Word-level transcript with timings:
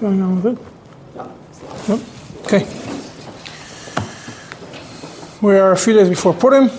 going 0.00 0.22
on 0.22 0.42
with 0.42 0.46
it? 0.46 0.58
Yep. 1.88 2.00
Okay. 2.44 2.66
We 5.40 5.56
are 5.56 5.72
a 5.72 5.76
few 5.76 5.92
days 5.92 6.08
before 6.08 6.34
Purim. 6.34 6.70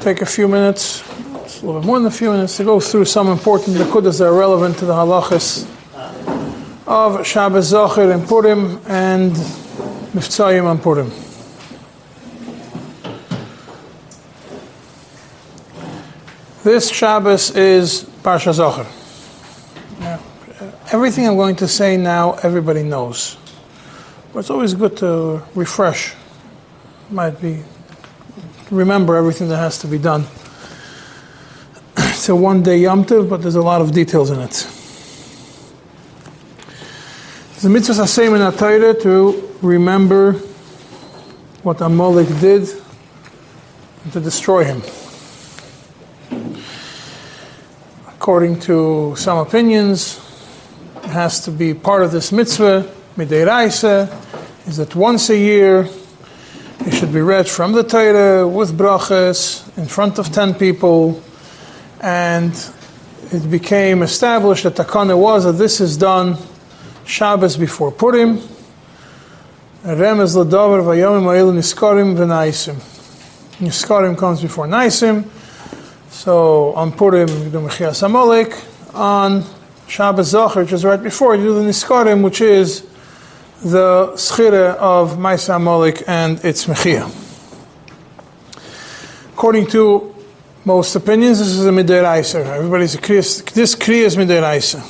Take 0.00 0.22
a 0.22 0.26
few 0.26 0.48
minutes, 0.48 1.02
it's 1.44 1.62
a 1.62 1.66
little 1.66 1.80
bit 1.80 1.86
more 1.86 1.98
than 1.98 2.06
a 2.06 2.10
few 2.10 2.30
minutes, 2.30 2.56
to 2.58 2.64
go 2.64 2.78
through 2.78 3.06
some 3.06 3.28
important 3.28 3.76
likudas 3.76 4.18
that 4.18 4.26
are 4.26 4.34
relevant 4.34 4.78
to 4.78 4.84
the 4.84 4.92
halachas 4.92 5.66
of 6.86 7.26
Shabbos 7.26 7.66
Zachir 7.68 8.10
and 8.10 8.26
Purim 8.28 8.80
and 8.86 9.32
Miftzayim 10.12 10.70
and 10.70 10.82
Purim. 10.82 11.10
This 16.62 16.90
Shabbos 16.90 17.50
is 17.56 18.04
Parsha 18.22 18.52
Zachir. 18.52 19.03
Everything 20.92 21.26
I'm 21.26 21.36
going 21.36 21.56
to 21.56 21.68
say 21.68 21.96
now, 21.96 22.34
everybody 22.42 22.82
knows. 22.82 23.38
But 24.32 24.40
it's 24.40 24.50
always 24.50 24.74
good 24.74 24.96
to 24.98 25.42
refresh. 25.54 26.14
Might 27.10 27.40
be 27.40 27.62
remember 28.70 29.16
everything 29.16 29.48
that 29.48 29.56
has 29.56 29.78
to 29.78 29.86
be 29.86 29.98
done. 29.98 30.26
It's 31.96 32.28
a 32.28 32.36
one-day 32.36 32.78
Yom 32.78 33.04
Tov, 33.04 33.28
but 33.28 33.42
there's 33.42 33.54
a 33.54 33.62
lot 33.62 33.80
of 33.82 33.92
details 33.92 34.30
in 34.30 34.40
it. 34.40 34.66
The 37.60 37.68
mitzvah 37.68 38.04
sasem 38.04 38.34
in 38.34 38.58
Torah 38.58 38.94
to 39.02 39.56
remember 39.62 40.32
what 41.62 41.80
Amalek 41.80 42.28
did 42.40 42.68
and 44.04 44.12
to 44.12 44.20
destroy 44.20 44.64
him. 44.64 44.82
According 48.08 48.60
to 48.60 49.14
some 49.16 49.38
opinions, 49.38 50.23
has 51.14 51.44
to 51.44 51.50
be 51.52 51.72
part 51.74 52.02
of 52.02 52.10
this 52.10 52.32
mitzvah, 52.32 52.84
midiraisa, 53.16 54.10
is 54.66 54.76
that 54.78 54.94
once 54.96 55.30
a 55.30 55.36
year 55.36 55.88
it 56.80 56.92
should 56.92 57.12
be 57.12 57.20
read 57.20 57.48
from 57.48 57.72
the 57.72 57.84
Torah 57.84 58.46
with 58.46 58.76
brachas 58.76 59.62
in 59.78 59.86
front 59.86 60.18
of 60.18 60.32
10 60.32 60.54
people, 60.54 61.22
and 62.00 62.52
it 63.30 63.48
became 63.48 64.02
established 64.02 64.64
that 64.64 64.74
takana 64.74 65.16
was 65.16 65.44
that 65.44 65.52
this 65.52 65.80
is 65.80 65.96
done 65.96 66.36
Shabbos 67.06 67.56
before 67.56 67.92
Purim. 67.92 68.38
Remez 69.84 70.34
l'davar 70.34 70.82
vayomim 70.82 71.24
ha'elu 71.24 71.52
niskarim 71.52 72.16
v'naisim. 72.16 72.74
Niskarim 73.60 74.18
comes 74.18 74.42
before 74.42 74.66
Naisim. 74.66 75.24
So 76.10 76.72
on 76.74 76.90
Purim 76.90 77.28
you 77.28 77.50
do 77.50 77.60
Mechias. 77.60 78.02
On 78.94 79.44
Shabbos 79.86 80.28
Zachar, 80.28 80.62
which 80.62 80.72
is 80.72 80.84
right 80.84 81.02
before, 81.02 81.36
you 81.36 81.44
do 81.44 81.54
the 81.54 81.68
Niskarim, 81.68 82.22
which 82.22 82.40
is 82.40 82.82
the 83.62 84.12
schira 84.16 84.74
of 84.76 85.16
Maisa 85.16 85.56
Amalek 85.56 86.02
and 86.06 86.44
its 86.44 86.66
Mechia. 86.66 87.10
According 89.32 89.66
to 89.68 90.14
most 90.64 90.94
opinions, 90.96 91.38
this 91.38 91.48
is 91.48 91.66
a 91.66 91.70
Midiraisa. 91.70 92.44
Everybody's 92.44 92.94
a 92.94 92.98
Kriyas. 92.98 93.44
This 93.52 93.74
Kriya 93.74 94.04
is 94.04 94.16
Midiraisa. 94.16 94.82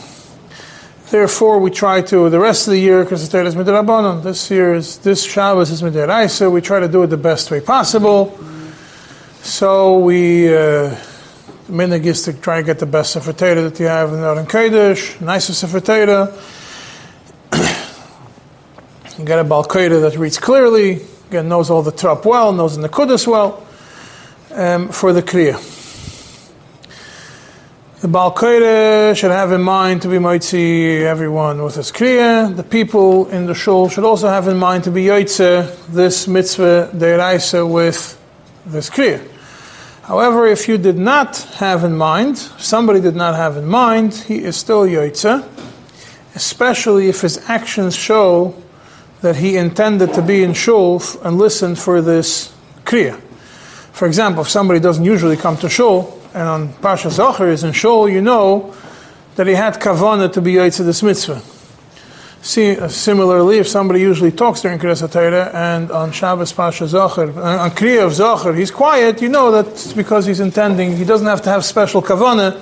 Therefore, 1.11 1.59
we 1.59 1.71
try 1.71 2.01
to, 2.03 2.31
the 2.31 2.41
rest 2.41 2.67
of 2.67 2.73
the 2.73 2.81
year, 2.81 3.05
because 3.05 3.29
the 3.29 3.45
is 3.45 3.55
Midirabanon, 3.55 4.23
this 4.23 4.51
year 4.51 4.75
is, 4.75 4.99
this 4.99 5.23
Shabbos 5.23 5.71
is 5.71 5.83
Midiraisa, 5.83 6.51
we 6.51 6.61
try 6.61 6.81
to 6.81 6.89
do 6.89 7.03
it 7.03 7.09
the 7.09 7.17
best 7.17 7.51
way 7.51 7.61
possible. 7.61 8.39
So 9.43 9.99
we, 9.99 10.53
uh, 10.53 10.97
the 11.67 11.73
minig 11.73 12.05
is 12.05 12.23
to 12.23 12.33
try 12.35 12.59
and 12.59 12.67
get 12.67 12.79
the 12.79 12.87
best 12.87 13.13
Sefer 13.13 13.33
Torah 13.33 13.63
that 13.63 13.81
you 13.81 13.87
have 13.87 14.13
in 14.13 14.21
Aron 14.21 14.47
Kodesh, 14.47 15.21
nicest 15.21 15.61
Sefer 15.61 15.81
Torah. 15.81 16.35
you 19.19 19.25
get 19.25 19.39
a 19.39 19.45
Balkoida 19.45 20.03
that 20.03 20.17
reads 20.19 20.39
clearly, 20.39 21.01
again, 21.29 21.49
knows 21.49 21.71
all 21.71 21.83
the 21.83 21.93
Trop 21.93 22.27
well, 22.27 22.53
knows 22.53 22.77
the 22.77 22.89
Kudus 22.89 23.27
well, 23.27 23.67
um, 24.53 24.91
for 24.91 25.13
the 25.15 25.23
Kriya. 25.23 25.71
The 28.03 28.09
Balkoida 28.09 29.17
should 29.17 29.31
have 29.31 29.51
in 29.53 29.63
mind 29.63 30.03
to 30.03 30.09
be 30.09 30.17
Moitzi 30.17 31.01
everyone 31.01 31.63
with 31.63 31.77
his 31.77 31.91
Kriya. 31.91 32.55
The 32.55 32.63
people 32.63 33.31
in 33.31 33.47
the 33.47 33.55
Shul 33.55 33.89
should 33.89 34.05
also 34.05 34.29
have 34.29 34.49
in 34.49 34.59
mind 34.59 34.85
to 34.85 34.91
be 34.91 35.05
Yoitze, 35.05 35.87
this 35.87 36.29
mitzvah, 36.29 36.91
Deiraisa, 36.93 37.67
with 37.67 38.21
this 38.67 38.91
Kriya. 38.91 39.27
However, 40.05 40.47
if 40.47 40.69
you 40.69 40.77
did 40.77 40.99
not 40.99 41.39
have 41.57 41.83
in 41.83 41.97
mind, 41.97 42.37
somebody 42.37 43.01
did 43.01 43.17
not 43.17 43.37
have 43.37 43.57
in 43.57 43.65
mind, 43.65 44.13
he 44.13 44.45
is 44.45 44.55
still 44.55 44.83
Yoitze, 44.83 45.43
especially 46.35 47.09
if 47.09 47.23
his 47.23 47.39
actions 47.49 47.97
show 47.97 48.55
that 49.23 49.37
he 49.37 49.57
intended 49.57 50.13
to 50.13 50.21
be 50.21 50.45
in 50.45 50.53
Shul 50.53 51.03
and 51.23 51.39
listen 51.39 51.75
for 51.75 52.03
this 52.03 52.53
Kriya. 52.85 53.19
For 53.93 54.07
example, 54.07 54.43
if 54.43 54.51
somebody 54.51 54.79
doesn't 54.79 55.07
usually 55.07 55.39
come 55.39 55.57
to 55.57 55.71
Shul, 55.71 56.21
and 56.35 56.47
on 56.47 56.73
Pasha 56.75 57.11
Zachar 57.11 57.49
is 57.49 57.65
in 57.65 57.73
Shul, 57.73 58.07
you 58.07 58.21
know 58.21 58.75
that 59.37 59.47
he 59.47 59.55
had 59.55 59.81
kavana 59.81 60.31
to 60.35 60.43
be 60.43 60.53
Yaitz 60.53 60.85
this 60.85 61.03
mitzvah. 61.03 61.41
See, 62.45 62.79
uh, 62.79 62.89
similarly, 62.89 63.57
if 63.57 63.67
somebody 63.67 64.03
usually 64.03 64.31
talks 64.31 64.61
during 64.61 64.79
Kriyas 64.79 65.11
Torah 65.11 65.51
and 65.55 65.91
on 65.91 66.13
Shabbos 66.13 66.53
Pasha 66.53 66.87
Zachar, 66.87 67.31
uh, 67.41 67.65
on 67.65 67.71
Kriya 67.71 68.05
of 68.05 68.13
Zachar, 68.13 68.53
he's 68.53 68.71
quiet, 68.71 69.23
you 69.23 69.31
know 69.31 69.51
that 69.51 69.67
it's 69.69 69.95
because 69.95 70.27
he's 70.27 70.41
intending, 70.41 70.95
he 70.95 71.07
doesn't 71.07 71.27
have 71.27 71.41
to 71.41 71.49
have 71.49 71.65
special 71.65 72.03
kavana. 72.03 72.61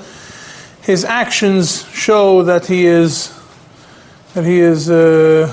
His 0.82 1.04
actions 1.04 1.84
show 1.88 2.44
that 2.44 2.66
he 2.66 2.86
is, 2.86 3.36
that 4.34 4.44
he 4.44 4.60
is, 4.60 4.88
uh, 4.88 5.52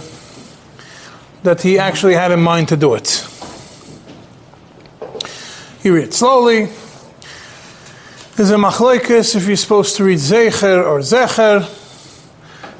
that 1.41 1.63
he 1.63 1.79
actually 1.79 2.13
had 2.13 2.31
in 2.31 2.39
mind 2.39 2.67
to 2.67 2.77
do 2.77 2.93
it. 2.93 3.27
You 5.81 5.95
read 5.95 6.13
slowly. 6.13 6.65
There's 8.35 8.51
a 8.51 8.57
machlokes 8.57 9.35
if 9.35 9.47
you're 9.47 9.57
supposed 9.57 9.95
to 9.95 10.03
read 10.03 10.19
zecher 10.19 10.85
or 10.85 10.99
zecher. 10.99 11.67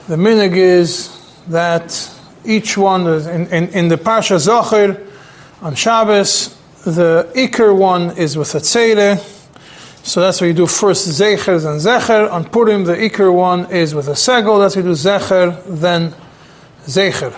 The 0.08 0.16
minig 0.16 0.56
is 0.56 1.19
that 1.48 2.16
each 2.46 2.78
one 2.78 3.08
in, 3.08 3.48
in, 3.48 3.70
in 3.70 3.88
the 3.88 3.98
parsha 3.98 4.38
zecher 4.38 5.08
on 5.62 5.76
Shabbos, 5.76 6.58
the 6.86 7.30
ikar 7.36 7.76
one 7.76 8.18
is 8.18 8.38
with 8.38 8.56
a 8.56 8.60
tzedeh. 8.60 9.38
So 10.04 10.22
that's 10.22 10.40
what 10.40 10.48
you 10.48 10.54
do 10.54 10.68
first 10.68 11.08
zecher 11.10 11.62
then 11.62 11.78
zecher. 11.78 12.32
On 12.32 12.46
Purim, 12.46 12.86
the 12.86 12.96
ikar 12.96 13.34
one 13.34 13.72
is 13.72 13.94
with 13.94 14.08
a 14.08 14.14
segel. 14.14 14.60
That's 14.60 14.76
what 14.76 14.86
you 14.86 14.92
do 14.92 14.96
zecher 14.96 15.62
then 15.66 16.16
zecher. 16.86 17.38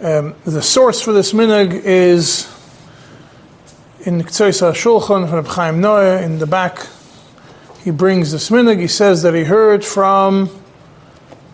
Um, 0.00 0.36
the 0.44 0.62
source 0.62 1.00
for 1.00 1.12
this 1.12 1.32
minig 1.32 1.72
is 1.72 2.46
in 4.00 4.22
Ktsois 4.22 4.72
Shulchan 4.74 5.28
from 5.28 5.44
Chaim 5.44 5.80
Naeh 5.80 6.22
in 6.22 6.38
the 6.38 6.46
back. 6.46 6.86
He 7.82 7.90
brings 7.90 8.30
this 8.30 8.50
minig. 8.50 8.78
He 8.80 8.86
says 8.86 9.22
that 9.22 9.34
he 9.34 9.44
heard 9.44 9.84
from 9.84 10.50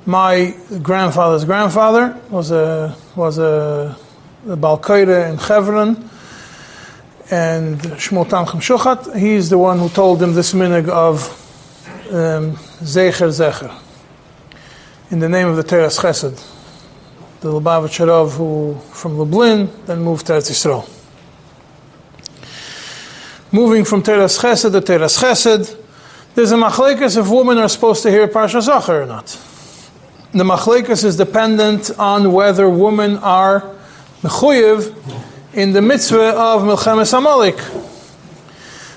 my 0.06 0.54
grandfather's 0.82 1.44
grandfather 1.44 2.20
was 2.30 2.50
a 2.50 2.96
was 3.16 3.38
a, 3.38 3.96
a 4.46 4.52
in 4.52 5.38
Chevron, 5.38 6.10
and 7.30 7.80
Shmuel 7.80 8.26
Tamchem 8.26 8.60
Shuchat. 8.60 9.16
He's 9.16 9.50
the 9.50 9.58
one 9.58 9.78
who 9.78 9.88
told 9.88 10.22
him 10.22 10.34
this 10.34 10.52
minig 10.52 10.88
of 10.88 11.28
um, 12.10 12.56
Zecher 12.82 13.80
in 15.10 15.18
the 15.18 15.28
name 15.28 15.48
of 15.48 15.56
the 15.56 15.64
Teras 15.64 16.00
Chesed, 16.00 17.40
the 17.40 17.48
Lubavitcher 17.48 18.06
Rav 18.06 18.32
who 18.34 18.78
from 18.92 19.18
Lublin 19.18 19.70
then 19.86 20.02
moved 20.02 20.26
to 20.26 20.32
Eretz 20.32 20.50
Yisrael 20.50 20.88
moving 23.54 23.84
from 23.84 24.02
Teras 24.02 24.40
Chesed 24.40 24.72
to 24.72 24.80
Teras 24.80 25.16
Chesed, 25.22 25.80
there's 26.34 26.50
a 26.50 26.56
machlekes 26.56 27.16
if 27.16 27.28
women 27.28 27.56
are 27.58 27.68
supposed 27.68 28.02
to 28.02 28.10
hear 28.10 28.26
Parsha 28.26 28.60
Zachar 28.60 29.02
or 29.02 29.06
not. 29.06 29.38
The 30.34 30.42
machlekes 30.42 31.04
is 31.04 31.16
dependent 31.16 31.92
on 31.96 32.32
whether 32.32 32.68
women 32.68 33.18
are 33.18 33.72
mechuyev 34.22 34.92
in 35.52 35.72
the 35.72 35.80
mitzvah 35.80 36.30
of 36.36 36.62
Milchemes 36.62 37.16
Amalek. 37.16 37.56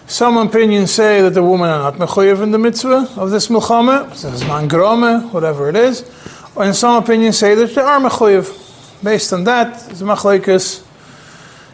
Some 0.08 0.38
opinions 0.38 0.90
say 0.90 1.22
that 1.22 1.36
the 1.36 1.44
women 1.44 1.70
are 1.70 1.92
not 1.92 1.94
mechuyev 1.94 2.42
in 2.42 2.50
the 2.50 2.58
mitzvah 2.58 3.08
of 3.18 3.30
this 3.30 3.50
milchama, 3.50 4.10
this 4.20 4.44
mangrome, 4.46 5.32
whatever 5.32 5.70
it 5.70 5.76
is, 5.76 6.10
and 6.56 6.76
some 6.76 7.04
opinions 7.04 7.38
say 7.38 7.54
that 7.54 7.76
they 7.76 7.82
are 7.82 8.00
mechuyev. 8.00 9.04
Based 9.04 9.32
on 9.32 9.44
that, 9.44 9.80
the 9.90 10.06
machlekes. 10.06 10.84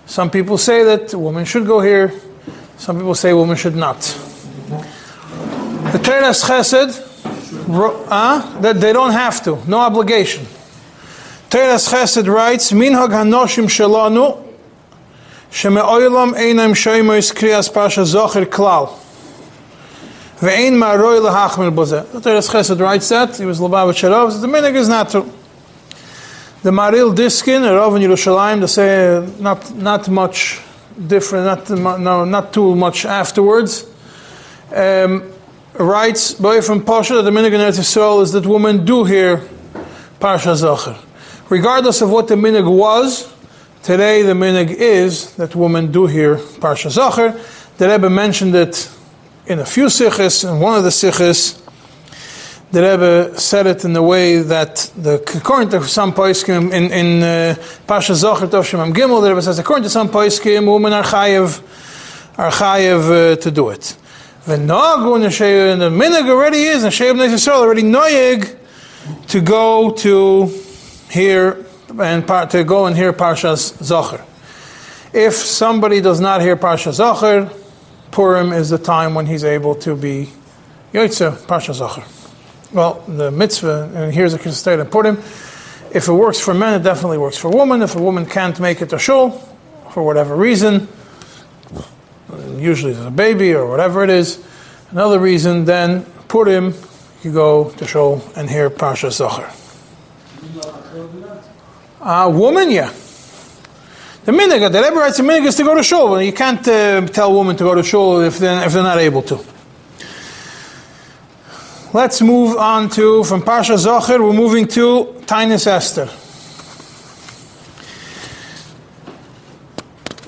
Some 0.05 0.29
people 0.29 0.57
say 0.57 0.83
that 0.83 1.13
women 1.13 1.45
should 1.45 1.65
go 1.65 1.79
here. 1.79 2.11
Some 2.75 2.97
people 2.97 3.15
say 3.15 3.33
women 3.33 3.55
should 3.55 3.77
not. 3.77 4.01
The 5.93 6.01
Teres 6.03 6.43
Chesed, 6.43 7.12
uh, 7.69 8.59
that 8.61 8.79
they 8.79 8.93
don't 8.93 9.11
have 9.11 9.43
to, 9.43 9.57
no 9.67 9.79
obligation. 9.79 10.45
Teres 11.49 11.87
Chesed 11.87 12.27
writes, 12.27 12.71
Minhag 12.71 13.09
Hanoshim 13.09 13.65
Shalanu, 13.65 14.43
Sheme'oilam 15.51 16.33
Einam 16.33 16.73
Sheimois 16.73 17.31
Kriyas 17.33 17.71
Pasha 17.73 18.01
Zocher 18.01 18.45
Klal. 18.45 18.89
Ve'ein 20.37 20.73
ma'aroi 20.73 21.21
lahachmir 21.21 21.73
bozeh. 21.73 22.11
The 22.11 22.21
Teres 22.21 22.49
Chesed 22.49 22.79
writes 22.79 23.09
that. 23.09 23.37
He 23.37 23.45
was 23.45 23.59
Lubavitch 23.59 24.01
Sharov. 24.01 24.41
The 24.41 24.47
minhag 24.47 24.73
is 24.75 24.89
not 24.89 25.11
true. 25.11 25.31
The 26.63 26.71
Maharil 26.71 27.13
Diskin, 27.13 27.61
Rav 27.61 27.93
in 27.97 28.01
Yerushalayim, 28.03 28.61
they 28.61 28.67
say 28.67 29.41
not, 29.41 29.75
not 29.75 30.07
much 30.07 30.61
different, 31.07 31.67
not, 31.69 31.99
no, 31.99 32.23
not 32.23 32.53
too 32.53 32.73
much 32.73 33.05
afterwards. 33.05 33.83
Um, 34.73 35.29
writes, 35.75 36.33
boy 36.33 36.61
from 36.61 36.83
Pasha, 36.83 37.15
that 37.15 37.23
the 37.23 37.31
minig 37.31 37.53
in 37.53 37.61
Eretz 37.61 38.21
is 38.21 38.31
that 38.31 38.45
women 38.45 38.85
do 38.85 39.03
hear 39.03 39.37
Parsha 40.19 40.55
Zachar. 40.55 40.97
Regardless 41.49 42.01
of 42.01 42.09
what 42.09 42.27
the 42.27 42.35
minig 42.35 42.65
was, 42.65 43.33
today 43.81 44.21
the 44.21 44.33
minig 44.33 44.69
is 44.69 45.33
that 45.35 45.55
women 45.55 45.91
do 45.91 46.05
hear 46.05 46.37
Parsha 46.37 46.89
Zachar. 46.89 47.39
The 47.77 47.89
Rebbe 47.89 48.09
mentioned 48.09 48.55
it 48.55 48.89
in 49.47 49.59
a 49.59 49.65
few 49.65 49.89
sikhs, 49.89 50.43
in 50.43 50.59
one 50.59 50.77
of 50.77 50.83
the 50.83 50.91
sikhs, 50.91 51.61
the 52.71 52.81
Rebbe 52.81 53.39
said 53.39 53.67
it 53.67 53.85
in 53.85 53.93
the 53.93 54.01
way 54.01 54.39
that 54.39 54.91
the 54.97 55.15
according 55.35 55.69
to 55.69 55.83
some 55.87 56.11
poiskim 56.11 56.73
in 56.73 56.91
in 56.91 57.21
uh, 57.21 57.55
Pasha 57.85 58.13
Zocher 58.13 58.47
Tov 58.47 58.63
Shemam 58.63 58.93
Gimel, 58.93 59.21
the 59.21 59.29
Rebbe 59.29 59.43
says 59.43 59.59
according 59.59 59.83
to 59.83 59.91
some 59.91 60.09
poiskim, 60.09 60.71
women 60.71 60.91
are 60.91 61.03
chayev 61.03 61.61
are 62.35 62.49
chayev 62.49 63.33
uh, 63.33 63.35
to 63.35 63.51
do 63.51 63.69
it. 63.69 63.95
The 64.45 64.57
Nagu 64.57 65.15
and 65.71 65.81
the 65.81 65.89
minig 65.89 66.29
already 66.29 66.63
is 66.63 66.83
Sheib 66.83 67.15
Yisrael 67.15 67.61
already 67.61 67.81
noyeg 67.81 68.57
to 69.27 69.39
go 69.39 69.91
to 69.91 70.47
hear 71.09 71.65
and 71.97 72.27
to 72.27 72.65
go 72.65 72.85
and 72.85 72.93
hear 72.93 73.13
Parshas 73.13 73.71
Zocher. 73.81 74.21
If 75.13 75.35
somebody 75.35 76.01
does 76.01 76.19
not 76.19 76.41
hear 76.41 76.57
Parsha 76.57 76.91
Zocher, 76.91 77.57
Purim 78.11 78.51
is 78.51 78.69
the 78.69 78.77
time 78.77 79.15
when 79.15 79.27
he's 79.27 79.45
able 79.45 79.75
to 79.75 79.95
be 79.95 80.29
Yotze 80.91 81.31
Parsha 81.45 81.73
Zocher. 81.73 82.03
Well, 82.73 83.01
the 83.07 83.31
mitzvah, 83.31 83.91
and 83.95 84.13
here's 84.13 84.33
a 84.33 84.51
state 84.51 84.77
in 84.77 84.87
Purim, 84.87 85.19
if 85.93 86.09
it 86.09 86.13
works 86.13 86.41
for 86.41 86.53
men, 86.53 86.73
it 86.73 86.83
definitely 86.83 87.17
works 87.17 87.37
for 87.37 87.49
women. 87.49 87.81
If 87.81 87.95
a 87.95 88.01
woman 88.01 88.25
can't 88.25 88.59
make 88.59 88.81
it 88.81 88.89
to 88.89 88.99
shul, 88.99 89.31
for 89.91 90.03
whatever 90.03 90.35
reason, 90.35 90.89
usually 92.57 92.93
there's 92.93 93.05
a 93.05 93.11
baby 93.11 93.53
or 93.53 93.67
whatever 93.67 94.03
it 94.03 94.09
is, 94.09 94.43
another 94.91 95.19
reason, 95.19 95.65
then 95.65 96.05
Purim, 96.27 96.73
you 97.23 97.31
go 97.31 97.69
to 97.71 97.87
shul 97.87 98.23
and 98.35 98.49
hear 98.49 98.69
Parsha 98.69 99.09
Zocher. 99.09 99.51
A 102.01 102.29
woman, 102.29 102.69
yeah. 102.69 102.91
The 104.25 104.31
minig, 104.31 104.71
the 104.71 104.81
Rebbe 104.81 104.95
writes 104.95 105.17
the 105.17 105.23
minig 105.23 105.45
is 105.45 105.55
to 105.55 105.63
go 105.63 105.75
to 105.75 105.83
shul. 105.83 106.21
You 106.21 106.33
can't 106.33 106.65
uh, 106.67 107.05
tell 107.07 107.37
women 107.37 107.55
to 107.57 107.63
go 107.63 107.75
to 107.75 107.83
shul 107.83 108.21
if 108.21 108.39
they're, 108.39 108.65
if 108.65 108.73
they're 108.73 108.83
not 108.83 108.97
able 108.97 109.21
to. 109.23 109.39
Let's 111.93 112.21
move 112.21 112.57
on 112.57 112.89
to, 112.91 113.23
from 113.23 113.41
Parsha 113.41 113.77
Zocher, 113.77 114.19
we're 114.19 114.33
moving 114.33 114.67
to 114.69 115.21
Tainus 115.25 115.67
Esther. 115.67 116.09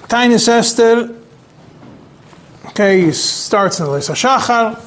Tainus 0.08 0.48
Esther, 0.48 1.16
okay, 2.76 3.10
starts 3.14 3.80
in 3.80 3.86
the 3.86 3.92
Lisa 3.92 4.12
Shachar. 4.12 4.78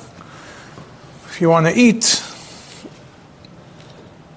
If 1.25 1.41
you 1.41 1.49
want 1.49 1.65
to 1.67 1.73
eat 1.73 2.23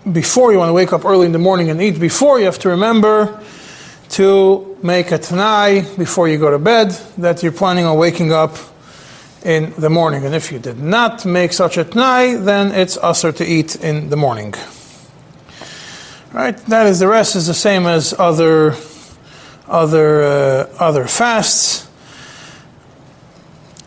before, 0.10 0.54
you 0.54 0.58
want 0.58 0.70
to 0.70 0.74
wake 0.74 0.94
up 0.94 1.04
early 1.04 1.26
in 1.26 1.34
the 1.34 1.40
morning 1.40 1.70
and 1.70 1.82
eat 1.82 2.00
before, 2.00 2.40
you 2.40 2.46
have 2.46 2.60
to 2.60 2.70
remember 2.70 3.44
to 4.12 4.78
make 4.82 5.12
a 5.12 5.18
Tanai 5.18 5.82
before 5.98 6.30
you 6.30 6.38
go 6.38 6.50
to 6.50 6.60
bed 6.60 6.92
that 7.18 7.44
you're 7.44 7.52
planning 7.52 7.84
on 7.84 7.98
waking 7.98 8.32
up 8.32 8.56
in 9.44 9.74
the 9.78 9.90
morning. 9.90 10.26
And 10.26 10.34
if 10.34 10.54
you 10.54 10.58
did 10.60 10.80
not 10.80 11.26
make 11.26 11.52
such 11.52 11.78
a 11.78 11.84
t'nai, 11.84 12.46
then 12.46 12.72
it's 12.72 12.96
usher 12.96 13.34
to 13.34 13.44
eat 13.44 13.76
in 13.76 14.10
the 14.10 14.16
morning. 14.16 14.54
Right? 16.32 16.56
That 16.68 16.88
is 16.88 17.00
the 17.00 17.10
rest 17.10 17.36
is 17.36 17.48
the 17.48 17.54
same 17.54 17.86
as 17.86 18.14
other 18.18 18.76
other 19.68 20.24
uh, 20.24 20.70
other 20.80 21.06
fasts. 21.06 21.91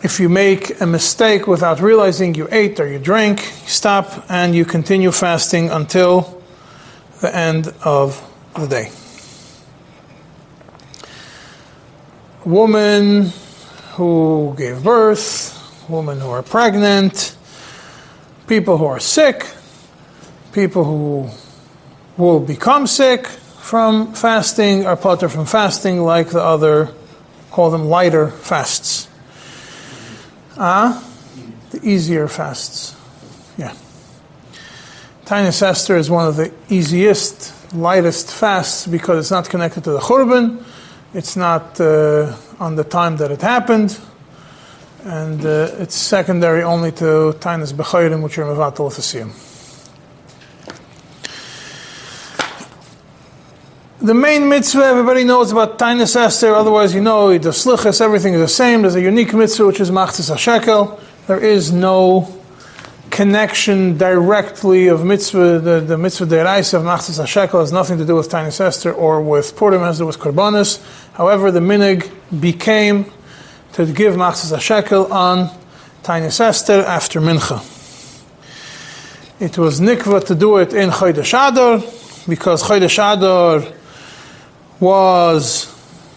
If 0.05 0.21
you 0.21 0.29
make 0.29 0.83
a 0.83 0.87
mistake 0.87 1.47
without 1.47 1.81
realizing 1.81 2.35
you 2.35 2.47
ate 2.53 2.79
or 2.79 2.87
you 2.87 2.99
drank, 2.99 3.41
you 3.41 3.69
stop 3.69 4.27
and 4.29 4.55
you 4.55 4.67
continue 4.67 5.11
fasting 5.11 5.71
until 5.71 6.43
the 7.23 7.35
end 7.35 7.73
of 7.83 8.21
the 8.55 8.67
day. 8.67 8.91
Woman 12.45 13.33
who 13.95 14.55
gave 14.59 14.85
birth, 14.85 15.57
women 15.89 16.21
who 16.21 16.29
are 16.29 16.43
pregnant, 16.43 17.35
people 18.47 18.77
who 18.77 18.85
are 18.85 19.01
sick, 19.01 19.47
people 20.53 20.85
who 20.85 21.31
will 22.19 22.41
become 22.41 22.87
sick 22.87 23.27
from 23.27 24.13
fasting 24.13 24.85
are 24.85 24.99
potter 24.99 25.31
from 25.31 25.47
fasting 25.47 26.03
like 26.03 26.29
the 26.29 26.43
other, 26.43 26.93
call 27.51 27.71
them 27.71 27.87
lighter 27.87 28.29
fasts. 28.29 29.09
Ah, 30.57 31.03
the 31.71 31.81
easier 31.83 32.29
fasts. 32.29 32.97
Yeah. 33.57 33.73
Tainus 35.25 35.63
Esther 35.63 35.97
is 35.97 36.11
one 36.11 36.27
of 36.27 36.37
the 36.37 36.53
easiest, 36.69 37.75
lightest 37.75 38.31
fasts 38.31 38.87
because 38.87 39.19
it's 39.19 39.31
not 39.31 39.49
connected 39.49 39.85
to 39.85 39.91
the 39.91 39.99
Churban. 39.99 40.63
It's 41.13 41.37
not 41.37 41.81
uh, 41.81 42.37
on 42.61 42.77
the 42.77 42.85
time 42.85 43.17
that 43.17 43.31
it 43.31 43.41
happened, 43.41 43.99
and 45.05 45.45
uh, 45.45 45.71
it's 45.79 45.95
secondary 45.95 46.63
only 46.63 46.93
to 46.93 47.35
Tainus 47.41 47.73
Bechayrim, 47.73 48.23
which 48.23 48.39
are 48.39 48.45
Fasiyim. 48.91 49.54
The 54.05 54.13
main 54.13 54.51
mitzvah 54.51 54.85
everybody 54.85 55.25
knows 55.25 55.51
about 55.51 55.79
Tainus 55.79 56.15
Esther, 56.15 56.55
otherwise 56.55 56.95
you 56.95 57.01
know 57.01 57.39
the 57.39 57.49
Slichas, 57.49 58.03
everything 58.03 58.35
is 58.35 58.41
the 58.41 58.49
same. 58.49 58.83
There's 58.83 58.97
a 58.97 59.01
unique 59.01 59.33
mitzvah 59.33 59.67
which 59.67 59.81
is 59.81 59.91
Machzis 59.91 60.31
HaShekel. 60.31 61.01
There 61.27 61.43
is 61.43 61.73
no 61.73 62.31
connection 63.09 63.97
directly 63.97 64.89
of 64.89 65.07
mitzvah, 65.07 65.59
the, 65.59 65.81
the 65.81 65.97
mitzvah 65.97 66.27
deraisa 66.27 66.75
of 66.75 66.83
Machzis 66.83 67.19
HaShekel 67.19 67.61
has 67.61 67.73
nothing 67.73 67.97
to 67.97 68.05
do 68.05 68.15
with 68.15 68.29
Tainus 68.29 68.61
Esther 68.61 68.93
or 68.93 69.23
with 69.23 69.57
Purim 69.57 69.83
as 69.83 70.03
it 70.03 70.05
was 70.05 70.19
Korbanos. 70.19 70.85
However, 71.15 71.51
the 71.51 71.61
minig 71.61 72.13
became 72.39 73.07
to 73.73 73.87
give 73.87 74.17
Machzis 74.17 74.55
HaShekel 74.55 75.11
on 75.11 75.49
Tainus 76.03 76.41
Esther 76.41 76.81
after 76.81 77.23
Mincha. 77.23 77.63
It 79.41 79.57
was 79.57 79.81
nikva 79.81 80.27
to 80.27 80.35
do 80.35 80.59
it 80.59 80.75
in 80.75 80.91
Chodesh 80.91 81.33
Adar 81.33 81.79
because 82.29 82.63
Chodesh 82.63 82.99
Adar 82.99 83.73
was 84.81 85.71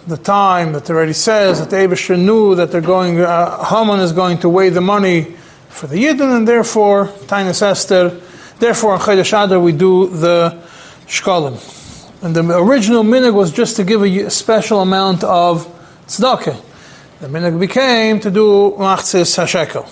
the 0.08 0.18
time 0.18 0.74
that 0.74 0.90
already 0.90 1.14
says 1.14 1.60
that 1.60 1.70
the 1.70 1.76
Abishah 1.76 2.18
knew 2.18 2.56
that 2.56 2.72
they're 2.72 2.82
going, 2.82 3.20
uh, 3.20 3.64
Haman 3.66 4.00
is 4.00 4.14
going 4.14 4.40
to 4.40 4.50
weigh 4.50 4.70
the 4.70 4.82
money 4.82 5.36
for 5.70 5.88
the 5.88 5.98
Yidden, 5.98 6.38
and 6.38 6.48
therefore, 6.48 7.08
Tainus 7.28 7.62
Esther, 7.62 8.20
therefore 8.60 8.94
on 8.94 9.00
Chodesh 9.00 9.46
Adar 9.46 9.60
we 9.60 9.74
do 9.74 10.08
the 10.08 10.58
Shkolim. 11.06 11.76
And 12.24 12.36
the 12.36 12.58
original 12.58 13.04
minig 13.04 13.34
was 13.34 13.52
just 13.52 13.76
to 13.76 13.84
give 13.84 14.02
a 14.02 14.30
special 14.30 14.82
amount 14.82 15.24
of 15.24 15.68
tzedakah. 16.08 16.64
The 17.20 17.28
minig 17.28 17.60
became 17.60 18.20
to 18.22 18.32
do 18.32 18.76
machzis 18.78 19.38
hashekel. 19.38 19.84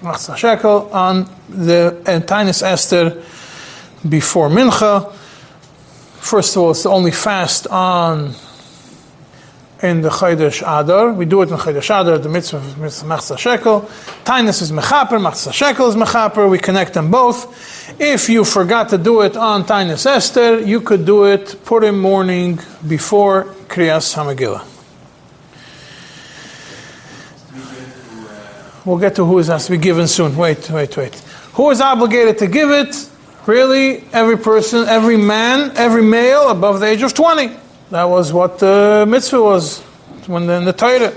Machzis 0.00 0.34
hashekel 0.34 0.92
on 0.92 1.30
the 1.48 2.02
Tainus 2.26 2.62
Esther 2.62 3.22
before 4.06 4.48
mincha. 4.48 5.14
First 6.22 6.54
of 6.56 6.62
all, 6.62 6.70
it's 6.70 6.84
the 6.84 6.88
only 6.88 7.10
fast 7.10 7.66
on 7.66 8.34
in 9.82 10.02
the 10.02 10.08
Chodesh 10.08 10.62
Adar. 10.62 11.12
We 11.12 11.24
do 11.24 11.42
it 11.42 11.50
in 11.50 11.56
Chodesh 11.56 11.90
Adar, 12.00 12.16
the 12.18 12.28
mitzvah 12.28 12.58
of 12.58 12.62
Machzah 12.62 13.36
Shekel. 13.36 13.82
Tainus 14.24 14.62
is 14.62 14.70
Mechaper, 14.70 15.20
Machzah 15.20 15.52
Shekel 15.52 15.88
is 15.88 15.96
Mechaper. 15.96 16.48
We 16.48 16.60
connect 16.60 16.94
them 16.94 17.10
both. 17.10 18.00
If 18.00 18.28
you 18.28 18.44
forgot 18.44 18.90
to 18.90 18.98
do 18.98 19.22
it 19.22 19.36
on 19.36 19.64
Tainus 19.64 20.06
Esther, 20.06 20.60
you 20.60 20.80
could 20.80 21.04
do 21.04 21.24
it 21.24 21.56
Purim 21.64 21.98
morning 21.98 22.60
before 22.86 23.46
Kriyas 23.66 24.14
Hamagila. 24.14 24.64
We'll 28.86 28.98
get 28.98 29.16
to 29.16 29.24
who 29.24 29.40
is 29.40 29.48
has 29.48 29.66
to 29.66 29.72
be 29.72 29.78
given 29.78 30.06
soon. 30.06 30.36
Wait, 30.36 30.70
wait, 30.70 30.96
wait. 30.96 31.14
Who 31.54 31.68
is 31.70 31.80
obligated 31.80 32.38
to 32.38 32.46
give 32.46 32.70
it? 32.70 33.10
Really, 33.46 34.04
every 34.12 34.38
person, 34.38 34.86
every 34.86 35.16
man, 35.16 35.72
every 35.76 36.02
male 36.02 36.48
above 36.48 36.80
the 36.80 36.86
age 36.86 37.02
of 37.02 37.12
20. 37.14 37.50
That 37.90 38.04
was 38.04 38.32
what 38.32 38.58
the 38.58 39.04
mitzvah 39.08 39.42
was 39.42 39.80
when 40.26 40.48
in 40.48 40.64
the 40.64 40.72
Torah. 40.72 41.12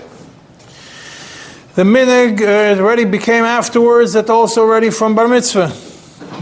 The 1.76 1.84
minig 1.84 2.42
uh, 2.42 2.82
already 2.82 3.06
became 3.06 3.44
afterwards 3.44 4.14
that 4.14 4.30
also 4.30 4.66
ready 4.66 4.90
from 4.90 5.16
bar 5.16 5.28
mitzvah. 5.28 5.74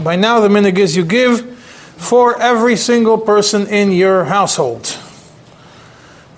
By 0.02 0.16
now 0.16 0.40
the 0.40 0.48
minig 0.48 0.78
is 0.78 0.96
you 0.96 1.04
give 1.04 1.58
for 1.96 2.40
every 2.40 2.76
single 2.76 3.18
person 3.18 3.66
in 3.66 3.92
your 3.92 4.24
household. 4.24 4.98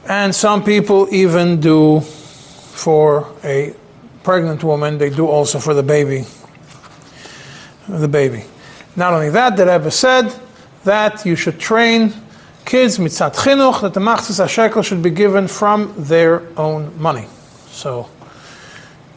And 0.08 0.34
some 0.34 0.64
people 0.64 1.08
even 1.12 1.60
do 1.60 2.00
for 2.00 3.32
a 3.44 3.74
pregnant 4.22 4.64
woman, 4.64 4.98
they 4.98 5.10
do 5.10 5.26
also 5.26 5.58
for 5.58 5.74
the 5.74 5.82
baby 5.82 6.24
the 7.88 8.08
baby. 8.08 8.44
Not 8.96 9.12
only 9.12 9.30
that, 9.30 9.56
the 9.56 9.66
Rebbe 9.66 9.90
said 9.90 10.34
that 10.84 11.26
you 11.26 11.36
should 11.36 11.60
train 11.60 12.14
kids 12.64 12.98
mitzat 12.98 13.34
chinuch 13.36 13.82
that 13.82 13.94
the 13.94 14.00
machzis 14.00 14.42
hashekel 14.42 14.84
should 14.84 15.02
be 15.02 15.10
given 15.10 15.46
from 15.46 15.92
their 15.96 16.42
own 16.58 17.00
money. 17.00 17.26
So 17.68 18.08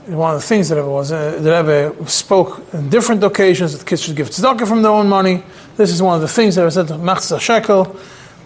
one 0.05 0.36
of 0.36 0.41
the 0.41 0.48
things 0.48 0.67
that 0.69 0.75
Rebbe 0.75 0.89
was 0.89 1.12
uh, 1.12 1.39
the 1.39 1.51
Rebbe 1.51 2.09
spoke 2.09 2.74
on 2.74 2.89
different 2.89 3.24
occasions 3.24 3.77
that 3.77 3.88
kids 3.88 4.03
should 4.03 4.17
give 4.17 4.29
tzedakah 4.29 4.67
from 4.67 4.81
their 4.81 4.91
own 4.91 5.07
money. 5.07 5.43
This 5.77 5.91
is 5.91 6.01
one 6.01 6.15
of 6.15 6.21
the 6.21 6.27
things 6.27 6.55
that 6.55 6.65
I 6.65 6.69
said 6.69 6.88
machzis 6.88 7.39
hashekel, 7.39 7.86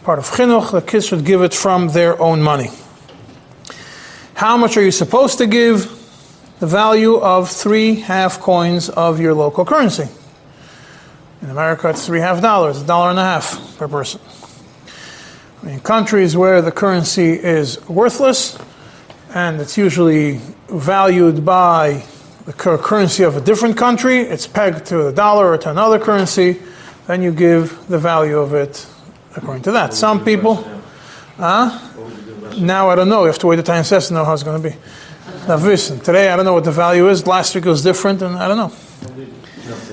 part 0.04 0.20
of 0.20 0.25
chinuch, 0.25 0.72
the 0.72 0.82
kids 0.82 1.08
should 1.08 1.25
give 1.25 1.42
it 1.42 1.54
from 1.54 1.90
their 1.90 2.22
own 2.22 2.42
money. 2.42 2.70
How 4.36 4.56
much 4.56 4.78
are 4.78 4.84
you 4.84 4.92
supposed 4.92 5.40
to 5.40 5.48
give? 5.48 6.00
The 6.60 6.68
value 6.68 7.16
of 7.16 7.50
three 7.50 7.96
half 7.96 8.40
coins 8.40 8.88
of 8.88 9.20
your 9.20 9.34
local 9.34 9.66
currency. 9.66 10.08
In 11.44 11.50
America, 11.50 11.90
it's 11.90 12.06
three 12.06 12.22
half 12.22 12.42
dollars, 12.42 12.82
a 12.82 12.86
dollar 12.86 13.10
and 13.10 13.20
a 13.20 13.24
half 13.24 13.78
per 13.78 13.90
person. 13.90 14.22
In 15.64 15.82
countries 15.82 16.38
where 16.38 16.62
the 16.62 16.72
currency 16.72 17.34
is 17.34 17.86
worthless 17.90 18.58
and 19.36 19.60
it's 19.60 19.78
usually 19.78 20.40
valued 20.70 21.44
by 21.44 22.06
the 22.46 22.54
currency 22.54 23.24
of 23.24 23.36
a 23.36 23.42
different 23.42 23.76
country, 23.78 24.20
it's 24.20 24.48
pegged 24.48 24.86
to 24.86 25.04
the 25.04 25.12
dollar 25.12 25.52
or 25.52 25.58
to 25.58 25.70
another 25.70 26.00
currency, 26.00 26.62
then 27.08 27.22
you 27.22 27.34
give 27.34 27.88
the 27.88 28.00
value 28.00 28.40
of 28.40 28.54
it 28.54 28.88
according 29.36 29.64
to 29.64 29.72
that. 29.74 29.94
Some 29.94 30.24
people, 30.24 30.66
huh? 31.36 31.78
Now 32.58 32.90
I 32.90 32.96
don't 32.96 33.10
know. 33.10 33.22
You 33.22 33.28
have 33.28 33.40
to 33.40 33.48
wait 33.48 33.58
the 33.58 33.64
time 33.64 33.84
says 33.84 34.08
to 34.08 34.14
know 34.14 34.24
how 34.24 34.34
it's 34.34 34.44
going 34.44 34.62
to 34.62 34.70
be. 34.70 34.76
Now 35.46 35.58
listen, 35.58 36.00
today 36.00 36.30
I 36.30 36.38
don't 36.38 36.46
know 36.46 36.54
what 36.54 36.64
the 36.64 36.72
value 36.72 37.10
is. 37.10 37.28
Last 37.28 37.54
week 37.54 37.66
it 37.66 37.70
was 37.70 37.84
different, 37.84 38.22
and 38.22 38.38
I 38.38 38.48
don't 38.48 38.58
know. 38.58 38.72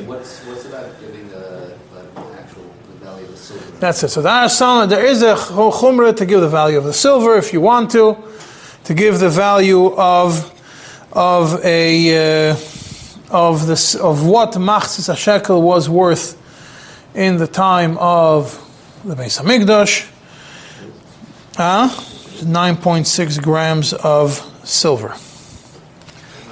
What's, 0.07 0.45
what's 0.45 0.64
about 0.66 1.00
giving 1.00 1.28
the, 1.28 1.75
the 1.95 2.00
actual 2.38 2.64
the 2.88 3.04
value 3.04 3.25
of 3.25 3.30
the 3.30 3.37
silver? 3.37 3.69
That's 3.80 4.02
it. 4.02 4.08
So 4.10 4.26
are 4.28 4.49
some, 4.50 4.90
there 4.90 5.06
is 5.06 5.22
a 5.22 5.34
chumrah 5.34 6.14
to 6.18 6.26
give 6.26 6.42
the 6.42 6.50
value 6.50 6.76
of 6.76 6.84
the 6.84 6.92
silver 6.92 7.37
if 7.37 7.54
you 7.54 7.62
want 7.62 7.90
to, 7.92 8.14
to 8.84 8.92
give 8.92 9.18
the 9.18 9.30
value 9.30 9.94
of 9.96 10.54
of 11.12 11.64
a 11.64 12.50
uh, 12.50 12.56
of 13.30 13.66
this 13.66 13.94
of 13.94 14.26
what 14.26 14.52
machzis 14.52 15.16
shekel 15.16 15.62
was 15.62 15.88
worth 15.88 16.37
in 17.14 17.38
the 17.38 17.46
time 17.46 17.96
of 17.96 18.52
the 19.02 19.14
Beis 19.14 19.40
Hamikdash. 19.40 20.06
Huh? 21.56 21.88
9.6 22.44 23.42
grams 23.42 23.94
of 23.94 24.38
silver. 24.62 25.14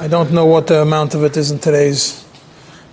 I 0.00 0.08
don't 0.08 0.32
know 0.32 0.46
what 0.46 0.66
the 0.66 0.80
amount 0.80 1.14
of 1.14 1.24
it 1.24 1.36
is 1.36 1.50
in 1.50 1.58
today's 1.58 2.24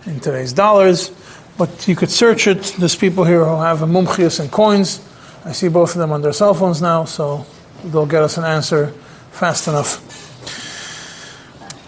in 0.06 0.20
today's 0.20 0.51
dollars, 0.51 1.10
but 1.58 1.88
you 1.88 1.96
could 1.96 2.10
search 2.10 2.48
it. 2.48 2.76
There's 2.78 2.96
people 2.96 3.24
here 3.24 3.44
who 3.44 3.58
have 3.62 3.82
a 3.82 3.86
mumchias 3.86 4.40
and 4.40 4.52
coins. 4.52 5.02
I 5.44 5.52
see 5.52 5.68
both 5.68 5.92
of 5.92 6.00
them 6.00 6.12
on 6.12 6.22
their 6.22 6.34
cell 6.34 6.54
phones 6.54 6.82
now, 6.82 7.06
so 7.06 7.46
they'll 7.84 8.06
get 8.06 8.24
us 8.24 8.38
an 8.38 8.44
answer 8.44 8.88
fast 9.32 9.68
enough. 9.68 10.02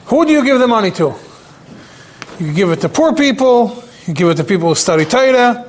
Who 0.07 0.25
do 0.25 0.31
you 0.31 0.43
give 0.43 0.59
the 0.59 0.67
money 0.67 0.91
to? 0.91 1.13
You 2.39 2.53
give 2.53 2.69
it 2.71 2.81
to 2.81 2.89
poor 2.89 3.13
people, 3.13 3.83
you 4.05 4.13
give 4.13 4.29
it 4.29 4.35
to 4.35 4.43
people 4.43 4.69
who 4.69 4.75
study 4.75 5.05
Torah, 5.05 5.65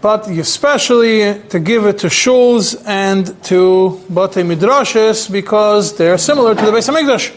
but 0.00 0.28
especially 0.28 1.42
to 1.48 1.58
give 1.58 1.86
it 1.86 1.98
to 1.98 2.06
shuls 2.08 2.80
and 2.86 3.26
to 3.44 4.00
bate 4.08 4.44
midrashes 4.44 5.28
because 5.32 5.96
they're 5.96 6.18
similar 6.18 6.54
to 6.54 6.64
the 6.66 6.70
Beis 6.70 6.88
Hamikdash. 6.88 7.32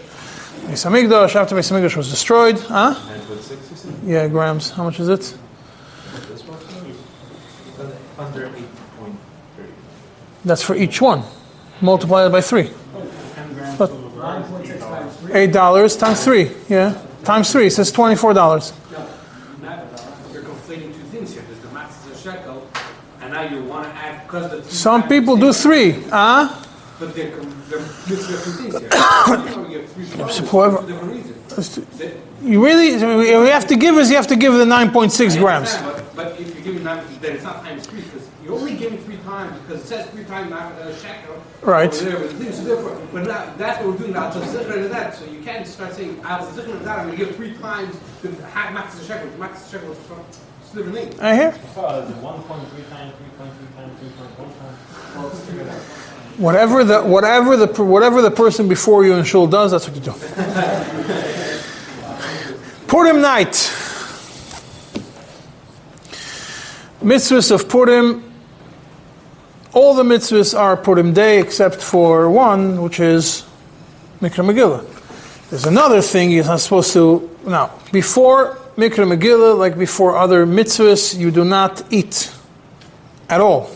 Beis 0.67 0.85
Hamikdash, 0.85 1.35
after 1.35 1.55
Beis 1.55 1.71
Hamikdash 1.71 1.95
was 1.95 2.09
destroyed, 2.11 2.59
huh? 2.59 2.93
9.6, 2.93 3.71
you 3.71 3.75
said? 3.75 3.93
Yeah, 4.05 4.27
grams. 4.27 4.69
How 4.69 4.83
much 4.83 4.99
is 4.99 5.09
it? 5.09 5.21
This 5.21 6.43
one? 6.43 6.59
Under 8.19 8.47
8.30. 8.47 8.67
That's 10.43 10.63
for 10.63 10.75
each 10.75 11.01
one. 11.01 11.23
Multiply 11.81 12.25
it 12.25 12.29
by 12.31 12.41
three. 12.41 12.71
But 13.77 13.91
eight 15.33 15.51
dollars 15.51 15.95
times 15.95 16.23
three. 16.23 16.51
Yeah, 16.69 16.99
times 17.23 17.51
three. 17.51 17.67
It 17.67 17.71
says 17.71 17.91
twenty-four 17.91 18.33
dollars. 18.33 18.73
You're 20.33 20.43
conflating 20.43 20.93
two 20.93 21.05
things 21.11 21.33
here. 21.33 21.43
The 21.61 21.67
matzah 21.69 22.11
a 22.11 23.49
you 23.49 24.63
Some 24.63 25.07
people 25.07 25.37
do 25.37 25.53
three. 25.53 25.91
Huh? 26.09 26.49
But 26.99 27.15
they're. 27.15 27.31
You 28.07 28.15
you 28.17 28.17
So 30.29 31.81
You 32.43 32.63
really? 32.63 32.95
We 32.95 33.49
have 33.49 33.67
to 33.67 33.75
give 33.75 33.97
is 33.97 34.09
you 34.09 34.15
have 34.17 34.27
to 34.27 34.35
give 34.35 34.53
the 34.53 34.65
nine 34.65 34.91
point 34.91 35.11
six 35.11 35.35
grams. 35.35 35.77
But, 35.77 36.15
but 36.15 36.39
if 36.39 36.53
you're 36.53 36.63
giving 36.63 36.83
nine, 36.83 37.03
then 37.21 37.35
it's 37.35 37.43
not 37.43 37.63
times 37.63 37.85
three 37.87 38.01
you're 38.51 38.59
only 38.59 38.75
giving 38.75 38.97
three 38.99 39.17
times 39.17 39.59
because 39.61 39.81
it 39.83 39.87
says 39.87 40.09
three 40.09 40.25
times 40.25 40.49
not 40.49 40.73
a 40.81 40.95
shekel. 40.97 41.41
Right. 41.61 41.93
Over 41.93 42.09
there, 42.09 42.19
but 42.19 42.29
the 42.29 42.35
things 42.35 42.59
are 42.59 42.75
different. 42.75 43.13
But 43.13 43.27
now, 43.27 43.53
that's 43.57 43.79
what 43.79 43.93
we're 43.93 43.97
doing 43.97 44.13
now. 44.13 44.29
So 44.31 44.41
zikr 44.41 44.73
to 44.83 44.89
that. 44.89 45.15
So 45.15 45.25
you 45.25 45.41
can't 45.41 45.65
start 45.65 45.93
saying 45.93 46.19
out 46.23 46.41
zikr 46.49 46.65
to 46.65 46.83
that. 46.83 46.99
I'm 46.99 47.07
going 47.07 47.17
to 47.17 47.25
give 47.25 47.35
three 47.35 47.53
times 47.55 47.97
the 48.21 48.31
half 48.47 48.75
matzah 48.75 49.07
shekel. 49.07 49.29
Matzah 49.37 49.71
shekel 49.71 49.91
is 49.91 49.97
from 49.99 50.19
it's 50.19 50.73
a 50.73 50.75
different 50.75 50.97
thing. 50.97 51.19
I 51.21 51.35
hear. 51.35 51.53
Oh, 51.77 52.05
the 52.05 52.13
1.3 52.13 52.89
times, 52.89 53.13
3.3 53.13 53.75
times, 53.75 53.99
3.4 53.99 54.37
times. 54.37 55.15
Well, 55.15 55.27
let's 55.27 55.39
figure 55.41 55.61
it 55.61 55.69
out. 55.69 55.81
Whatever 56.37 56.83
the 56.83 57.01
whatever 57.03 57.57
the 57.57 57.67
whatever 57.83 58.21
the 58.21 58.31
person 58.31 58.67
before 58.69 59.05
you 59.05 59.13
in 59.13 59.23
shul 59.25 59.47
does, 59.47 59.71
that's 59.71 59.87
what 59.87 59.95
you 59.95 60.01
do. 60.01 60.13
Purim 62.87 63.21
night. 63.21 63.53
Mitzvahs 67.01 67.51
of 67.51 67.67
Purim. 67.67 68.30
All 69.73 69.93
the 69.93 70.03
mitzvahs 70.03 70.57
are 70.57 70.75
Purim 70.75 71.13
day 71.13 71.39
except 71.39 71.81
for 71.81 72.29
one, 72.29 72.81
which 72.81 72.99
is 72.99 73.45
Mikra 74.19 74.43
Megillah. 74.45 75.49
There's 75.49 75.65
another 75.65 76.01
thing 76.01 76.31
you're 76.31 76.45
not 76.45 76.59
supposed 76.59 76.93
to. 76.93 77.29
Now, 77.45 77.71
before 77.91 78.57
Mikra 78.75 79.05
Megillah, 79.07 79.57
like 79.57 79.77
before 79.77 80.17
other 80.17 80.45
mitzvahs, 80.45 81.17
you 81.17 81.31
do 81.31 81.45
not 81.45 81.83
eat 81.91 82.33
at 83.29 83.39
all. 83.39 83.69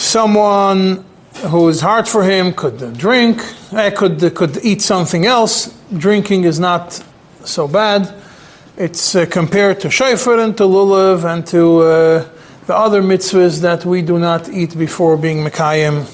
someone 0.00 1.04
who 1.50 1.68
is 1.68 1.80
hard 1.80 2.08
for 2.08 2.24
him 2.24 2.52
could 2.52 2.98
drink, 2.98 3.40
uh, 3.72 3.90
could 3.94 4.34
could 4.34 4.58
eat 4.64 4.82
something 4.82 5.26
else. 5.26 5.72
Drinking 5.96 6.44
is 6.44 6.58
not 6.58 7.02
so 7.44 7.68
bad. 7.68 8.12
It's 8.76 9.14
uh, 9.14 9.26
compared 9.26 9.80
to 9.80 9.88
shayfer 9.88 10.42
and 10.42 10.56
to 10.56 10.64
lulav 10.64 11.24
and 11.24 11.46
to 11.48 11.80
uh, 11.80 12.24
the 12.70 12.76
other 12.76 13.02
mitzvahs 13.02 13.62
that 13.62 13.84
we 13.84 14.00
do 14.00 14.16
not 14.16 14.48
eat 14.48 14.78
before 14.78 15.16
being 15.16 15.38
mekayim 15.44 16.06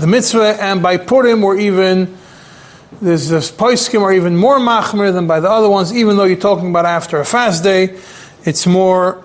the 0.00 0.08
mitzvah. 0.08 0.60
And 0.60 0.82
by 0.82 0.96
Purim, 0.96 1.42
we're 1.42 1.60
even 1.60 2.18
there's 3.00 3.28
this 3.28 3.52
poiskim 3.52 4.02
are 4.02 4.12
even 4.12 4.36
more 4.36 4.58
machmir 4.58 5.12
than 5.12 5.28
by 5.28 5.38
the 5.38 5.48
other 5.48 5.70
ones. 5.70 5.94
Even 5.94 6.16
though 6.16 6.24
you're 6.24 6.36
talking 6.50 6.70
about 6.70 6.86
after 6.86 7.20
a 7.20 7.24
fast 7.24 7.62
day, 7.62 7.96
it's 8.42 8.66
more. 8.66 9.22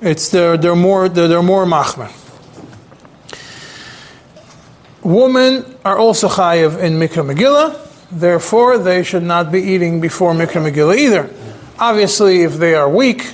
It's 0.00 0.30
they're, 0.30 0.56
they're 0.56 0.74
more 0.74 1.10
they're, 1.10 1.28
they're 1.28 1.42
more 1.42 1.66
machmir. 1.66 2.10
Women 5.02 5.76
are 5.84 5.98
also 5.98 6.28
chayiv 6.28 6.78
in 6.78 6.94
Mikra 6.94 7.22
Megillah, 7.30 7.76
therefore 8.10 8.78
they 8.78 9.02
should 9.02 9.24
not 9.24 9.52
be 9.52 9.60
eating 9.60 10.00
before 10.00 10.32
Mikra 10.32 10.72
Megillah 10.72 10.96
either. 10.96 11.28
Obviously, 11.78 12.44
if 12.44 12.54
they 12.54 12.74
are 12.74 12.88
weak, 12.88 13.30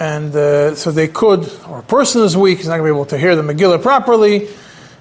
and 0.00 0.34
uh, 0.34 0.74
so 0.74 0.90
they 0.90 1.08
could, 1.08 1.46
or 1.68 1.80
a 1.80 1.82
person 1.82 2.22
is 2.22 2.36
weak, 2.36 2.58
he's 2.58 2.68
not 2.68 2.78
going 2.78 2.88
to 2.88 2.92
be 2.94 2.96
able 2.96 3.04
to 3.04 3.18
hear 3.18 3.36
the 3.36 3.42
Megillah 3.42 3.82
properly, 3.82 4.48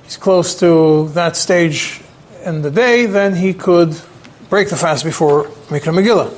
he's 0.04 0.18
close 0.18 0.60
to 0.60 1.08
that 1.10 1.38
stage 1.38 2.02
in 2.46 2.62
the 2.62 2.70
day, 2.70 3.06
then 3.06 3.34
he 3.34 3.54
could 3.54 4.00
break 4.50 4.70
the 4.70 4.76
fast 4.76 5.06
before 5.06 5.46
Mikra 5.70 5.94
Megillah. 5.94 6.36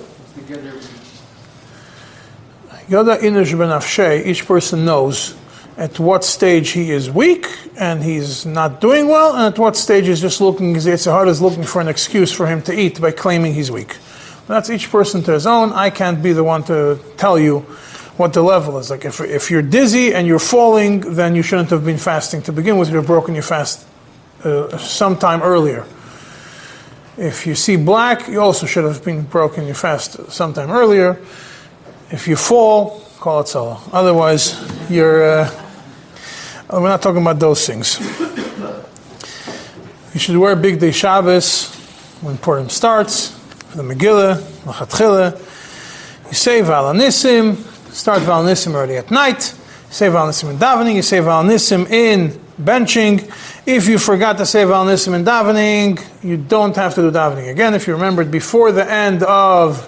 Yoda 2.87 3.17
Inush 3.19 3.57
ben 3.57 3.69
Afshe, 3.69 4.25
each 4.25 4.45
person 4.45 4.85
knows 4.85 5.35
at 5.77 5.97
what 5.97 6.23
stage 6.23 6.71
he 6.71 6.91
is 6.91 7.09
weak 7.09 7.47
and 7.77 8.03
he's 8.03 8.45
not 8.45 8.79
doing 8.79 9.07
well, 9.07 9.33
and 9.33 9.53
at 9.53 9.57
what 9.57 9.75
stage 9.75 10.05
he's 10.05 10.21
just 10.21 10.39
looking, 10.39 10.75
his 10.75 10.85
Yetzer 10.85 11.11
Hara 11.11 11.29
is 11.29 11.41
looking 11.41 11.63
for 11.63 11.81
an 11.81 11.87
excuse 11.87 12.31
for 12.31 12.45
him 12.45 12.61
to 12.63 12.77
eat 12.77 13.01
by 13.01 13.11
claiming 13.11 13.55
he's 13.55 13.71
weak. 13.71 13.97
That's 14.45 14.69
each 14.69 14.91
person 14.91 15.23
to 15.23 15.31
his 15.31 15.47
own. 15.47 15.71
I 15.71 15.89
can't 15.89 16.21
be 16.21 16.33
the 16.33 16.43
one 16.43 16.63
to 16.65 16.99
tell 17.15 17.39
you 17.39 17.65
what 18.21 18.33
the 18.33 18.41
level 18.41 18.77
is. 18.77 18.89
Like 18.89 19.03
if, 19.03 19.19
if 19.19 19.51
you're 19.51 19.61
dizzy 19.61 20.13
and 20.13 20.25
you're 20.25 20.39
falling, 20.39 21.01
then 21.15 21.35
you 21.35 21.41
shouldn't 21.41 21.71
have 21.71 21.83
been 21.83 21.97
fasting 21.97 22.41
to 22.43 22.53
begin 22.53 22.77
with. 22.77 22.91
You've 22.91 23.05
broken 23.05 23.33
your 23.33 23.43
fast 23.43 23.85
uh, 24.43 24.77
sometime 24.77 25.41
earlier. 25.41 25.85
If 27.17 27.45
you 27.45 27.55
see 27.55 27.75
black, 27.75 28.27
you 28.27 28.39
also 28.39 28.65
should 28.65 28.85
have 28.85 29.03
been 29.03 29.23
broken 29.23 29.65
your 29.65 29.75
fast 29.75 30.31
sometime 30.31 30.71
earlier. 30.71 31.19
If 32.09 32.27
you 32.27 32.35
fall, 32.35 33.01
call 33.19 33.41
it 33.41 33.47
solo. 33.47 33.79
Otherwise, 33.91 34.55
you're. 34.89 35.23
Uh, 35.23 35.49
we're 36.71 36.87
not 36.87 37.01
talking 37.01 37.21
about 37.21 37.39
those 37.39 37.67
things. 37.67 37.99
You 40.13 40.19
should 40.19 40.37
wear 40.37 40.55
big 40.55 40.79
day 40.79 40.91
Shabbos 40.91 41.73
when 42.21 42.37
Purim 42.37 42.69
starts, 42.69 43.31
for 43.69 43.77
the 43.77 43.83
Megillah, 43.83 44.35
Lachatchila. 44.63 45.37
You 46.27 46.33
say 46.33 46.61
Valanissim, 46.61 47.55
start 47.91 48.21
Valanissim 48.21 48.73
early 48.73 48.97
at 48.97 49.11
night. 49.11 49.41
Say 49.89 50.07
Valanissim 50.07 50.51
in 50.51 50.57
davening. 50.57 50.95
You 50.95 51.01
say 51.01 51.19
Valanissim 51.19 51.89
in 51.89 52.29
benching. 52.61 53.29
If 53.65 53.87
you 53.87 53.97
forgot 53.97 54.37
to 54.37 54.45
say 54.45 54.63
Valanissim 54.63 55.13
in 55.15 55.25
davening, 55.25 56.23
you 56.23 56.37
don't 56.37 56.75
have 56.75 56.95
to 56.95 57.01
do 57.01 57.11
davening 57.11 57.51
again. 57.51 57.73
If 57.73 57.87
you 57.87 57.93
remembered 57.93 58.31
before 58.31 58.71
the 58.71 58.89
end 58.89 59.23
of, 59.23 59.87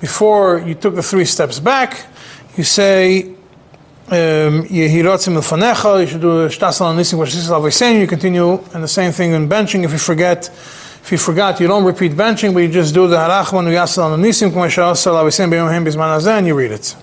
before 0.00 0.58
you 0.58 0.74
took 0.74 0.94
the 0.94 1.02
three 1.02 1.24
steps 1.24 1.60
back, 1.60 2.06
you 2.56 2.64
say 2.64 3.34
um, 4.08 4.64
Yehirotzim 4.64 5.40
Ilfanecha, 5.40 6.00
you 6.02 6.06
should 6.06 6.20
do 6.20 6.48
Shtas 6.48 6.80
Valanissim, 6.80 7.18
which 7.18 7.34
is 7.34 7.76
saying. 7.76 8.00
You 8.00 8.06
continue, 8.06 8.58
and 8.74 8.82
the 8.82 8.88
same 8.88 9.12
thing 9.12 9.32
in 9.32 9.48
benching. 9.48 9.84
If 9.84 9.92
you 9.92 9.98
forget, 9.98 10.48
if 10.48 11.10
you 11.10 11.18
forgot, 11.18 11.60
you 11.60 11.66
don't 11.66 11.84
repeat 11.84 12.12
benching, 12.12 12.52
but 12.52 12.60
you 12.60 12.68
just 12.68 12.92
do 12.92 13.08
the 13.08 13.16
Harachman 13.16 13.66
Uyasal 13.68 14.16
Anisim, 14.16 14.50
Kmo 14.50 14.66
Shasal 14.66 15.14
Avisim 15.14 15.50
B'yom 15.50 15.70
Hem 15.70 16.46
you 16.46 16.54
read 16.54 16.72
it. 16.72 16.84
So, 16.84 16.96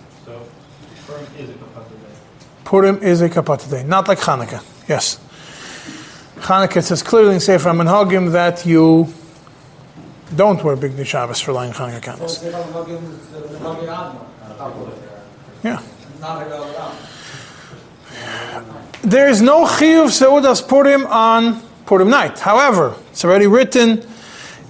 Purim 1.08 1.26
is 1.38 1.50
a 1.50 1.54
kapata 1.54 1.90
day. 1.90 2.59
Purim 2.70 3.02
is 3.02 3.20
a 3.22 3.30
kapata 3.30 3.68
day, 3.68 3.82
not 3.82 4.08
like 4.08 4.20
Hanukkah. 4.20 4.64
Yes. 4.88 5.20
Hanukkah 6.36 6.84
says 6.84 7.02
clearly 7.02 7.34
in 7.34 7.40
Sefer 7.40 7.68
HaMinhagim 7.68 8.32
that 8.34 8.64
you 8.64 9.12
don't 10.36 10.64
wear 10.64 10.76
big 10.76 11.04
Shabbos 11.04 11.42
for 11.42 11.52
lighting 11.52 11.74
Hanukkah 11.74 12.00
candles. 12.00 12.44
Yeah. 15.64 15.82
There 19.02 19.28
is 19.28 19.42
no 19.42 19.66
chiyuv 19.66 20.10
seudas 20.12 20.62
Purim 20.68 21.08
on 21.08 21.60
Purim 21.88 22.12
night. 22.12 22.38
However, 22.38 22.94
it's 23.10 23.26
already 23.26 23.48
written 23.48 24.08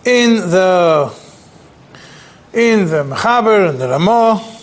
in 0.06 0.38
the 0.38 1.14
in 2.54 2.86
the 2.86 3.04
Mechaber 3.04 3.72
and 3.72 3.78
the 3.78 3.90
Ramah 3.90 4.59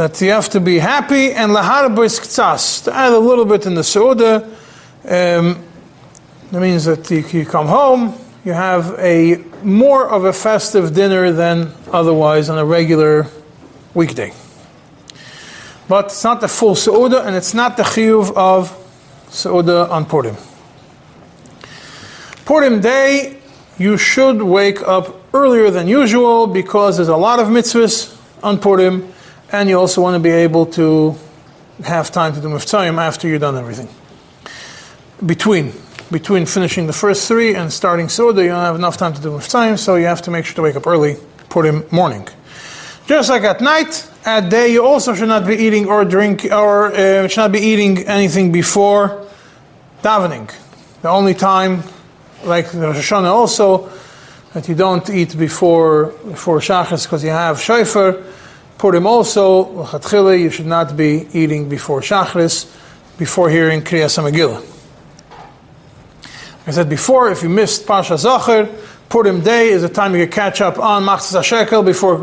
that 0.00 0.18
you 0.22 0.30
have 0.30 0.48
to 0.48 0.60
be 0.60 0.78
happy 0.78 1.30
and 1.30 1.52
laharbis 1.52 2.18
ktsas 2.20 2.84
to 2.84 2.96
add 2.96 3.12
a 3.12 3.18
little 3.18 3.44
bit 3.44 3.66
in 3.66 3.74
the 3.74 3.82
seuda. 3.82 4.44
Um, 5.04 5.62
that 6.50 6.60
means 6.62 6.86
that 6.86 7.10
you, 7.10 7.18
you 7.38 7.44
come 7.44 7.66
home, 7.66 8.14
you 8.42 8.54
have 8.54 8.98
a 8.98 9.44
more 9.62 10.08
of 10.08 10.24
a 10.24 10.32
festive 10.32 10.94
dinner 10.94 11.32
than 11.32 11.74
otherwise 11.92 12.48
on 12.48 12.56
a 12.56 12.64
regular 12.64 13.26
weekday. 13.92 14.32
But 15.86 16.06
it's 16.06 16.24
not 16.24 16.40
the 16.40 16.48
full 16.48 16.76
seuda 16.76 17.26
and 17.26 17.36
it's 17.36 17.52
not 17.52 17.76
the 17.76 17.82
chiyuv 17.82 18.32
of 18.34 18.70
seuda 19.28 19.90
on 19.90 20.06
Purim. 20.06 20.36
Purim 22.46 22.80
day, 22.80 23.36
you 23.76 23.98
should 23.98 24.40
wake 24.40 24.80
up 24.80 25.20
earlier 25.34 25.70
than 25.70 25.86
usual 25.86 26.46
because 26.46 26.96
there's 26.96 27.08
a 27.08 27.16
lot 27.18 27.38
of 27.38 27.48
mitzvahs 27.48 28.16
on 28.42 28.58
Purim, 28.58 29.12
and 29.52 29.68
you 29.68 29.78
also 29.78 30.00
want 30.00 30.14
to 30.14 30.20
be 30.20 30.30
able 30.30 30.66
to 30.66 31.16
have 31.84 32.10
time 32.10 32.34
to 32.34 32.40
do 32.40 32.48
mitzvahim 32.48 32.98
after 32.98 33.28
you've 33.28 33.40
done 33.40 33.56
everything. 33.56 33.88
Between 35.24 35.72
between 36.10 36.44
finishing 36.44 36.86
the 36.86 36.92
first 36.92 37.28
three 37.28 37.54
and 37.54 37.72
starting 37.72 38.08
Soda, 38.08 38.42
you 38.42 38.48
don't 38.48 38.58
have 38.58 38.74
enough 38.74 38.96
time 38.96 39.14
to 39.14 39.22
do 39.22 39.30
mitzvahim, 39.30 39.78
so 39.78 39.96
you 39.96 40.06
have 40.06 40.22
to 40.22 40.30
make 40.30 40.44
sure 40.44 40.56
to 40.56 40.62
wake 40.62 40.76
up 40.76 40.86
early, 40.86 41.16
Purim 41.48 41.84
morning. 41.90 42.28
Just 43.06 43.30
like 43.30 43.42
at 43.42 43.60
night, 43.60 44.08
at 44.24 44.50
day 44.50 44.72
you 44.72 44.84
also 44.84 45.14
should 45.14 45.28
not 45.28 45.46
be 45.46 45.54
eating 45.54 45.86
or 45.88 46.04
drink 46.04 46.44
or 46.44 46.92
uh, 46.92 47.28
should 47.28 47.40
not 47.40 47.52
be 47.52 47.60
eating 47.60 47.98
anything 48.06 48.52
before 48.52 49.26
davening. 50.02 50.52
The 51.02 51.08
only 51.08 51.34
time 51.34 51.82
like 52.44 52.70
the 52.70 52.80
Rosh 52.80 52.96
Hashanah 52.96 53.30
also, 53.30 53.90
that 54.52 54.68
you 54.68 54.74
don't 54.74 55.08
eat 55.10 55.36
before 55.38 56.06
before 56.06 56.58
Shachris 56.58 57.04
because 57.04 57.22
you 57.22 57.30
have 57.30 57.60
Shofar. 57.60 58.22
Purim 58.80 59.06
also, 59.06 59.84
you 60.32 60.48
should 60.48 60.64
not 60.64 60.96
be 60.96 61.28
eating 61.34 61.68
before 61.68 62.00
Shachris, 62.00 62.64
before 63.18 63.50
hearing 63.50 63.82
Kriyas 63.82 64.16
HaMegillah. 64.16 64.64
I 66.66 66.70
said 66.70 66.88
before, 66.88 67.30
if 67.30 67.42
you 67.42 67.50
missed 67.50 67.86
Pasha 67.86 68.16
Zachar, 68.16 68.70
Purim 69.10 69.42
Day 69.42 69.68
is 69.68 69.82
a 69.82 69.88
time 69.90 70.16
you 70.16 70.24
can 70.24 70.32
catch 70.32 70.62
up 70.62 70.78
on 70.78 71.02
Machzas 71.02 71.42
HaShekel 71.42 71.84
before 71.84 72.14
uh, 72.14 72.18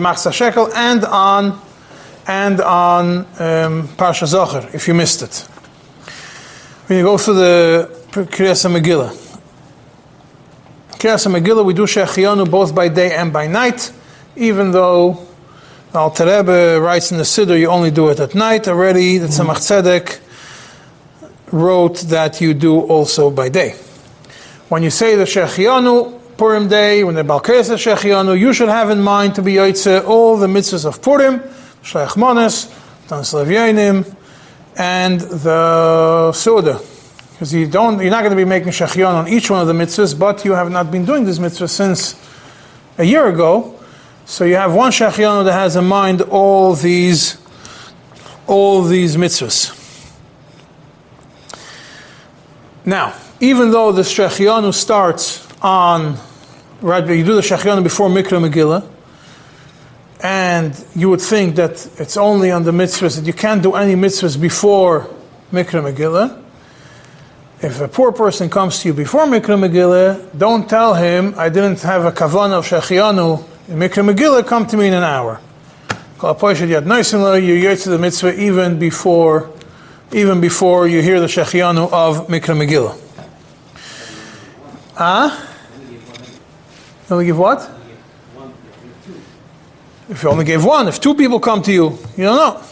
Machzas 0.00 0.32
HaShekel 0.32 0.74
and 0.74 1.04
on 1.04 1.60
and 2.26 2.60
on 2.60 3.24
um, 3.38 3.88
Pasha 3.96 4.26
Zachar, 4.26 4.68
if 4.74 4.88
you 4.88 4.94
missed 4.94 5.22
it. 5.22 5.38
When 6.88 6.98
you 6.98 7.04
go 7.04 7.16
through 7.16 7.34
the 7.34 8.00
Kriyas 8.10 8.68
HaMegillah. 8.68 9.10
Kriyas 10.98 11.30
Megillah, 11.30 11.64
we 11.64 11.74
do 11.74 11.82
Shechianu 11.82 12.50
both 12.50 12.74
by 12.74 12.88
day 12.88 13.14
and 13.14 13.32
by 13.32 13.46
night, 13.46 13.92
even 14.34 14.72
though 14.72 15.25
the 15.96 16.00
Alter 16.02 16.78
writes 16.78 17.10
in 17.10 17.16
the 17.16 17.24
Siddur 17.24 17.58
you 17.58 17.68
only 17.68 17.90
do 17.90 18.10
it 18.10 18.20
at 18.20 18.34
night. 18.34 18.68
Already, 18.68 19.16
the 19.16 19.28
Tzemach 19.28 19.60
Tzedek 19.64 20.20
wrote 21.50 22.00
that 22.10 22.38
you 22.38 22.52
do 22.52 22.80
also 22.80 23.30
by 23.30 23.48
day. 23.48 23.70
When 24.68 24.82
you 24.82 24.90
say 24.90 25.16
the 25.16 25.24
Shechianu 25.24 26.36
Purim 26.36 26.68
day, 26.68 27.02
when 27.02 27.14
the 27.14 27.22
Balkei 27.22 27.64
says 27.64 27.80
Shechianu, 27.80 28.38
you 28.38 28.52
should 28.52 28.68
have 28.68 28.90
in 28.90 29.00
mind 29.00 29.36
to 29.36 29.42
be 29.42 29.54
Yoitze 29.54 30.06
all 30.06 30.36
the 30.36 30.46
mitzvahs 30.46 30.84
of 30.84 31.00
Purim, 31.00 31.38
Shlech 31.82 32.14
Mones, 32.18 32.66
Tanslev 33.08 33.46
Yenim, 33.46 34.14
and 34.76 35.18
the 35.22 36.30
Suda. 36.32 36.78
Because 37.32 37.54
you 37.54 37.66
don't, 37.68 38.02
you're 38.02 38.10
not 38.10 38.20
going 38.20 38.32
to 38.32 38.36
be 38.36 38.44
making 38.44 38.68
shachion 38.68 39.14
on 39.14 39.28
each 39.28 39.48
one 39.48 39.62
of 39.62 39.66
the 39.66 39.72
mitzvahs, 39.72 40.18
but 40.18 40.44
you 40.44 40.52
have 40.52 40.70
not 40.70 40.90
been 40.90 41.06
doing 41.06 41.24
this 41.24 41.38
mitzvah 41.38 41.68
since 41.68 42.22
a 42.98 43.04
year 43.04 43.28
ago. 43.28 43.72
So 44.28 44.44
you 44.44 44.56
have 44.56 44.74
one 44.74 44.90
shachion 44.90 45.44
that 45.44 45.52
has 45.52 45.76
in 45.76 45.84
mind 45.84 46.20
all 46.20 46.74
these, 46.74 47.38
all 48.48 48.82
these 48.82 49.16
mitzvahs. 49.16 49.72
Now, 52.84 53.14
even 53.38 53.70
though 53.70 53.92
the 53.92 54.02
shachionu 54.02 54.74
starts 54.74 55.46
on, 55.62 56.16
right, 56.80 57.06
you 57.06 57.24
do 57.24 57.36
the 57.36 57.40
shachionu 57.40 57.84
before 57.84 58.08
Mikra 58.08 58.44
Megillah, 58.44 58.90
and 60.20 60.84
you 60.96 61.08
would 61.08 61.20
think 61.20 61.54
that 61.54 61.88
it's 62.00 62.16
only 62.16 62.50
on 62.50 62.64
the 62.64 62.72
mitzvahs, 62.72 63.20
that 63.20 63.26
you 63.26 63.32
can't 63.32 63.62
do 63.62 63.74
any 63.74 63.94
mitzvahs 63.94 64.40
before 64.40 65.08
Mikra 65.52 65.88
Megillah. 65.88 66.42
If 67.62 67.80
a 67.80 67.86
poor 67.86 68.10
person 68.10 68.50
comes 68.50 68.80
to 68.80 68.88
you 68.88 68.94
before 68.94 69.26
Mikra 69.26 69.56
Megillah, 69.56 70.36
don't 70.36 70.68
tell 70.68 70.94
him, 70.94 71.32
I 71.36 71.48
didn't 71.48 71.80
have 71.82 72.04
a 72.04 72.10
kavan 72.10 72.50
of 72.50 72.66
Shechianu 72.66 73.52
in 73.68 73.78
Mikra 73.78 74.08
Megillah, 74.08 74.46
come 74.46 74.66
to 74.66 74.76
me 74.76 74.86
in 74.86 74.94
an 74.94 75.02
hour. 75.02 75.40
You 76.22 76.34
get 77.60 77.78
to 77.80 77.90
the 77.90 77.98
mitzvah 78.00 78.40
even 78.40 78.78
before, 78.78 79.50
even 80.12 80.40
before 80.40 80.86
you 80.86 81.02
hear 81.02 81.18
the 81.18 81.26
Shechianu 81.26 81.90
of 81.92 82.28
Mikra 82.28 82.56
Megillah. 82.56 82.96
Ah? 84.96 85.52
You 85.90 87.12
only 87.14 87.26
give 87.26 87.38
what? 87.38 87.70
If 90.08 90.22
you 90.22 90.28
only 90.30 90.44
gave 90.44 90.64
one, 90.64 90.86
if 90.86 91.00
two 91.00 91.16
people 91.16 91.40
come 91.40 91.62
to 91.62 91.72
you, 91.72 91.98
you 92.16 92.24
don't 92.24 92.36
know. 92.36 92.62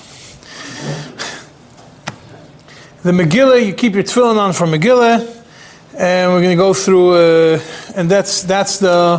The 3.03 3.11
Megillah, 3.11 3.67
you 3.67 3.75
keep 3.75 3.95
your 3.95 4.05
tefillin 4.05 4.39
on 4.39 4.53
for 4.53 4.67
Megillah, 4.67 5.45
and 5.99 6.33
we're 6.33 6.41
going 6.41 6.57
to 6.57 6.63
go 6.63 6.73
through, 6.73 7.15
uh, 7.15 7.61
and 7.97 8.09
that's 8.09 8.43
that's 8.43 8.79
the 8.79 9.19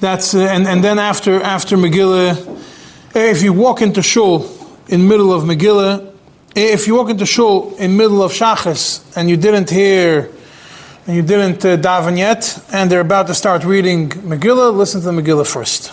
that's 0.00 0.34
uh, 0.34 0.40
and 0.40 0.66
and 0.66 0.82
then 0.82 0.98
after 0.98 1.40
after 1.40 1.76
Megillah, 1.76 2.34
if 3.14 3.42
you 3.42 3.52
walk 3.52 3.82
into 3.82 4.02
shul 4.02 4.48
in 4.88 5.08
middle 5.08 5.32
of 5.32 5.44
Megillah, 5.44 6.12
if 6.54 6.86
you 6.86 6.94
walk 6.94 7.10
into 7.10 7.26
shul 7.26 7.74
in 7.76 7.96
middle 7.96 8.22
of 8.22 8.32
Shachas 8.32 9.16
and 9.16 9.28
you 9.28 9.36
didn't 9.36 9.70
hear 9.70 10.30
and 11.06 11.16
you 11.16 11.22
didn't 11.22 11.64
uh, 11.64 11.76
daven 11.76 12.16
yet, 12.16 12.64
and 12.72 12.90
they're 12.90 13.00
about 13.00 13.26
to 13.26 13.34
start 13.34 13.64
reading 13.64 14.08
Megillah, 14.08 14.74
listen 14.74 15.00
to 15.00 15.06
the 15.10 15.12
Megillah 15.12 15.46
first. 15.46 15.92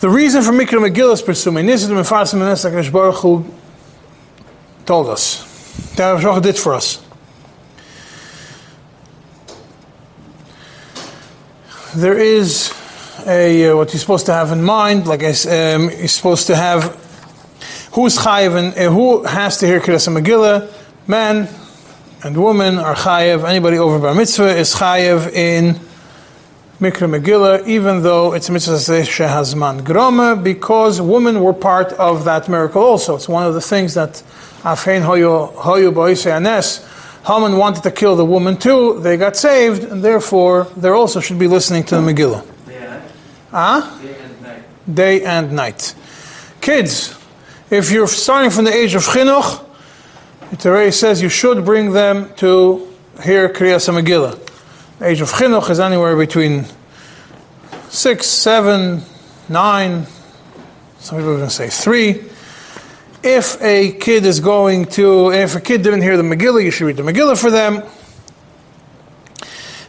The 0.00 0.08
reason 0.08 0.42
for 0.42 0.52
Mikra 0.52 0.80
Megillah 0.80 1.12
is 1.12 1.22
pursuing 1.22 1.66
this 1.66 1.82
is 1.82 1.88
the 1.88 1.94
Mefarsim 1.94 2.92
Baruch 2.92 3.16
Hu 3.16 3.44
told 4.86 5.08
us. 5.08 5.46
That 5.96 6.24
Rosh 6.24 6.42
did 6.42 6.58
for 6.58 6.74
us. 6.74 7.02
There 11.94 12.16
is 12.16 12.72
a 13.26 13.70
uh, 13.70 13.76
what 13.76 13.92
you're 13.92 13.98
supposed 13.98 14.26
to 14.26 14.32
have 14.32 14.52
in 14.52 14.62
mind. 14.62 15.08
Like 15.08 15.24
I, 15.24 15.30
um, 15.30 15.90
you're 15.90 16.06
supposed 16.06 16.46
to 16.46 16.54
have 16.54 16.84
who's 17.94 18.16
chayiv 18.16 18.56
and 18.56 18.78
uh, 18.78 18.92
who 18.92 19.24
has 19.24 19.58
to 19.58 19.66
hear 19.66 19.80
Kiras 19.80 20.06
Megillah. 20.06 20.72
Men 21.08 21.48
and 22.22 22.36
women 22.36 22.78
are 22.78 22.94
chayiv. 22.94 23.42
Anybody 23.42 23.78
over 23.78 23.98
bar 23.98 24.14
mitzvah 24.14 24.56
is 24.56 24.72
chayiv 24.72 25.32
in 25.32 25.80
Mikra 26.78 27.10
Megillah, 27.10 27.66
even 27.66 28.04
though 28.04 28.34
it's 28.34 28.48
mitzvah 28.48 28.74
shehazman 28.74 29.80
groma, 29.80 30.40
because 30.40 31.00
women 31.00 31.42
were 31.42 31.52
part 31.52 31.92
of 31.94 32.24
that 32.24 32.48
miracle 32.48 32.82
also. 32.82 33.16
It's 33.16 33.28
one 33.28 33.44
of 33.44 33.54
the 33.54 33.60
things 33.60 33.94
that 33.94 34.22
Afein 34.62 35.02
hoyu 35.02 35.92
boise 35.92 36.30
anes. 36.30 36.86
Haman 37.26 37.56
wanted 37.56 37.82
to 37.82 37.90
kill 37.90 38.16
the 38.16 38.24
woman 38.24 38.56
too. 38.56 39.00
They 39.00 39.16
got 39.16 39.36
saved, 39.36 39.84
and 39.84 40.02
therefore 40.02 40.64
they 40.76 40.88
also 40.88 41.20
should 41.20 41.38
be 41.38 41.48
listening 41.48 41.84
to 41.84 41.96
the 41.96 42.02
Megillah. 42.02 42.46
Yeah. 42.68 43.02
Huh? 43.50 43.98
Day 44.00 44.16
and 44.18 44.42
night. 44.42 44.94
Day 44.94 45.24
and 45.24 45.52
night. 45.52 45.94
Kids, 46.60 47.18
if 47.70 47.90
you're 47.90 48.08
starting 48.08 48.50
from 48.50 48.64
the 48.64 48.74
age 48.74 48.94
of 48.94 49.02
chinuch, 49.02 49.66
the 50.50 50.90
says 50.90 51.22
you 51.22 51.28
should 51.28 51.64
bring 51.64 51.92
them 51.92 52.32
to 52.36 52.88
hear 53.22 53.48
Kriyas 53.48 53.88
Megillah. 53.88 54.38
The 54.98 55.06
age 55.06 55.20
of 55.20 55.30
chinuch 55.30 55.70
is 55.70 55.78
anywhere 55.78 56.16
between 56.16 56.66
six, 57.88 58.26
seven, 58.26 59.02
nine, 59.48 60.06
some 61.00 61.18
people 61.18 61.32
are 61.32 61.36
going 61.36 61.48
to 61.48 61.54
say 61.54 61.68
three. 61.68 62.29
If 63.22 63.60
a 63.60 63.92
kid 63.92 64.24
is 64.24 64.40
going 64.40 64.86
to, 64.86 65.30
if 65.30 65.54
a 65.54 65.60
kid 65.60 65.82
didn't 65.82 66.00
hear 66.00 66.16
the 66.16 66.22
Megillah, 66.22 66.64
you 66.64 66.70
should 66.70 66.86
read 66.86 66.96
the 66.96 67.02
Megillah 67.02 67.38
for 67.38 67.50
them. 67.50 67.82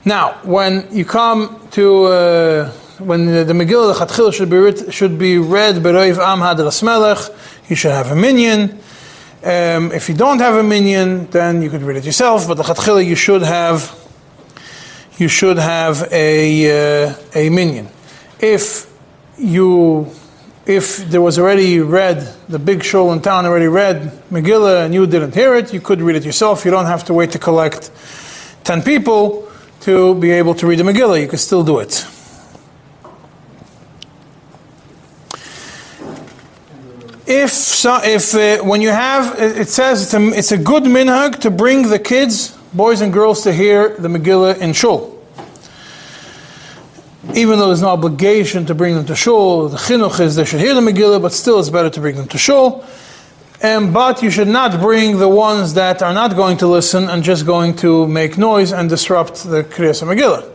Now, 0.04 0.34
when 0.44 0.88
you 0.91 1.06
come 1.06 1.67
to 1.72 2.06
uh, 2.06 2.70
when 2.98 3.26
the, 3.26 3.44
the 3.44 3.54
Megillah, 3.54 3.98
the 3.98 4.06
Chatchil 4.06 4.34
should 4.34 4.50
be 4.50 4.58
read, 4.58 4.94
should 4.94 5.17
be 5.17 5.38
read 5.38 5.76
Beroiv 5.76 6.17
Am 6.17 6.39
Hadras 6.39 7.32
you 7.70 7.76
should 7.76 7.91
have 7.91 8.12
a 8.12 8.15
minion. 8.15 8.80
Um, 9.44 9.91
if 9.91 10.10
you 10.10 10.15
don't 10.15 10.39
have 10.39 10.56
a 10.56 10.63
minion, 10.63 11.28
then 11.28 11.62
you 11.62 11.70
could 11.70 11.84
read 11.84 11.98
it 11.98 12.06
yourself. 12.06 12.48
But 12.48 12.56
the 12.56 12.63
Chatchil, 12.63 13.06
you 13.06 13.15
should 13.15 13.44
have 13.44 13.98
you 15.17 15.28
should 15.28 15.58
have 15.58 16.08
a 16.12 17.08
uh, 17.08 17.15
a 17.34 17.50
minion. 17.50 17.88
If 18.39 18.91
you 19.38 20.12
if 20.65 20.97
there 21.10 21.21
was 21.21 21.39
already 21.39 21.80
read 21.80 22.21
the 22.47 22.60
big 22.60 22.84
shul 22.84 23.12
in 23.12 23.21
town 23.21 23.45
already 23.45 23.67
read 23.67 24.12
Megillah 24.30 24.86
and 24.86 24.93
you 24.93 25.08
didn't 25.08 25.34
hear 25.34 25.56
it, 25.56 25.74
you 25.74 25.82
could 25.82 26.02
read 26.02 26.15
it 26.15 26.24
yourself. 26.24 26.65
You 26.65 26.71
don't 26.71 26.86
have 26.86 27.04
to 27.06 27.13
wait 27.13 27.32
to 27.32 27.39
collect 27.39 27.91
ten 28.63 28.82
people 28.82 29.52
to 29.82 30.13
be 30.15 30.32
able 30.32 30.54
to 30.56 30.67
read 30.67 30.80
the 30.80 30.84
Megillah. 30.84 31.19
You 31.19 31.28
can 31.28 31.39
still 31.39 31.63
do 31.63 31.80
it. 31.80 32.06
If 37.26 37.52
so, 37.52 38.00
if 38.04 38.36
uh, 38.36 38.63
when 38.63 38.82
you 38.82 38.89
have 38.89 39.39
it 39.39 39.58
it 39.58 39.69
says 39.69 40.04
it's 40.04 40.13
a, 40.13 40.38
it's 40.38 40.52
a 40.52 40.58
good 40.58 40.84
minhag 40.84 41.39
to 41.41 41.50
bring 41.50 41.88
the 41.88 41.97
kids, 41.97 42.50
boys 42.74 43.02
and 43.02 43.13
girls, 43.13 43.43
to 43.43 43.54
hear 43.54 43.95
the 43.97 44.10
Megillah 44.10 44.58
in 44.58 44.74
shul. 44.74 45.20
Even 47.36 47.60
though 47.60 47.67
there's 47.67 47.84
no 47.84 47.89
obligation 47.89 48.65
to 48.65 48.73
bring 48.73 48.95
them 48.95 49.05
to 49.05 49.15
shul, 49.15 49.69
the 49.69 49.77
chinuch 49.77 50.19
is 50.19 50.36
they 50.36 50.45
should 50.45 50.60
hear 50.60 50.73
the 50.73 50.81
Megillah, 50.81 51.21
but 51.21 51.31
still 51.31 51.60
it's 51.60 51.69
better 51.69 51.89
to 51.89 51.99
bring 51.99 52.15
them 52.15 52.27
to 52.27 52.38
shul. 52.38 52.84
And 53.62 53.93
but 53.93 54.23
you 54.23 54.31
should 54.31 54.47
not 54.47 54.79
bring 54.81 55.19
the 55.19 55.29
ones 55.29 55.75
that 55.75 56.01
are 56.01 56.13
not 56.13 56.36
going 56.36 56.57
to 56.57 56.67
listen 56.67 57.07
and 57.10 57.23
just 57.23 57.45
going 57.45 57.75
to 57.77 58.07
make 58.07 58.39
noise 58.39 58.71
and 58.71 58.89
disrupt 58.89 59.43
the 59.43 59.63
Kriyas 59.63 60.01
Megillah. 60.03 60.49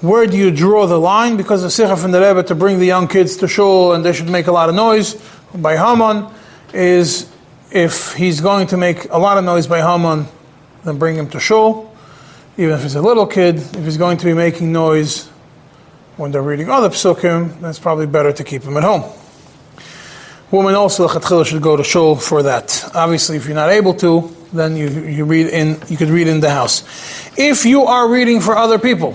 Where 0.00 0.26
do 0.26 0.38
you 0.38 0.50
draw 0.50 0.86
the 0.86 0.98
line? 0.98 1.36
Because 1.36 1.60
the 1.60 1.70
Sikha 1.70 1.98
from 1.98 2.12
the 2.12 2.20
Rebbe 2.20 2.44
to 2.44 2.54
bring 2.54 2.78
the 2.78 2.86
young 2.86 3.06
kids 3.06 3.36
to 3.38 3.48
shul 3.48 3.92
and 3.92 4.02
they 4.02 4.14
should 4.14 4.30
make 4.30 4.46
a 4.46 4.52
lot 4.52 4.70
of 4.70 4.74
noise 4.74 5.20
by 5.54 5.76
Haman 5.76 6.32
is 6.72 7.30
if 7.70 8.14
he's 8.14 8.40
going 8.40 8.68
to 8.68 8.78
make 8.78 9.10
a 9.10 9.18
lot 9.18 9.36
of 9.36 9.44
noise 9.44 9.66
by 9.66 9.80
Haman, 9.80 10.26
then 10.84 10.98
bring 10.98 11.16
him 11.16 11.28
to 11.30 11.40
shul. 11.40 11.94
Even 12.56 12.74
if 12.74 12.82
he's 12.82 12.94
a 12.94 13.02
little 13.02 13.26
kid, 13.26 13.56
if 13.56 13.84
he's 13.84 13.98
going 13.98 14.16
to 14.16 14.24
be 14.24 14.32
making 14.32 14.72
noise 14.72 15.28
when 16.18 16.32
they're 16.32 16.42
reading 16.42 16.68
other 16.68 16.90
psukim, 16.90 17.60
then 17.60 17.70
it's 17.70 17.78
probably 17.78 18.06
better 18.06 18.32
to 18.32 18.44
keep 18.44 18.62
them 18.62 18.76
at 18.76 18.82
home. 18.82 19.04
Women 20.50 20.74
also 20.74 21.06
should 21.44 21.62
go 21.62 21.76
to 21.76 21.84
shul 21.84 22.16
for 22.16 22.42
that. 22.42 22.90
Obviously, 22.94 23.36
if 23.36 23.46
you're 23.46 23.54
not 23.54 23.70
able 23.70 23.94
to, 23.94 24.34
then 24.52 24.76
you, 24.76 24.88
you 24.88 25.24
read 25.24 25.46
in 25.46 25.78
you 25.88 25.96
could 25.96 26.08
read 26.08 26.26
in 26.26 26.40
the 26.40 26.50
house. 26.50 26.82
If 27.38 27.64
you 27.64 27.84
are 27.84 28.10
reading 28.10 28.40
for 28.40 28.56
other 28.56 28.78
people, 28.78 29.10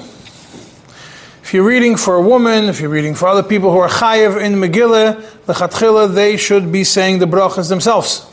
if 1.41 1.53
you're 1.53 1.65
reading 1.65 1.97
for 1.97 2.15
a 2.15 2.21
woman, 2.21 2.65
if 2.65 2.79
you're 2.79 2.89
reading 2.89 3.15
for 3.15 3.27
other 3.27 3.43
people 3.43 3.71
who 3.71 3.79
are 3.79 3.89
chayiv 3.89 4.41
in 4.41 4.53
Megillah, 4.53 5.21
lechatchila, 5.47 6.13
they 6.13 6.37
should 6.37 6.71
be 6.71 6.83
saying 6.83 7.19
the 7.19 7.25
brachas 7.25 7.67
themselves. 7.67 8.29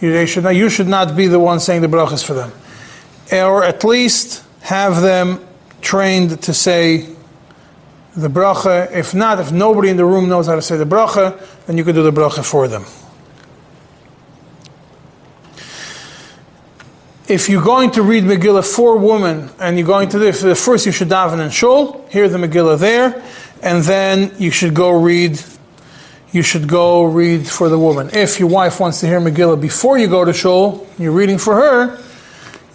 You, 0.00 0.12
they 0.12 0.26
should 0.26 0.44
not, 0.44 0.54
you 0.54 0.70
should 0.70 0.88
not 0.88 1.16
be 1.16 1.26
the 1.26 1.40
one 1.40 1.60
saying 1.60 1.82
the 1.82 1.88
brachas 1.88 2.24
for 2.24 2.34
them, 2.34 2.52
or 3.32 3.64
at 3.64 3.82
least 3.84 4.44
have 4.60 5.02
them 5.02 5.44
trained 5.82 6.40
to 6.42 6.54
say 6.54 7.15
the 8.16 8.28
bracha. 8.28 8.90
If 8.92 9.14
not, 9.14 9.38
if 9.38 9.52
nobody 9.52 9.90
in 9.90 9.96
the 9.96 10.04
room 10.04 10.28
knows 10.28 10.46
how 10.46 10.54
to 10.54 10.62
say 10.62 10.76
the 10.76 10.86
bracha, 10.86 11.40
then 11.66 11.76
you 11.76 11.84
can 11.84 11.94
do 11.94 12.02
the 12.02 12.10
bracha 12.10 12.44
for 12.44 12.66
them. 12.66 12.84
If 17.28 17.48
you're 17.48 17.62
going 17.62 17.90
to 17.92 18.02
read 18.02 18.22
Megillah 18.24 18.64
for 18.64 18.96
women, 18.96 19.50
and 19.58 19.76
you're 19.76 19.86
going 19.86 20.08
to 20.10 20.18
do 20.18 20.32
first 20.54 20.86
you 20.86 20.92
should 20.92 21.08
daven 21.08 21.40
and 21.40 21.52
shul, 21.52 22.06
hear 22.08 22.28
the 22.28 22.38
Megillah 22.38 22.78
there, 22.78 23.22
and 23.62 23.82
then 23.82 24.32
you 24.38 24.50
should 24.50 24.74
go 24.74 24.90
read. 24.90 25.40
You 26.32 26.42
should 26.42 26.68
go 26.68 27.04
read 27.04 27.48
for 27.48 27.68
the 27.68 27.78
woman. 27.78 28.10
If 28.12 28.38
your 28.38 28.48
wife 28.48 28.78
wants 28.78 29.00
to 29.00 29.06
hear 29.06 29.20
Megillah 29.20 29.60
before 29.60 29.98
you 29.98 30.06
go 30.06 30.24
to 30.24 30.32
shul, 30.32 30.86
you're 30.98 31.12
reading 31.12 31.38
for 31.38 31.54
her. 31.56 31.98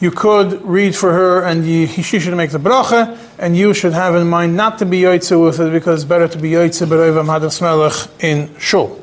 You 0.01 0.09
could 0.09 0.63
read 0.63 0.95
for 0.95 1.13
her, 1.13 1.43
and 1.43 1.63
you, 1.65 1.85
she 2.09 2.19
should 2.19 2.35
make 2.35 2.49
the 2.49 2.57
bracha, 2.57 3.17
and 3.37 3.55
you 3.55 3.73
should 3.73 3.93
have 3.93 4.15
in 4.15 4.27
mind 4.27 4.57
not 4.57 4.79
to 4.79 4.85
be 4.85 5.01
yoitze 5.01 5.39
with 5.39 5.59
it 5.59 5.71
because 5.71 6.01
it's 6.01 6.09
better 6.09 6.27
to 6.27 6.37
be 6.39 6.51
yoitze 6.51 6.85
beroivam 6.87 7.27
hadas 7.27 7.61
melech 7.61 8.09
in 8.19 8.53
shul. 8.57 8.97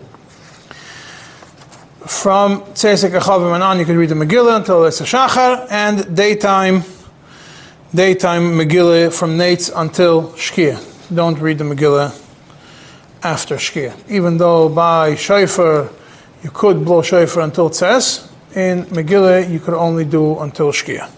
From 2.01 2.63
Tzeis 2.73 3.09
HaKochavim 3.09 3.55
and 3.55 3.63
on, 3.63 3.79
you 3.79 3.85
could 3.85 3.97
read 3.97 4.09
the 4.09 4.17
Megillah 4.17 4.57
until 4.57 4.85
it's 4.87 5.01
a 5.01 5.05
Shachar, 5.05 5.69
and 5.71 6.17
daytime, 6.17 6.83
daytime 7.95 8.59
Megillah 8.59 9.17
from 9.17 9.39
Nates 9.39 9.71
until 9.75 10.31
Shkia. 10.31 10.83
Don't 11.15 11.39
read 11.39 11.59
the 11.59 11.65
Megillah 11.65 12.11
after 13.23 13.55
Shkia. 13.55 13.95
Even 14.11 14.37
though 14.37 14.69
by 14.69 15.15
Shofar, 15.15 15.91
you 16.43 16.51
could 16.51 16.85
blow 16.85 17.03
Shofar 17.03 17.43
until 17.43 17.71
Tzes, 17.71 18.28
in 18.55 18.85
Megillah, 18.85 19.51
you 19.51 19.61
could 19.61 19.75
only 19.75 20.05
do 20.05 20.39
until 20.41 20.73
Shkia. 20.73 21.11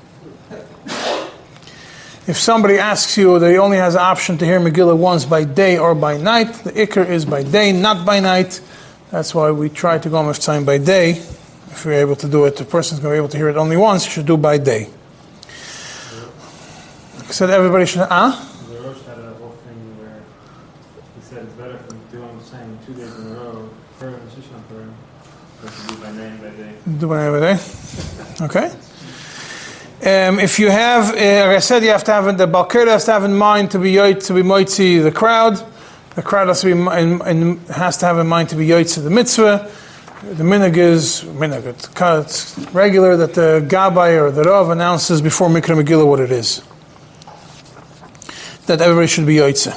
If 2.26 2.38
somebody 2.38 2.78
asks 2.78 3.16
you 3.16 3.38
that 3.38 3.50
he 3.50 3.58
only 3.58 3.78
has 3.78 3.94
an 3.94 4.02
option 4.02 4.38
to 4.38 4.44
hear 4.44 4.60
Megillah 4.60 4.96
once 4.96 5.24
by 5.24 5.44
day 5.44 5.78
or 5.78 5.94
by 5.94 6.16
night, 6.16 6.52
the 6.64 6.72
Iker 6.72 7.08
is 7.08 7.24
by 7.24 7.42
day, 7.42 7.72
not 7.72 8.06
by 8.06 8.20
night. 8.20 8.60
That's 9.10 9.34
why 9.34 9.50
we 9.50 9.68
try 9.68 9.98
to 9.98 10.08
go 10.08 10.22
most 10.22 10.42
time 10.42 10.64
by 10.64 10.78
day. 10.78 11.10
If 11.72 11.84
you're 11.84 11.94
able 11.94 12.16
to 12.16 12.28
do 12.28 12.44
it, 12.44 12.56
the 12.56 12.64
person's 12.64 13.00
going 13.00 13.12
to 13.12 13.14
be 13.14 13.18
able 13.18 13.28
to 13.30 13.36
hear 13.36 13.48
it 13.48 13.56
only 13.56 13.76
once, 13.76 14.04
you 14.04 14.10
should 14.12 14.26
do 14.26 14.36
by 14.36 14.58
day. 14.58 14.88
Said 17.30 17.50
everybody 17.50 17.86
should, 17.86 18.02
ah? 18.02 18.34
The 18.68 18.80
Rosh 18.80 19.02
had 19.06 19.18
a 19.18 19.34
whole 19.34 19.50
thing 19.64 19.78
where 19.98 20.20
he 21.16 21.22
said 21.22 21.44
it's 21.44 21.52
better 21.54 21.78
for 21.78 21.94
doing 22.10 22.38
the 22.38 22.44
same 22.44 22.78
two 22.84 22.94
days 22.94 23.14
in 23.16 23.26
a 23.26 23.34
row, 23.34 23.70
Purim 23.98 24.14
and 24.14 24.30
Shushan 24.30 24.62
Purim, 24.68 24.94
than 25.62 25.72
to 25.72 25.86
do 25.88 25.94
by 26.02 26.10
name 26.12 26.36
by 26.38 26.50
day. 26.50 26.74
Do 27.00 27.08
one 27.08 27.40
day. 27.40 27.58
Okay. 28.42 28.66
Um, 30.02 30.38
if 30.38 30.58
you 30.58 30.68
have, 30.68 31.08
uh, 31.08 31.46
like 31.46 31.56
I 31.56 31.58
said, 31.60 31.82
you 31.82 31.88
have 31.88 32.04
to 32.04 32.12
have 32.12 32.36
the 32.36 32.46
Balkir 32.46 32.86
has 32.88 33.06
to 33.06 33.12
have 33.12 33.24
in 33.24 33.34
mind 33.34 33.70
to 33.70 33.78
be 33.78 33.94
yoit, 33.94 34.26
to 34.26 34.34
be 34.34 34.42
moitzi 34.42 35.02
the 35.02 35.10
crowd. 35.10 35.64
The 36.14 36.20
crowd 36.20 36.48
has 36.48 36.60
to 36.60 36.66
be 36.66 36.72
in, 36.72 37.22
in, 37.26 37.56
has 37.68 37.96
to 37.98 38.06
have 38.06 38.18
in 38.18 38.26
mind 38.26 38.50
to 38.50 38.56
be 38.56 38.66
yoitzi 38.66 39.02
the 39.02 39.08
mitzvah. 39.08 39.70
The 40.24 40.44
minig 40.44 40.76
is 40.76 41.22
minig. 41.22 41.64
It's, 41.64 41.88
it's 41.98 42.58
regular 42.74 43.16
that 43.16 43.32
the 43.32 43.64
gabbai 43.66 44.20
or 44.20 44.30
the 44.30 44.42
rav 44.42 44.68
announces 44.68 45.22
before 45.22 45.48
Mikra 45.48 45.82
Megillah 45.82 46.06
what 46.06 46.20
it 46.20 46.30
is. 46.30 46.62
That 48.66 48.82
everybody 48.82 49.06
should 49.06 49.26
be 49.26 49.36
yoitzi. 49.36 49.72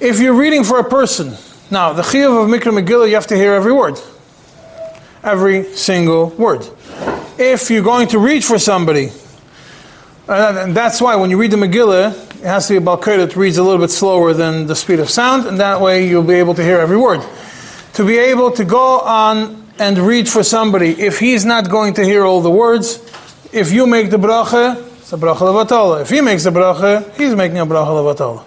If 0.00 0.18
you're 0.18 0.34
reading 0.34 0.64
for 0.64 0.80
a 0.80 0.90
person, 0.90 1.36
now 1.70 1.92
the 1.92 2.02
chiyuv 2.02 2.42
of 2.42 2.50
Mikra 2.50 2.76
Megillah, 2.76 3.06
you 3.06 3.14
have 3.14 3.28
to 3.28 3.36
hear 3.36 3.54
every 3.54 3.72
word 3.72 4.00
every 5.24 5.64
single 5.74 6.28
word. 6.30 6.68
If 7.38 7.70
you're 7.70 7.82
going 7.82 8.08
to 8.08 8.18
read 8.18 8.44
for 8.44 8.58
somebody, 8.58 9.10
and 10.28 10.76
that's 10.76 11.00
why 11.00 11.16
when 11.16 11.30
you 11.30 11.38
read 11.38 11.50
the 11.50 11.56
Megillah, 11.56 12.12
it 12.36 12.44
has 12.44 12.68
to 12.68 12.74
be 12.74 12.76
a 12.76 12.80
Balkir 12.80 13.16
that 13.26 13.34
reads 13.34 13.56
a 13.56 13.62
little 13.62 13.80
bit 13.80 13.90
slower 13.90 14.34
than 14.34 14.66
the 14.66 14.76
speed 14.76 15.00
of 15.00 15.10
sound, 15.10 15.46
and 15.46 15.58
that 15.60 15.80
way 15.80 16.06
you'll 16.06 16.22
be 16.22 16.34
able 16.34 16.54
to 16.54 16.62
hear 16.62 16.78
every 16.78 16.98
word. 16.98 17.20
To 17.94 18.06
be 18.06 18.18
able 18.18 18.50
to 18.52 18.64
go 18.64 19.00
on 19.00 19.66
and 19.78 19.98
read 19.98 20.28
for 20.28 20.42
somebody, 20.42 20.90
if 20.90 21.18
he's 21.18 21.44
not 21.44 21.68
going 21.68 21.94
to 21.94 22.04
hear 22.04 22.24
all 22.24 22.40
the 22.40 22.50
words, 22.50 23.00
if 23.52 23.72
you 23.72 23.86
make 23.86 24.10
the 24.10 24.18
bracha, 24.18 24.86
it's 24.98 25.12
a 25.12 25.16
bracha 25.16 25.38
levatola. 25.38 26.02
If 26.02 26.10
he 26.10 26.20
makes 26.20 26.44
the 26.44 26.50
bracha, 26.50 27.12
he's 27.14 27.34
making 27.34 27.58
a 27.58 27.66
bracha 27.66 27.88
levatola. 27.88 28.44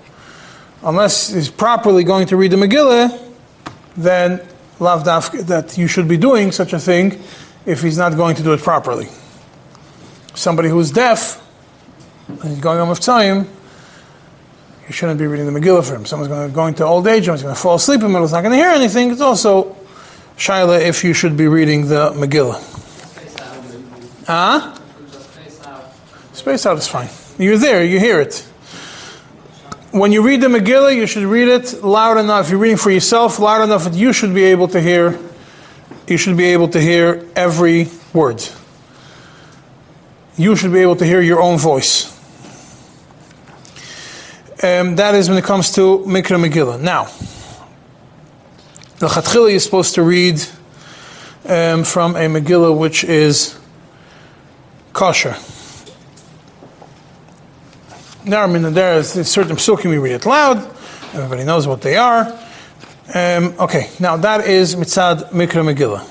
Unless 0.84 1.34
he's 1.34 1.50
properly 1.50 2.04
going 2.04 2.28
to 2.28 2.38
read 2.38 2.52
the 2.52 2.58
Megillah, 2.58 3.20
then 3.96 4.42
lav 4.80 5.04
dafka, 5.04 5.46
that 5.48 5.78
you 5.78 5.88
should 5.88 6.08
be 6.08 6.18
doing 6.18 6.52
such 6.52 6.74
a 6.74 6.80
thing 6.80 7.22
if 7.66 7.82
he's 7.82 7.98
not 7.98 8.16
going 8.16 8.36
to 8.36 8.44
do 8.44 8.54
it 8.54 8.62
properly. 8.62 9.08
Somebody 10.36 10.70
who's 10.70 10.92
deaf 10.92 11.44
and 12.28 12.44
he's 12.44 12.60
going 12.60 12.80
on 12.80 12.90
with 12.90 13.00
time, 13.00 13.48
you 14.88 14.94
shouldn't 14.94 15.20
be 15.20 15.28
reading 15.28 15.52
the 15.52 15.60
Megillah 15.60 15.86
for 15.88 15.96
him. 15.96 16.06
Someone's 16.06 16.30
going 16.30 16.48
to 16.48 16.54
go 16.54 16.68
into 16.68 16.86
old 16.86 17.08
age, 17.08 17.28
he's 17.28 17.42
going 17.42 17.54
to 17.54 17.60
fall 17.60 17.76
asleep 17.76 18.02
in 18.02 18.04
the 18.04 18.10
middle, 18.10 18.24
he's 18.24 18.32
not 18.32 18.42
going 18.42 18.52
to 18.52 18.58
hear 18.58 18.70
anything. 18.70 19.12
It's 19.12 19.22
also 19.22 19.76
shaila 20.38 20.80
if 20.80 21.04
you 21.04 21.14
should 21.14 21.36
be 21.36 21.48
reading 21.48 21.88
the 21.88 22.12
Megillah. 22.12 22.62
Space 22.62 23.42
out. 23.42 24.26
Ah? 24.28 24.74
Out. 25.66 25.92
Space 26.36 26.66
out 26.66 26.78
is 26.78 26.88
fine. 26.88 27.10
You're 27.38 27.58
there, 27.58 27.84
you 27.84 28.00
hear 28.00 28.22
it. 28.22 28.47
When 30.00 30.12
you 30.12 30.22
read 30.22 30.42
the 30.42 30.48
Megillah, 30.48 30.96
you 30.96 31.08
should 31.08 31.24
read 31.24 31.48
it 31.48 31.84
loud 31.84 32.18
enough. 32.18 32.46
If 32.46 32.52
you're 32.52 32.60
reading 32.60 32.78
for 32.78 32.92
yourself, 32.92 33.40
loud 33.40 33.64
enough 33.64 33.84
that 33.86 33.94
you 33.94 34.12
should 34.14 34.34
be 34.34 34.44
able 34.46 34.68
to 34.70 34.82
hear. 34.82 35.20
You 36.08 36.18
should 36.18 36.38
be 36.38 36.46
able 36.46 36.68
to 36.70 36.82
hear 36.82 37.26
every 37.36 37.90
word. 38.14 38.44
You 40.38 40.56
should 40.56 40.72
be 40.72 40.80
able 40.80 40.96
to 40.98 41.06
hear 41.06 41.22
your 41.22 41.42
own 41.42 41.58
voice. 41.58 42.14
Um, 44.64 44.96
that 44.96 45.14
is 45.16 45.30
when 45.30 45.38
it 45.38 45.44
comes 45.44 45.72
to 45.74 46.00
Mikra 46.00 46.44
Megillah. 46.44 46.82
Now, 46.82 47.06
the 49.00 49.08
Chatchila 49.08 49.52
is 49.52 49.64
supposed 49.64 49.96
to 49.96 50.02
read 50.02 50.42
um, 51.46 51.84
from 51.84 52.16
a 52.16 52.22
Megillah 52.22 52.76
which 52.76 53.04
is 53.04 53.58
kosher. 54.94 55.36
There, 58.28 58.46
mean, 58.50 58.74
there 58.74 59.00
is 59.00 59.12
certain 59.32 59.56
psukim 59.56 59.90
we 59.90 60.00
read 60.00 60.12
it 60.12 60.26
loud. 60.26 60.58
Everybody 61.14 61.46
knows 61.46 61.66
what 61.66 61.82
they 61.82 61.96
are. 61.96 62.24
Um, 63.16 63.56
okay, 63.58 63.90
now 64.02 64.18
that 64.18 64.46
is 64.46 64.76
mitzad 64.76 65.30
mikra 65.30 65.64
megillah. 65.64 66.06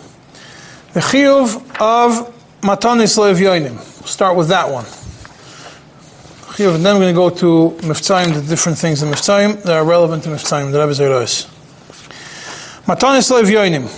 The 0.95 1.01
chiyuv 1.01 1.57
of 1.79 2.35
matanis 2.63 3.19
le'evyoinim. 3.19 3.75
We'll 3.75 4.07
start 4.07 4.35
with 4.35 4.49
that 4.49 4.71
one. 4.71 4.87
Chiyuv, 6.57 6.77
and 6.77 6.87
then 6.87 6.95
we're 6.95 7.13
going 7.13 7.15
to 7.15 7.41
go 7.43 7.69
to 7.69 7.77
miftzayim, 7.87 8.33
the 8.33 8.41
different 8.41 8.79
things 8.79 9.03
in 9.03 9.11
miftzayim 9.11 9.63
that 9.65 9.77
are 9.77 9.85
relevant 9.85 10.23
to 10.23 10.31
miftzayim, 10.31 10.73
the 10.73 10.81
Rebbe 10.81 10.93
Zerois. 10.93 11.45
Matanis 12.87 13.31
le'evyoinim. 13.31 13.91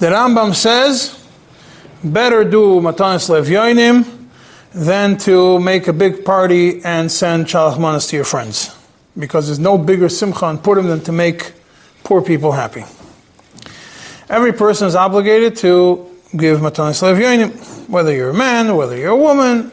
The 0.00 0.06
Rambam 0.06 0.52
says, 0.52 1.24
better 2.02 2.42
do 2.42 2.80
matanis 2.80 3.30
le'evyoinim 3.30 4.13
than 4.74 5.16
to 5.18 5.60
make 5.60 5.86
a 5.86 5.92
big 5.92 6.24
party 6.24 6.84
and 6.84 7.10
send 7.10 7.46
shalach 7.46 7.78
manas 7.78 8.08
to 8.08 8.16
your 8.16 8.24
friends. 8.24 8.76
Because 9.16 9.46
there's 9.46 9.60
no 9.60 9.78
bigger 9.78 10.08
simcha 10.08 10.46
on 10.46 10.58
Purim 10.58 10.88
than 10.88 11.00
to 11.02 11.12
make 11.12 11.52
poor 12.02 12.20
people 12.20 12.50
happy. 12.50 12.84
Every 14.28 14.52
person 14.52 14.88
is 14.88 14.96
obligated 14.96 15.56
to 15.58 16.10
give 16.36 16.58
matanis 16.58 17.02
levyonim, 17.02 17.88
whether 17.88 18.12
you're 18.12 18.30
a 18.30 18.34
man, 18.34 18.74
whether 18.74 18.96
you're 18.96 19.10
a 19.10 19.16
woman. 19.16 19.70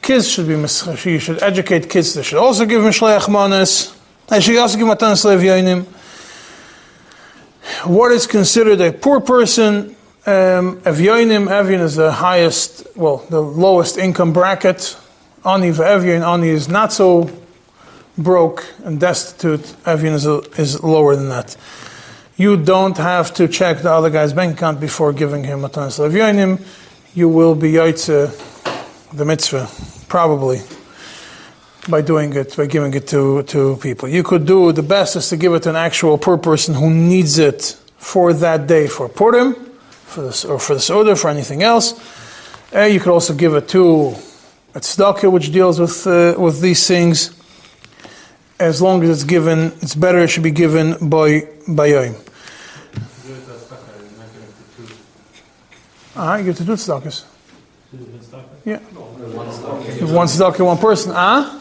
Kids 0.00 0.28
should 0.28 0.46
be, 0.46 0.54
you 0.54 1.18
should 1.18 1.42
educate 1.42 1.90
kids, 1.90 2.14
they 2.14 2.22
should 2.22 2.38
also 2.38 2.64
give 2.64 2.82
mishleach 2.82 3.28
manas. 3.28 3.96
They 4.28 4.40
should 4.40 4.58
also 4.58 4.78
give 4.78 4.86
matanis 4.86 5.24
levyonim. 5.24 5.86
What 7.88 8.12
is 8.12 8.28
considered 8.28 8.80
a 8.80 8.92
poor 8.92 9.20
person 9.20 9.95
um, 10.26 10.80
Evyonim, 10.80 11.46
Evyon 11.46 11.80
is 11.80 11.94
the 11.94 12.10
highest, 12.10 12.84
well, 12.96 13.18
the 13.30 13.40
lowest 13.40 13.96
income 13.96 14.32
bracket. 14.32 14.96
Ani 15.44 15.70
for 15.70 15.84
Evyon, 15.84 16.26
Ani 16.26 16.48
is 16.48 16.68
not 16.68 16.92
so 16.92 17.30
broke 18.18 18.66
and 18.84 18.98
destitute. 18.98 19.60
Evyon 19.84 20.14
is, 20.14 20.26
is 20.58 20.82
lower 20.82 21.14
than 21.14 21.28
that. 21.28 21.56
You 22.36 22.56
don't 22.56 22.96
have 22.96 23.32
to 23.34 23.46
check 23.46 23.82
the 23.82 23.92
other 23.92 24.10
guy's 24.10 24.32
bank 24.32 24.56
account 24.56 24.80
before 24.80 25.12
giving 25.12 25.44
him 25.44 25.64
a 25.64 25.68
ton 25.68 25.86
of 25.86 25.92
Evyonim. 25.92 26.60
You 27.14 27.28
will 27.28 27.54
be 27.54 27.72
Yaitze, 27.72 28.32
the 29.12 29.24
mitzvah, 29.24 29.70
probably, 30.08 30.60
by 31.88 32.02
doing 32.02 32.34
it, 32.34 32.56
by 32.56 32.66
giving 32.66 32.92
it 32.94 33.06
to, 33.08 33.44
to 33.44 33.76
people. 33.76 34.08
You 34.08 34.24
could 34.24 34.44
do, 34.44 34.72
the 34.72 34.82
best 34.82 35.14
is 35.14 35.28
to 35.28 35.36
give 35.36 35.54
it 35.54 35.62
to 35.62 35.70
an 35.70 35.76
actual 35.76 36.18
poor 36.18 36.36
person 36.36 36.74
who 36.74 36.90
needs 36.90 37.38
it 37.38 37.78
for 37.96 38.32
that 38.32 38.66
day 38.66 38.88
for 38.88 39.08
Purim 39.08 39.65
for 40.06 40.22
this 40.22 40.44
or 40.44 40.58
for 40.58 40.74
this 40.74 40.88
order 40.88 41.16
for 41.16 41.28
anything 41.28 41.62
else. 41.62 41.94
Uh, 42.74 42.82
you 42.82 43.00
could 43.00 43.12
also 43.12 43.34
give 43.34 43.54
it 43.54 43.68
to 43.68 44.14
a 44.74 44.80
tzedakah, 44.80 45.30
which 45.30 45.52
deals 45.52 45.78
with 45.78 46.06
uh, 46.06 46.34
with 46.38 46.60
these 46.60 46.86
things. 46.86 47.32
As 48.58 48.80
long 48.80 49.02
as 49.02 49.10
it's 49.10 49.24
given, 49.24 49.72
it's 49.82 49.94
better. 49.94 50.18
It 50.18 50.28
should 50.28 50.42
be 50.42 50.50
given 50.50 50.96
by 51.08 51.48
by 51.68 51.86
yom. 51.86 52.14
Ah, 56.18 56.36
you 56.36 56.44
give 56.44 56.54
it 56.54 56.58
to 56.58 56.64
two 56.64 56.72
tzedakahs. 56.72 57.24
Yeah, 58.64 58.80
If 60.02 60.10
one 60.10 60.26
tzedakah, 60.26 60.64
one 60.64 60.78
person. 60.78 61.12
Ah, 61.14 61.60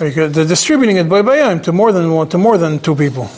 or 0.00 0.06
you 0.06 0.12
could, 0.12 0.34
they're 0.34 0.44
distributing 0.44 0.96
it 0.96 1.08
by 1.08 1.22
by 1.22 1.38
yom 1.38 1.60
to 1.62 1.72
more 1.72 1.92
than 1.92 2.10
one 2.12 2.28
to 2.28 2.38
more 2.38 2.58
than 2.58 2.78
two 2.80 2.96
people. 2.96 3.30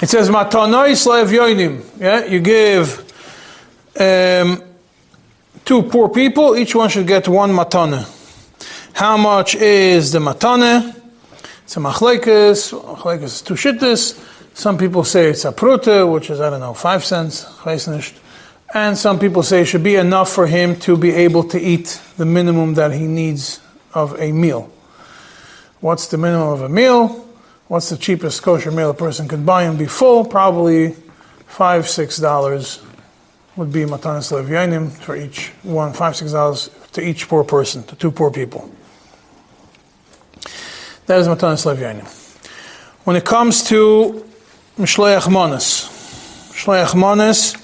It 0.00 0.08
says 0.08 0.30
matanois 0.30 1.06
yoinim. 1.26 1.82
Yeah, 1.98 2.24
you 2.24 2.38
give 2.38 3.00
um, 3.98 4.62
two 5.64 5.82
poor 5.82 6.08
people. 6.08 6.56
Each 6.56 6.74
one 6.74 6.88
should 6.88 7.06
get 7.06 7.26
one 7.26 7.50
matana. 7.50 8.06
How 8.92 9.16
much 9.16 9.56
is 9.56 10.12
the 10.12 10.20
matana? 10.20 10.94
It's 11.64 11.76
a 11.76 11.80
machlekes. 11.80 12.72
Machlekes 12.72 13.22
is 13.24 13.42
two 13.42 13.54
shittas. 13.54 14.24
Some 14.54 14.78
people 14.78 15.02
say 15.02 15.30
it's 15.30 15.44
a 15.44 15.52
pruta, 15.52 16.10
which 16.10 16.30
is 16.30 16.40
I 16.40 16.50
don't 16.50 16.60
know 16.60 16.74
five 16.74 17.04
cents. 17.04 17.46
And 18.74 18.96
some 18.96 19.18
people 19.18 19.42
say 19.42 19.62
it 19.62 19.64
should 19.64 19.82
be 19.82 19.96
enough 19.96 20.30
for 20.32 20.46
him 20.46 20.76
to 20.80 20.96
be 20.96 21.10
able 21.10 21.42
to 21.44 21.60
eat 21.60 22.00
the 22.16 22.24
minimum 22.24 22.74
that 22.74 22.92
he 22.92 23.06
needs 23.06 23.60
of 23.94 24.18
a 24.20 24.30
meal. 24.30 24.70
What's 25.80 26.06
the 26.06 26.18
minimum 26.18 26.48
of 26.48 26.62
a 26.62 26.68
meal? 26.68 27.27
What's 27.68 27.90
the 27.90 27.98
cheapest 27.98 28.42
kosher 28.42 28.70
meal 28.70 28.88
a 28.88 28.94
person 28.94 29.28
could 29.28 29.44
buy 29.44 29.64
and 29.64 29.78
be 29.78 29.84
full? 29.84 30.24
Probably 30.24 30.96
five, 31.46 31.86
six 31.86 32.16
dollars 32.16 32.82
would 33.56 33.70
be 33.70 33.80
matanis 33.80 34.32
levyanim 34.32 34.90
for 34.90 35.14
each 35.14 35.48
one, 35.64 35.92
five, 35.92 36.16
six 36.16 36.32
dollars 36.32 36.70
to 36.92 37.06
each 37.06 37.28
poor 37.28 37.44
person, 37.44 37.82
to 37.84 37.96
two 37.96 38.10
poor 38.10 38.30
people. 38.30 38.70
That 41.04 41.20
is 41.20 41.28
matanis 41.28 41.66
levyanim. 41.66 42.06
When 43.04 43.16
it 43.16 43.26
comes 43.26 43.62
to 43.64 44.26
mishleach 44.78 45.30
manas, 45.30 45.90
mishleach 46.52 46.98
manas, 46.98 47.54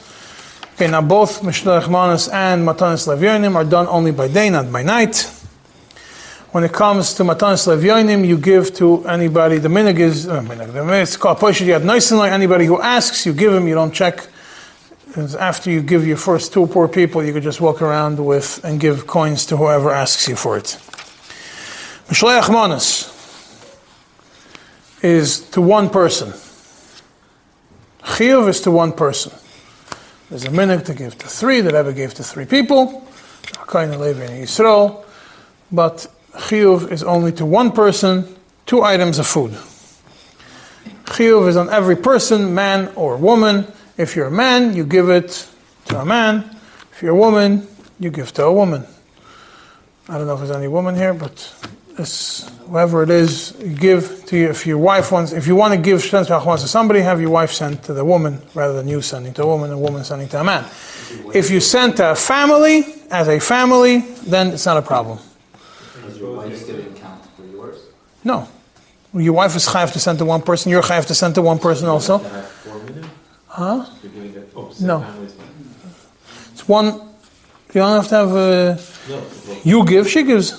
okay, 0.75 0.91
now 0.91 1.01
both 1.01 1.41
mishleach 1.41 1.91
manas 1.91 2.29
and 2.29 2.69
matanis 2.69 3.09
levyanim 3.09 3.55
are 3.55 3.65
done 3.65 3.87
only 3.87 4.13
by 4.13 4.29
day, 4.29 4.51
not 4.51 4.71
by 4.71 4.83
night. 4.83 5.34
When 6.55 6.63
it 6.63 6.73
comes 6.73 7.15
to 7.15 7.25
Matanis 7.25 7.67
Levyonim, 7.67 8.25
you 8.25 8.39
give 8.39 8.73
to 8.77 9.05
anybody, 9.09 9.59
the 9.59 9.67
minig 9.67 9.99
is, 9.99 10.29
uh, 10.29 10.41
it's 10.93 11.17
called 11.17 11.39
Poshid 11.39 11.67
Yad 11.67 12.31
anybody 12.31 12.67
who 12.67 12.81
asks, 12.81 13.27
you 13.27 13.33
give 13.33 13.53
him, 13.53 13.67
you 13.67 13.75
don't 13.75 13.93
check. 13.93 14.29
After 15.17 15.73
you 15.73 15.83
give 15.83 16.07
your 16.07 16.17
first 16.17 16.53
two 16.53 16.69
poor 16.69 16.87
people, 16.87 17.25
you 17.25 17.33
could 17.33 17.43
just 17.43 17.61
walk 17.61 17.83
around 17.83 18.25
with 18.25 18.61
and 18.63 18.79
give 18.79 19.09
coins 19.09 19.47
to 19.47 19.57
whoever 19.57 19.91
asks 19.91 20.29
you 20.29 20.37
for 20.37 20.57
it. 20.57 20.79
Mishleach 22.07 22.49
Manas 22.49 23.11
is 25.03 25.41
to 25.51 25.61
one 25.61 25.91
person. 25.91 26.29
Chiyuv 28.05 28.49
is 28.49 28.61
to 28.61 28.71
one 28.71 28.93
person. 28.93 29.33
There's 30.31 30.45
a 30.45 30.51
minig 30.51 30.85
to 30.85 30.95
give 30.95 31.19
to 31.19 31.27
three, 31.27 31.63
that 31.63 31.75
ever 31.75 31.91
gave 31.91 32.15
to 32.15 32.23
three 32.23 32.45
people, 32.45 33.05
but 35.73 36.07
chiyuv 36.35 36.91
is 36.91 37.03
only 37.03 37.33
to 37.33 37.47
one 37.47 37.73
person, 37.73 38.27
two 38.67 38.83
items 38.83 39.19
of 39.19 39.27
food. 39.27 39.53
Chiyuv 41.05 41.49
is 41.49 41.57
on 41.57 41.71
every 41.71 41.97
person, 41.97 42.55
man 42.55 42.93
or 42.97 43.17
woman. 43.17 43.67
If 43.97 44.17
you're 44.17 44.27
a 44.27 44.31
man, 44.31 44.75
you 44.75 44.85
give 44.85 45.09
it 45.09 45.49
to 45.87 46.01
a 46.01 46.05
man. 46.05 46.57
If 46.93 47.03
you're 47.03 47.13
a 47.13 47.17
woman, 47.17 47.67
you 47.99 48.11
give 48.11 48.33
to 48.35 48.45
a 48.45 48.53
woman. 48.53 48.85
I 50.09 50.19
don't 50.19 50.27
know 50.27 50.35
if 50.35 50.41
there's 50.41 50.51
any 50.51 50.69
woman 50.69 50.95
here, 50.95 51.15
but 51.15 51.55
this, 51.97 52.51
whoever 52.69 53.03
it 53.03 53.11
is, 53.11 53.53
give 53.79 54.25
to 54.27 54.37
you. 54.37 54.49
If 54.51 54.67
your 54.67 54.79
wife 54.79 55.13
wants, 55.13 55.33
if 55.33 55.47
you 55.47 55.55
want 55.55 55.75
to 55.75 55.81
give 55.81 56.03
Shens 56.03 56.27
to 56.27 56.59
somebody, 56.59 57.01
have 57.01 57.21
your 57.21 57.31
wife 57.31 57.53
send 57.53 57.83
to 57.85 57.95
the 57.95 58.05
woman 58.05 58.41
rather 58.55 58.75
than 58.75 58.89
you 58.89 59.01
sending 59.01 59.33
to 59.35 59.45
a 59.45 59.47
woman, 59.47 59.71
a 59.71 59.79
woman 59.79 60.05
sending 60.05 60.29
to 60.29 60.41
a 60.41 60.45
man. 60.45 60.65
If 61.33 61.51
you 61.51 61.61
send 61.61 61.97
to 61.99 62.11
a 62.11 62.15
family, 62.15 62.85
as 63.11 63.29
a 63.29 63.39
family, 63.39 63.99
then 64.27 64.49
it's 64.49 64.67
not 64.67 64.77
a 64.77 64.83
problem. 64.83 65.19
Does 66.05 66.19
your 66.19 66.37
wife's 66.37 66.65
giving 66.65 66.95
count 66.95 67.25
for 67.35 67.45
yours? 67.45 67.79
No. 68.25 68.47
Your 69.15 69.33
wife 69.33 69.57
is 69.57 69.67
chayav 69.67 69.93
to 69.93 69.99
send 69.99 70.19
to 70.19 70.25
one 70.25 70.43
person, 70.43 70.71
you're 70.71 70.83
chayav 70.83 71.07
to 71.07 71.15
send 71.15 71.35
to 71.37 71.43
one 71.43 71.59
person 71.59 71.89
also. 71.89 72.19
To 72.19 72.29
have 72.29 72.47
four 72.47 72.79
minutes? 72.81 73.09
Huh? 73.47 73.87
You're 74.03 74.13
giving 74.13 74.35
it, 74.35 74.53
oh, 74.55 74.73
No. 74.81 75.07
It's 76.53 76.69
one, 76.69 76.87
you 76.87 77.81
don't 77.81 78.03
have 78.03 78.09
to 78.09 78.15
have, 78.17 78.31
uh, 78.31 78.77
No, 79.09 79.23
well, 79.49 79.61
you 79.65 79.85
give, 79.87 80.11
she 80.11 80.25
gives. 80.25 80.51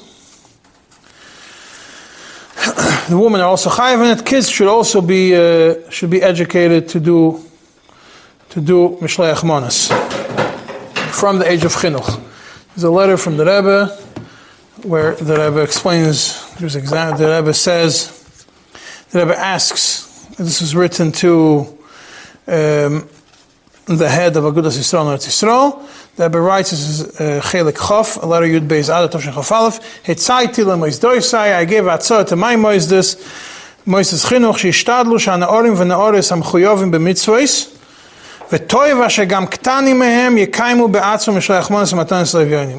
the 3.10 3.18
women 3.18 3.42
are 3.42 3.50
also 3.50 3.70
chayav 3.70 4.04
in 4.04 4.18
it. 4.18 4.26
Kids 4.26 4.50
should 4.50 4.68
also 4.68 5.02
be, 5.02 5.36
uh, 5.36 5.90
should 5.92 6.10
be 6.10 6.24
educated 6.24 6.90
to 6.90 7.00
do, 7.00 7.44
to 8.50 8.62
do 8.62 8.98
mishleach 9.02 9.44
manas 9.44 9.90
from 11.14 11.38
the 11.38 11.50
age 11.50 11.64
of 11.66 11.74
chinuch. 11.74 12.20
There's 12.74 12.84
a 12.84 12.90
letter 12.90 13.18
from 13.18 13.38
the 13.38 13.46
Rebbe 13.46 14.05
where 14.86 15.16
the 15.16 15.34
Rebbe 15.34 15.62
explains, 15.62 16.56
there's 16.58 16.76
exam, 16.76 17.18
the 17.18 17.28
Rebbe 17.28 17.54
says, 17.54 18.46
the 19.10 19.20
Rebbe 19.20 19.38
asks, 19.38 20.28
this 20.38 20.62
is 20.62 20.76
written 20.76 21.12
to 21.14 21.62
um, 22.48 23.10
the 23.88 24.08
head 24.08 24.38
of 24.38 24.44
Agudas 24.44 24.78
Yisrael 24.78 25.12
and 25.12 25.20
Yisrael, 25.20 25.88
the 26.16 26.24
Rebbe 26.26 26.40
writes, 26.40 26.70
this 26.70 26.88
is 26.88 27.20
uh, 27.20 27.42
Chelik 27.44 27.78
uh, 27.78 27.88
Chof, 27.88 28.22
a 28.22 28.26
letter 28.28 28.46
Yud 28.46 28.68
Beis 28.68 28.90
Adat 28.90 29.10
Toshin 29.10 29.34
Chof 29.34 29.52
Aleph, 29.52 30.04
Hitzai 30.04 30.46
Tila 30.46 30.78
Mois 30.78 31.00
Doisai, 31.00 31.56
I 31.56 31.66
gave 31.66 31.84
Atzor 31.86 32.28
to 32.28 32.36
my 32.36 32.56
Mois 32.56 32.88
this, 32.88 33.16
Mois 33.88 34.12
Chinuch, 34.14 34.54
Shishtadlu, 34.54 35.16
Shana 35.16 35.48
Orim, 35.48 35.76
Vana 35.76 35.98
Oris, 35.98 36.32
Am 36.32 36.44
Chuyovim, 36.44 36.92
Bemitzvois, 36.92 37.75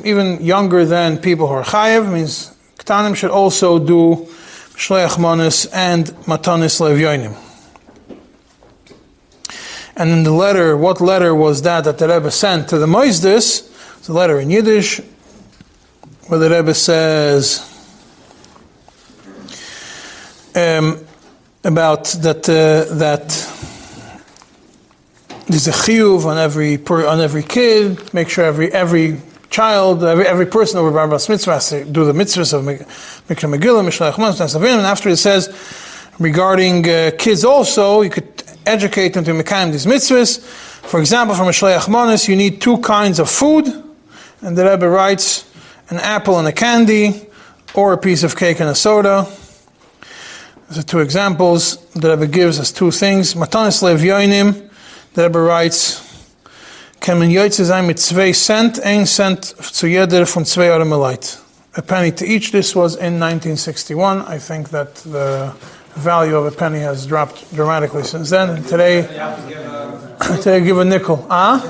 even 0.04 0.40
younger 0.40 0.84
than 0.84 1.18
people 1.18 1.48
who 1.48 1.54
are 1.54 1.64
chayev 1.64 2.12
means 2.12 2.54
ktanim 2.78 3.16
should 3.16 3.32
also 3.32 3.78
do 3.80 4.28
shleichmanis 4.76 5.66
and 5.72 6.06
matanis 6.26 6.80
levyonim. 6.80 7.34
And 9.96 10.10
in 10.10 10.22
the 10.22 10.30
letter, 10.30 10.76
what 10.76 11.00
letter 11.00 11.34
was 11.34 11.62
that 11.62 11.82
that 11.84 11.98
the 11.98 12.06
Rebbe 12.06 12.30
sent 12.30 12.68
to 12.68 12.78
the 12.78 12.86
Moisdis? 12.86 13.68
It's 13.98 14.08
a 14.08 14.12
letter 14.12 14.38
in 14.38 14.50
Yiddish 14.50 15.00
where 16.28 16.38
the 16.38 16.48
Rebbe 16.48 16.74
says 16.74 17.60
um, 20.54 21.04
about 21.64 22.04
that 22.04 22.48
uh, 22.48 22.84
that 22.94 23.65
there's 25.48 25.68
a 25.68 25.72
chiyuv 25.72 26.24
on 26.24 26.38
every 26.38 26.76
on 26.84 27.20
every 27.20 27.42
kid. 27.42 28.12
Make 28.12 28.28
sure 28.28 28.44
every 28.44 28.72
every 28.72 29.20
child, 29.48 30.02
every, 30.02 30.26
every 30.26 30.46
person 30.46 30.78
over 30.78 30.90
Bar 30.90 31.06
Mitzvah 31.06 31.52
has 31.52 31.68
to 31.70 31.84
do 31.84 32.04
the 32.04 32.12
mitzvahs 32.12 32.52
of 32.52 32.64
Mikra 32.64 33.54
Megillah, 33.54 33.86
Mishlech 33.86 34.14
Maz, 34.14 34.54
and 34.54 34.86
after 34.86 35.08
it 35.08 35.16
says 35.16 35.48
regarding 36.18 36.88
uh, 36.88 37.12
kids 37.16 37.44
also, 37.44 38.02
you 38.02 38.10
could 38.10 38.42
educate 38.66 39.10
them 39.10 39.24
to 39.24 39.30
Mekayim 39.32 39.70
these 39.70 39.86
mitzvahs. 39.86 40.40
For 40.40 40.98
example, 40.98 41.36
from 41.36 41.46
a 41.46 41.52
Shleach 41.52 42.28
you 42.28 42.36
need 42.36 42.60
two 42.60 42.78
kinds 42.78 43.18
of 43.18 43.30
food, 43.30 43.66
and 44.40 44.58
the 44.58 44.68
Rebbe 44.68 44.88
writes 44.88 45.48
an 45.90 45.98
apple 45.98 46.38
and 46.38 46.48
a 46.48 46.52
candy, 46.52 47.28
or 47.74 47.92
a 47.92 47.98
piece 47.98 48.24
of 48.24 48.34
cake 48.36 48.58
and 48.58 48.68
a 48.68 48.74
soda. 48.74 49.28
Those 50.68 50.78
are 50.78 50.82
two 50.82 50.98
examples 50.98 51.76
the 51.92 52.10
Rebbe 52.10 52.26
gives 52.26 52.58
us 52.58 52.72
two 52.72 52.90
things. 52.90 53.34
Matanis 53.34 53.82
Lev 53.82 54.00
Yoinim, 54.00 54.65
the 55.16 55.22
Rebbe 55.22 55.40
writes, 55.40 56.02
Kemen 57.00 57.30
Yoitze 57.30 57.64
sein 57.64 57.86
mit 57.86 57.98
zwei 57.98 58.32
Cent, 58.32 58.80
ein 58.80 59.06
Cent 59.06 59.44
zu 59.44 59.86
jeder 59.86 60.26
von 60.26 60.44
zwei 60.44 60.70
Euro. 60.70 61.08
A 61.74 61.82
penny 61.82 62.12
to 62.12 62.24
each. 62.24 62.52
This 62.52 62.76
was 62.76 62.96
in 62.96 63.18
1961. 63.18 64.22
I 64.28 64.38
think 64.38 64.70
that 64.70 64.94
the 64.96 65.52
value 65.94 66.36
of 66.36 66.46
a 66.46 66.50
penny 66.50 66.80
has 66.80 67.06
dropped 67.06 67.54
dramatically 67.54 68.02
since 68.02 68.28
then. 68.30 68.50
And 68.50 68.66
today, 68.66 69.02
today 70.42 70.60
give 70.62 70.78
a 70.78 70.84
nickel. 70.84 71.26
Ah? 71.30 71.62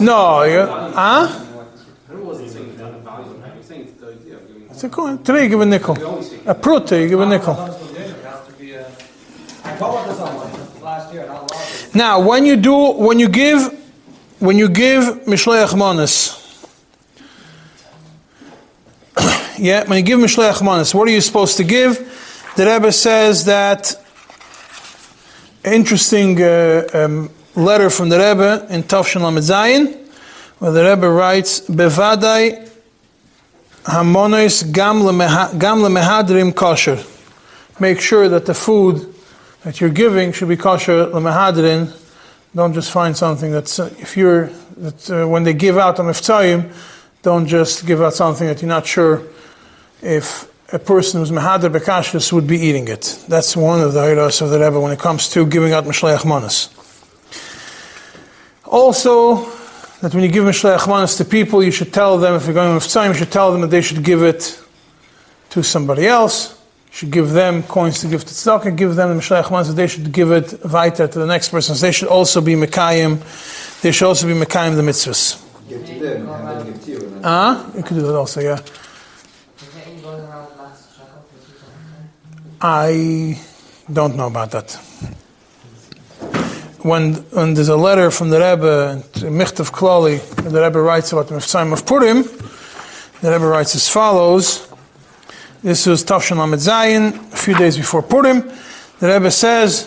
No, 0.00 0.42
you, 0.44 0.64
ah? 0.68 1.44
It's 4.70 4.84
a 4.84 4.88
coin. 4.88 5.18
Today 5.24 5.44
you 5.44 5.48
give 5.48 5.60
a 5.60 5.66
nickel. 5.66 5.96
A 6.46 6.54
pruta, 6.54 7.00
you 7.00 7.08
give 7.08 7.20
a 7.20 7.26
nickel. 7.26 7.56
Now, 11.94 12.20
when 12.20 12.44
you 12.44 12.56
do, 12.56 12.92
when 12.92 13.18
you 13.18 13.28
give, 13.28 13.72
when 14.40 14.58
you 14.58 14.68
give 14.68 15.04
mishleach 15.24 15.76
manas, 15.76 16.34
yeah, 19.58 19.84
when 19.88 19.98
you 19.98 20.04
give 20.04 20.20
mishleach 20.20 20.62
manas, 20.62 20.94
what 20.94 21.08
are 21.08 21.12
you 21.12 21.22
supposed 21.22 21.56
to 21.56 21.64
give? 21.64 21.96
The 22.56 22.66
Rebbe 22.66 22.92
says 22.92 23.46
that 23.46 23.94
interesting 25.64 26.42
uh, 26.42 26.88
um, 26.92 27.30
letter 27.54 27.88
from 27.88 28.10
the 28.10 28.18
Rebbe 28.18 28.66
in 28.68 28.82
Tafshin 28.82 29.22
Lamed 29.22 29.38
Zayin, 29.38 29.96
where 30.58 30.72
the 30.72 30.84
Rebbe 30.84 31.08
writes, 31.08 31.60
"Bevadai 31.60 32.68
hamonos 33.84 34.70
gam 34.72 35.00
lemehadrim 35.00 36.54
kosher." 36.54 37.02
Make 37.80 38.00
sure 38.00 38.28
that 38.28 38.44
the 38.44 38.54
food 38.54 39.14
that 39.68 39.82
you're 39.82 39.90
giving 39.90 40.32
should 40.32 40.48
be 40.48 40.56
kosher 40.56 41.08
lemehadrin. 41.08 41.94
Don't 42.54 42.72
just 42.72 42.90
find 42.90 43.14
something 43.14 43.52
that's 43.52 43.78
uh, 43.78 43.94
if 43.98 44.16
you're 44.16 44.46
that 44.78 45.10
uh, 45.10 45.28
when 45.28 45.42
they 45.42 45.52
give 45.52 45.76
out 45.76 46.00
on 46.00 46.06
miftayim, 46.06 46.72
don't 47.20 47.46
just 47.46 47.84
give 47.84 48.00
out 48.00 48.14
something 48.14 48.46
that 48.46 48.62
you're 48.62 48.68
not 48.70 48.86
sure 48.86 49.24
if 50.00 50.50
a 50.72 50.78
person 50.78 51.20
who's 51.20 51.30
mehader 51.30 51.68
bekashrus 51.68 52.32
would 52.32 52.46
be 52.46 52.56
eating 52.56 52.88
it. 52.88 53.22
That's 53.28 53.54
one 53.58 53.82
of 53.82 53.92
the 53.92 54.00
iras 54.00 54.40
of 54.40 54.48
the 54.48 54.58
Rebbe 54.58 54.80
when 54.80 54.92
it 54.92 55.00
comes 55.00 55.28
to 55.32 55.44
giving 55.44 55.74
out 55.74 55.84
mishleach 55.84 56.24
manas. 56.24 56.70
Also, 58.64 59.44
that 60.00 60.14
when 60.14 60.24
you 60.24 60.30
give 60.30 60.44
mishleach 60.44 60.88
manas 60.88 61.16
to 61.16 61.26
people, 61.26 61.62
you 61.62 61.72
should 61.72 61.92
tell 61.92 62.16
them 62.16 62.36
if 62.36 62.46
you're 62.46 62.54
going 62.54 62.80
time, 62.80 63.10
you 63.12 63.18
should 63.18 63.30
tell 63.30 63.52
them 63.52 63.60
that 63.60 63.70
they 63.70 63.82
should 63.82 64.02
give 64.02 64.22
it 64.22 64.58
to 65.50 65.62
somebody 65.62 66.06
else. 66.06 66.57
Should 66.98 67.12
give 67.12 67.30
them 67.30 67.62
coins 67.62 68.00
to 68.00 68.08
give 68.08 68.24
to 68.24 68.34
tzedakah, 68.34 68.76
give 68.76 68.96
them 68.96 69.14
the 69.14 69.22
mishleach 69.22 69.52
manas, 69.52 69.72
they 69.72 69.86
should 69.86 70.10
give 70.10 70.32
it 70.32 70.64
weiter 70.64 71.06
to 71.06 71.18
the 71.20 71.26
next 71.26 71.50
person. 71.50 71.76
So 71.76 71.86
they 71.86 71.92
should 71.92 72.08
also 72.08 72.40
be 72.40 72.54
mekayim. 72.54 73.20
They 73.82 73.92
should 73.92 74.08
also 74.08 74.26
be 74.26 74.32
mekayim 74.32 74.74
the 74.74 74.82
mitzvahs. 74.82 75.40
Give 75.68 75.86
to 75.86 75.94
them 76.00 76.28
and 76.28 76.48
then 76.48 76.66
give 76.66 76.84
to 76.86 76.90
you. 76.90 77.20
Ah, 77.22 77.70
you 77.76 77.84
could 77.84 77.98
do 77.98 78.02
that 78.02 78.16
also, 78.16 78.40
yeah. 78.40 78.58
I 82.60 83.40
don't 83.92 84.16
know 84.16 84.26
about 84.26 84.50
that. 84.50 84.72
When, 86.82 87.14
when 87.14 87.54
there's 87.54 87.68
a 87.68 87.76
letter 87.76 88.10
from 88.10 88.30
the 88.30 88.40
Rebbe, 88.40 89.04
to 89.20 89.26
Michtav 89.26 89.70
Klali, 89.70 90.18
the 90.50 90.60
Rebbe 90.60 90.80
writes 90.80 91.12
about 91.12 91.28
the 91.28 91.36
Miftzayim 91.36 91.72
of 91.72 91.86
Purim, 91.86 92.24
the 93.20 93.30
Rebbe 93.30 93.46
writes 93.46 93.76
as 93.76 93.88
follows. 93.88 94.67
This 95.60 95.86
was 95.86 96.04
Tafshan 96.04 96.38
Lamed 96.38 96.54
Zayin, 96.54 97.32
a 97.32 97.36
few 97.36 97.52
days 97.52 97.76
before 97.76 98.00
Purim. 98.00 98.48
The 99.00 99.08
Rebbe 99.08 99.28
says 99.28 99.86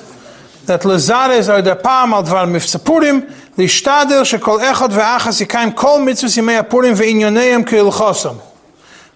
that 0.65 0.81
Lazares 0.81 1.47
are 1.47 1.61
the 1.61 1.77
Pam 1.77 2.13
al 2.13 2.23
Dvar 2.23 2.45
Miftzah 2.45 2.83
Purim, 2.83 3.21
Lishtader 3.55 4.25
shekol 4.25 4.59
echad 4.59 4.89
ve'achas 4.89 5.41
yikayim 5.41 5.73
kol 5.73 5.99
mitzvahs 5.99 6.37
yimei 6.37 6.69
Purim 6.69 6.93
ve'inyoneim 6.93 7.63
ke'ilchosam. 7.63 8.41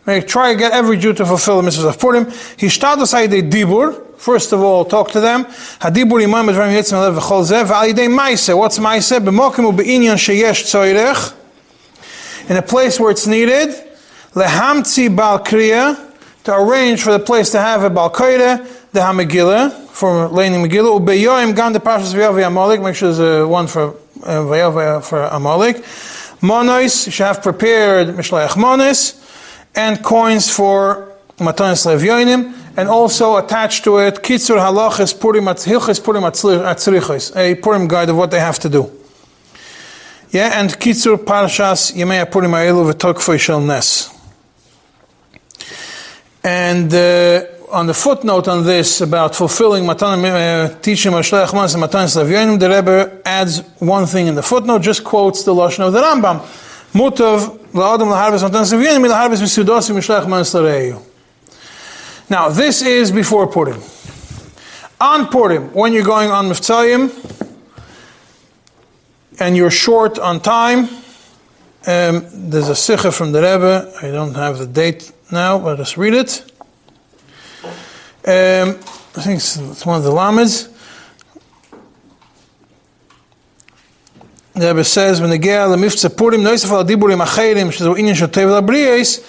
May 0.06 0.22
try 0.22 0.54
to 0.54 0.58
get 0.58 0.72
every 0.72 0.96
Jew 0.98 1.12
to 1.12 1.26
fulfill 1.26 1.62
the 1.62 1.68
mitzvahs 1.70 1.90
of 1.90 2.00
Purim. 2.00 2.26
Hishtadus 2.26 3.14
ayidei 3.14 3.52
dibur. 3.52 4.18
First 4.18 4.54
of 4.54 4.62
all, 4.62 4.86
talk 4.86 5.12
to 5.12 5.20
them. 5.20 5.44
Hadibur 5.44 6.24
imam 6.24 6.48
edvarim 6.48 6.74
yitzim 6.74 6.94
alev 6.94 7.20
v'chol 7.20 7.44
zeh. 7.44 7.66
V'alidei 7.66 8.10
maise. 8.10 8.56
What's 8.56 8.80
maise? 8.80 9.12
B'mokim 9.12 9.74
u'be'inyan 9.74 10.16
sheyesh 10.16 10.64
tzoyrech. 10.64 11.34
In 12.50 12.56
a 12.56 12.62
place 12.62 12.98
where 12.98 13.12
it's 13.12 13.28
needed. 13.28 13.76
Lehamtzi 14.34 15.14
bal 15.14 15.40
kriya. 15.40 16.14
To 16.46 16.56
arrange 16.56 17.04
for 17.04 17.12
the 17.12 17.20
place 17.20 17.52
to 17.52 17.60
have 17.60 17.84
a 17.84 17.90
bal 17.90 18.10
koire. 18.10 18.66
The 18.92 19.02
hamegillah. 19.02 19.72
For 19.90 20.30
laning 20.30 20.68
megillah. 20.68 21.00
U'beyoim 21.00 21.56
gam 21.56 21.74
the 21.74 21.80
parshas 21.80 22.14
v'yav 22.14 22.34
v'yamolik. 22.34 22.84
Make 22.84 22.96
sure 22.96 23.12
there's 23.14 23.42
a 23.44 23.48
one 23.48 23.68
for 23.68 23.90
uh, 24.24 24.42
v'yav 24.42 25.04
for 25.04 25.24
Amalek. 25.24 25.78
Monois. 26.42 27.06
You 27.06 27.12
should 27.12 27.26
have 27.26 27.44
prepared 27.44 28.08
mishlayach 28.16 28.50
monis 28.50 29.22
and 29.76 30.02
coins 30.04 30.50
for 30.50 31.12
Matanis 31.38 31.86
Levyoinim, 31.86 32.54
and 32.78 32.88
also 32.88 33.36
attached 33.36 33.84
to 33.84 33.98
it 33.98 34.16
Kitzur 34.16 34.58
Halachas 34.58 35.20
Purim 35.20 35.44
Hilchas 35.44 36.02
Purim 36.02 36.24
Atzrichos, 36.24 37.36
a 37.36 37.56
Purim 37.56 37.88
guide 37.88 38.10
of 38.10 38.16
what 38.16 38.32
they 38.32 38.40
have 38.40 38.58
to 38.60 38.70
do. 38.70 38.90
Yeah, 40.30 40.62
and 40.62 40.70
Kitzur 40.70 41.18
Parshas 41.18 41.94
Yemei 41.94 42.32
Purim 42.32 42.52
Ha'elu 42.52 42.94
V'Tokfoi 42.94 43.38
Shel. 43.38 43.60
And 46.46 46.94
uh, 46.94 47.44
on 47.72 47.88
the 47.88 47.96
footnote 47.96 48.48
on 48.48 48.66
this 48.66 49.02
about 49.02 49.34
fulfilling 49.34 49.84
Matan, 49.84 50.24
uh, 50.24 50.80
teaching 50.80 51.12
Mashlech 51.12 51.52
Mas 51.56 51.74
and 51.74 51.84
Matanis 51.84 52.16
Levyoinim, 52.16 52.60
the 52.60 52.70
Rebbe 52.70 53.20
adds 53.26 53.62
one 53.80 54.06
thing 54.06 54.28
in 54.28 54.36
the 54.36 54.44
footnote, 54.44 54.84
just 54.84 55.04
quotes 55.04 55.44
the 55.44 55.56
Lashon 55.56 55.88
of 55.88 55.94
the 55.94 56.02
Rambam. 56.04 56.42
Mutav 56.94 57.58
la'adam 57.74 58.12
l'reiyu. 60.54 61.02
Now, 62.30 62.50
this 62.50 62.84
is 62.84 63.12
before 63.12 63.48
Purim. 63.48 63.82
On 65.02 65.28
Purim, 65.28 65.74
when 65.74 65.94
you're 65.94 66.04
going 66.04 66.30
on 66.30 66.46
Miftzayim, 66.46 67.10
and 69.40 69.58
you're 69.58 69.72
short 69.72 70.20
on 70.20 70.40
time, 70.42 70.90
um, 71.87 72.27
there's 72.51 72.69
a 72.69 72.77
sikha 72.77 73.11
from 73.11 73.33
the 73.33 73.41
Rebbe. 73.41 73.93
I 74.03 74.11
don't 74.11 74.35
have 74.35 74.59
the 74.59 74.67
date 74.67 75.13
now, 75.33 75.59
but 75.59 75.79
let's 75.79 75.97
read 75.97 76.15
it. 76.15 76.45
Um, 78.27 78.77
I 79.17 79.23
think 79.23 79.39
it's, 79.39 79.57
it's 79.57 79.87
one 79.87 79.97
of 79.97 80.05
the 80.05 80.11
Lamids. 80.11 80.69
The 84.55 84.67
Rebbe 84.67 84.85
says, 84.85 85.21
when 85.21 85.31
the 85.31 85.39
Gear 85.39 85.67
למבצע 85.67 86.09
פורים, 86.09 86.43
נויסף 86.43 86.73
על 86.73 86.81
הדיבורים 86.81 87.21
אחרים, 87.21 87.73
שזהו 87.73 87.97
עניין 87.97 88.15
של 88.15 88.27
טבע 88.27 88.57
לבריאס, 88.59 89.21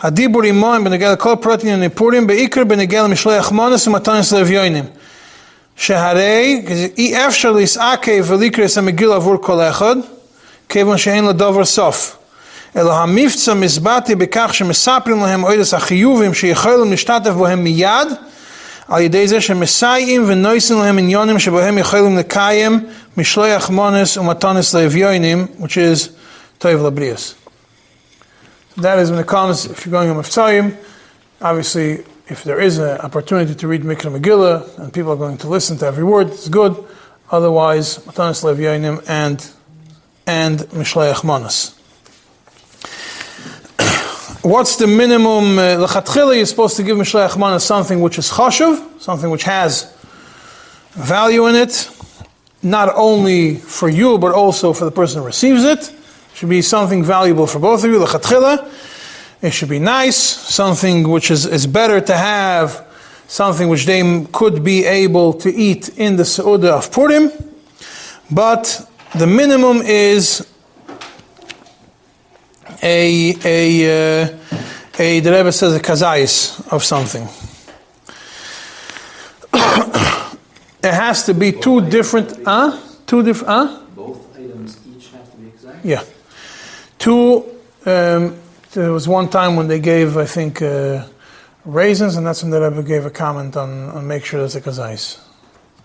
הדיבורים 0.00 0.58
מוהם 0.58 0.84
בנגיע 0.84 1.12
לכל 1.12 1.34
פרט 1.40 1.62
ענייני 1.62 1.88
פורים, 1.88 2.26
בעיקר 2.26 2.64
בנגיע 2.64 3.02
למשלח 3.02 3.50
מונס 3.52 3.86
ומתנס 3.86 4.32
לביונים. 4.32 4.84
שהרי 5.76 6.64
אי 6.98 7.26
אפשר 7.26 7.52
להסעקב 7.52 8.30
ולקרס 8.30 8.78
המגיל 8.78 9.12
עבור 9.12 9.36
כל 9.40 9.60
אחד, 9.60 9.96
כיוון 10.69 10.97
שאין 10.97 11.25
לדובר 11.25 11.65
סוף. 11.65 12.17
אלא 12.75 12.93
המבצע 12.93 13.53
מזבטי 13.53 14.15
בכך 14.15 14.49
שמספרים 14.53 15.23
להם 15.23 15.41
עודס 15.41 15.73
החיובים 15.73 16.33
שיכולים 16.33 16.91
להשתתף 16.91 17.31
בהם 17.31 17.63
מיד, 17.63 18.07
על 18.87 19.01
ידי 19.01 19.27
זה 19.27 19.41
שמסייעים 19.41 20.23
ונויסים 20.27 20.79
להם 20.79 20.97
עניונים 20.97 21.39
שבהם 21.39 21.77
יכולים 21.77 22.17
לקיים 22.17 22.85
משלוח 23.17 23.69
מונס 23.69 24.17
ומתונס 24.17 24.73
לאביונים, 24.73 25.47
which 25.59 25.63
is 25.63 26.09
טוב 26.57 26.85
לבריאס. 26.85 27.33
That 28.77 28.97
is 28.97 29.11
when 29.11 29.19
it 29.19 29.27
comes, 29.27 29.65
if 29.65 29.85
you're 29.85 29.91
going 29.91 30.09
on 30.09 30.17
Miftzayim, 30.17 30.75
obviously 31.41 32.03
if 32.27 32.43
there 32.43 32.59
is 32.59 32.79
an 32.79 32.97
opportunity 33.01 33.53
to 33.53 33.67
read 33.67 33.83
Mikra 33.83 34.09
Megillah 34.17 34.79
and 34.79 34.91
people 34.91 35.11
are 35.11 35.15
going 35.15 35.37
to 35.37 35.47
listen 35.47 35.77
to 35.77 35.85
every 35.85 36.03
word, 36.03 36.27
it's 36.29 36.49
good. 36.49 36.73
Otherwise, 37.29 37.99
Matanis 37.99 38.43
Levyonim 38.43 39.03
and 39.07 39.37
and 40.25 40.59
Mishleach 40.59 41.23
Manas. 41.23 41.75
What's 44.43 44.77
the 44.77 44.87
minimum? 44.87 45.57
Uh, 45.57 45.87
lechatchila, 45.87 46.35
you're 46.35 46.45
supposed 46.45 46.77
to 46.77 46.83
give 46.83 46.97
Mishleach 46.97 47.37
Manas 47.37 47.63
something 47.63 48.01
which 48.01 48.17
is 48.17 48.29
chashuv, 48.29 49.01
something 49.01 49.29
which 49.29 49.43
has 49.43 49.93
value 50.91 51.47
in 51.47 51.55
it, 51.55 51.89
not 52.61 52.93
only 52.95 53.55
for 53.55 53.89
you 53.89 54.17
but 54.17 54.33
also 54.33 54.73
for 54.73 54.85
the 54.85 54.91
person 54.91 55.21
who 55.21 55.25
receives 55.27 55.63
it. 55.63 55.79
It 55.89 55.95
should 56.35 56.49
be 56.49 56.61
something 56.61 57.03
valuable 57.03 57.47
for 57.47 57.59
both 57.59 57.83
of 57.83 57.91
you. 57.91 57.99
Lechatchila. 57.99 58.69
It 59.43 59.51
should 59.51 59.67
be 59.67 59.79
nice, 59.79 60.15
something 60.15 61.09
which 61.09 61.29
is, 61.29 61.45
is 61.45 61.67
better 61.67 61.99
to 61.99 62.15
have, 62.15 62.87
something 63.27 63.67
which 63.67 63.85
they 63.85 64.25
could 64.31 64.63
be 64.63 64.85
able 64.85 65.33
to 65.33 65.53
eat 65.53 65.89
in 65.97 66.15
the 66.15 66.23
Seudah 66.23 66.77
of 66.77 66.93
Purim. 66.93 67.29
But 68.31 68.89
the 69.15 69.27
minimum 69.27 69.81
is 69.83 70.47
a, 72.81 73.35
a, 73.45 74.23
uh, 74.23 74.37
a 74.99 75.19
the 75.19 75.31
Rebbe 75.31 75.51
says, 75.51 75.75
a 75.75 75.79
kazayis 75.79 76.71
of 76.71 76.83
something. 76.83 77.23
it 80.83 80.93
has 80.93 81.25
to 81.25 81.33
be 81.33 81.51
two 81.51 81.87
different, 81.89 82.43
huh? 82.45 82.79
Two 83.05 83.23
different, 83.23 83.49
huh? 83.49 83.79
Both 83.95 84.35
items 84.37 84.79
each 84.87 85.09
have 85.11 85.29
to 85.31 85.37
be 85.37 85.47
exact? 85.47 85.85
Yeah. 85.85 86.03
Two, 86.97 87.45
um, 87.85 88.37
there 88.71 88.91
was 88.91 89.07
one 89.07 89.29
time 89.29 89.55
when 89.55 89.67
they 89.67 89.79
gave, 89.79 90.17
I 90.17 90.25
think, 90.25 90.61
uh, 90.61 91.05
raisins, 91.65 92.15
and 92.15 92.25
that's 92.25 92.41
when 92.41 92.51
the 92.51 92.61
Rebbe 92.61 92.81
gave 92.81 93.05
a 93.05 93.11
comment 93.11 93.55
on, 93.55 93.89
on 93.91 94.07
make 94.07 94.25
sure 94.25 94.39
there's 94.39 94.55
a 94.55 94.61
kazais. 94.61 95.19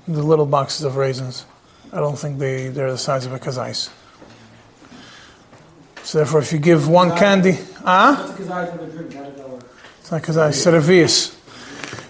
The 0.07 0.23
little 0.23 0.47
boxes 0.47 0.85
of 0.85 0.97
raisins. 0.97 1.45
I 1.93 2.01
don't 2.01 2.19
think 2.19 2.39
they, 2.39 2.69
they're 2.69 2.93
the 2.93 2.99
size 2.99 3.25
of 3.25 3.33
a 3.33 3.39
kazais. 3.39 3.91
So 6.03 6.19
therefore, 6.19 6.41
if 6.41 6.53
you 6.53 6.59
give 6.59 6.89
one 6.89 7.17
candy, 7.17 7.59
ah, 7.85 8.25
a 8.25 8.43
it's 10.01 10.11
not 10.11 10.23
kazais, 10.23 10.55
servis. 10.55 11.37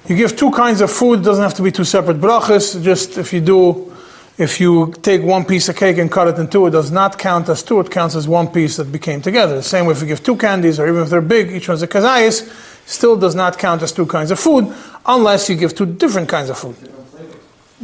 You 0.08 0.16
give 0.16 0.36
two 0.36 0.50
kinds 0.50 0.80
of 0.80 0.90
food, 0.90 1.22
doesn't 1.22 1.42
have 1.42 1.54
to 1.54 1.62
be 1.62 1.70
two 1.70 1.84
separate 1.84 2.18
brachas. 2.18 2.82
Just 2.82 3.18
if 3.18 3.32
you 3.32 3.40
do, 3.40 3.94
if 4.36 4.60
you 4.60 4.94
take 5.02 5.22
one 5.22 5.44
piece 5.44 5.68
of 5.68 5.76
cake 5.76 5.98
and 5.98 6.10
cut 6.10 6.28
it 6.28 6.38
in 6.38 6.48
two, 6.48 6.66
it 6.66 6.70
does 6.70 6.90
not 6.90 7.18
count 7.18 7.48
as 7.48 7.62
two, 7.62 7.78
it 7.80 7.90
counts 7.90 8.14
as 8.14 8.26
one 8.26 8.48
piece 8.48 8.76
that 8.78 8.90
became 8.90 9.20
together. 9.20 9.56
The 9.56 9.62
same 9.62 9.86
way 9.86 9.92
if 9.92 10.00
you 10.00 10.06
give 10.06 10.22
two 10.22 10.36
candies, 10.36 10.80
or 10.80 10.88
even 10.88 11.02
if 11.02 11.10
they're 11.10 11.20
big, 11.20 11.52
each 11.52 11.68
one's 11.68 11.82
a 11.82 11.88
kazayis, 11.88 12.48
still 12.86 13.16
does 13.16 13.34
not 13.34 13.58
count 13.58 13.82
as 13.82 13.92
two 13.92 14.06
kinds 14.06 14.30
of 14.30 14.40
food, 14.40 14.72
unless 15.06 15.48
you 15.50 15.56
give 15.56 15.74
two 15.74 15.86
different 15.86 16.28
kinds 16.28 16.50
of 16.50 16.58
food. 16.58 16.76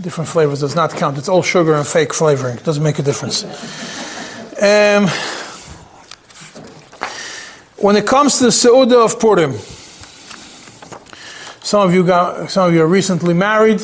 Different 0.01 0.29
flavors 0.29 0.61
does 0.61 0.75
not 0.75 0.91
count. 0.91 1.19
It's 1.19 1.29
all 1.29 1.43
sugar 1.43 1.75
and 1.75 1.87
fake 1.87 2.13
flavoring. 2.13 2.57
It 2.57 2.65
doesn't 2.65 2.83
make 2.83 2.99
a 2.99 3.03
difference. 3.03 3.45
Um, 4.61 5.07
when 7.79 7.97
it 7.97 8.05
comes 8.07 8.39
to 8.39 8.45
the 8.45 8.51
Seudah 8.51 9.05
of 9.05 9.21
Purim, 9.21 9.53
some 11.63 11.87
of 11.87 11.95
you 11.95 12.05
got, 12.05 12.51
some 12.51 12.69
of 12.69 12.75
you 12.75 12.83
are 12.83 12.89
recently 12.89 13.35
married. 13.35 13.81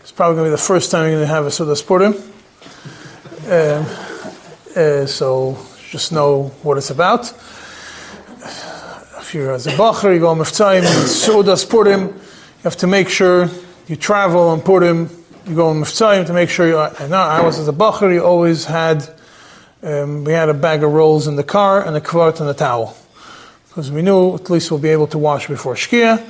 It's 0.00 0.12
probably 0.12 0.36
going 0.36 0.46
to 0.46 0.50
be 0.50 0.56
the 0.56 0.58
first 0.58 0.90
time 0.90 1.08
you're 1.08 1.18
going 1.18 1.28
to 1.28 1.34
have 1.34 1.46
a 1.46 1.48
Seudah 1.48 1.86
Purim. 1.86 2.14
Um, 3.44 3.86
uh, 4.76 5.06
so 5.06 5.56
just 5.88 6.12
know 6.12 6.48
what 6.62 6.76
it's 6.76 6.90
about. 6.90 7.32
If 9.18 9.30
you're 9.32 9.52
as 9.52 9.66
a 9.66 9.72
bacher, 9.72 10.12
you 10.12 10.20
go 10.20 10.28
on 10.28 10.38
Miftzayim, 10.38 10.82
Seudah 10.82 11.68
Purim. 11.70 12.08
You 12.08 12.64
have 12.64 12.76
to 12.76 12.86
make 12.86 13.08
sure 13.08 13.48
you 13.88 13.96
travel 13.96 14.48
on 14.48 14.60
Purim. 14.60 15.08
You 15.46 15.54
go 15.54 15.68
on 15.68 15.76
Miftzayim 15.76 16.26
to 16.26 16.32
make 16.32 16.48
sure 16.48 16.66
you. 16.66 16.72
Know 17.08 17.18
I 17.18 17.42
was 17.42 17.58
as 17.58 17.68
a 17.68 17.72
bacher. 17.72 18.12
You 18.12 18.24
always 18.24 18.64
had. 18.64 19.08
Um, 19.82 20.24
we 20.24 20.32
had 20.32 20.48
a 20.48 20.54
bag 20.54 20.82
of 20.82 20.90
rolls 20.92 21.26
in 21.26 21.36
the 21.36 21.44
car 21.44 21.86
and 21.86 21.94
a 21.94 22.00
kvart 22.00 22.40
and 22.40 22.48
a 22.48 22.54
towel 22.54 22.96
because 23.74 23.90
we 23.90 24.00
knew 24.02 24.36
at 24.36 24.48
least 24.48 24.70
we'll 24.70 24.80
be 24.80 24.88
able 24.88 25.08
to 25.08 25.18
wash 25.18 25.48
before 25.48 25.74
Shkia, 25.74 26.24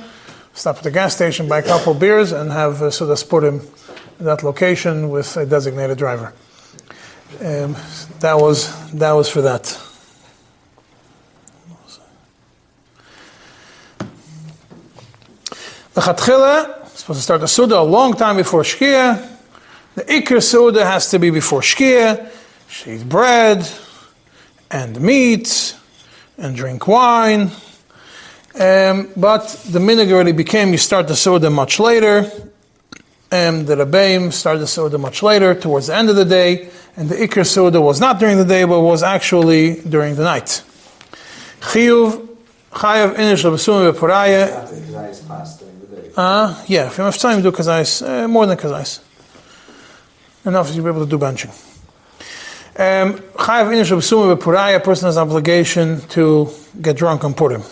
stop 0.55 0.77
at 0.77 0.83
the 0.83 0.89
gas 0.89 1.15
station, 1.15 1.47
buy 1.47 1.59
a 1.59 1.63
couple 1.63 1.93
beers, 1.93 2.31
and 2.31 2.51
have 2.51 2.81
uh, 2.81 2.89
Suda 2.89 3.15
him 3.47 3.61
at 4.19 4.25
that 4.25 4.43
location 4.43 5.09
with 5.09 5.37
a 5.37 5.45
designated 5.45 5.97
driver. 5.97 6.33
Um, 7.39 7.75
that 8.19 8.35
was 8.37 8.91
that 8.93 9.11
was 9.11 9.29
for 9.29 9.43
that. 9.43 9.63
The 15.93 16.01
supposed 17.05 17.19
to 17.19 17.23
start 17.23 17.41
the 17.41 17.47
Suda 17.47 17.77
a 17.77 17.83
long 17.83 18.15
time 18.15 18.35
before 18.35 18.63
Shkia. 18.63 19.29
The 19.93 20.01
Ikr 20.05 20.41
Suda 20.41 20.83
has 20.83 21.11
to 21.11 21.19
be 21.19 21.29
before 21.29 21.61
Shkia. 21.61 22.31
She 22.67 22.93
eat 22.93 23.07
bread 23.07 23.69
and 24.71 24.99
meat 24.99 25.77
and 26.39 26.55
drink 26.55 26.87
wine. 26.87 27.51
Um, 28.55 29.11
but 29.15 29.45
the 29.69 29.77
minig 29.77 30.11
already 30.11 30.31
became 30.31 30.71
you 30.71 30.79
start 30.79 31.07
the 31.07 31.15
soda 31.15 31.51
much 31.51 31.79
later. 31.79 32.27
And 33.29 33.67
the 33.67 33.75
Rebbeim 33.75 34.33
started 34.33 34.61
the 34.61 34.67
soda 34.67 34.97
much 34.97 35.21
later, 35.21 35.53
towards 35.53 35.85
the 35.85 35.95
end 35.95 36.09
of 36.09 36.15
the 36.15 36.25
day. 36.25 36.69
And 36.97 37.07
the 37.07 37.17
Ikr 37.17 37.45
soda 37.45 37.79
was 37.81 37.99
not 37.99 38.17
during 38.17 38.39
the 38.39 38.45
day, 38.45 38.63
but 38.63 38.81
was 38.81 39.03
actually 39.03 39.79
during 39.81 40.15
the 40.15 40.23
night. 40.23 40.63
Chiyuv, 41.59 42.29
Chayav 42.71 43.13
Inish 43.13 43.43
Labasum 43.43 43.93
Beporaya. 43.93 45.64
Uh, 46.17 46.63
yeah, 46.67 46.87
if 46.87 46.97
you 46.97 47.03
have 47.03 47.17
time, 47.17 47.41
do 47.41 47.51
kazais, 47.51 48.01
uh, 48.01 48.27
more 48.27 48.45
than 48.45 48.57
kazais. 48.57 49.01
To 50.45 50.81
be 50.81 50.87
able 50.87 51.03
to 51.03 51.09
do 51.09 51.17
benching. 51.17 51.51
Um, 52.77 53.21
a 54.73 54.79
person 54.79 55.05
has 55.07 55.17
obligation 55.17 55.99
to 56.09 56.49
get 56.81 56.95
drunk 56.95 57.25
on 57.25 57.33
Purim. 57.33 57.63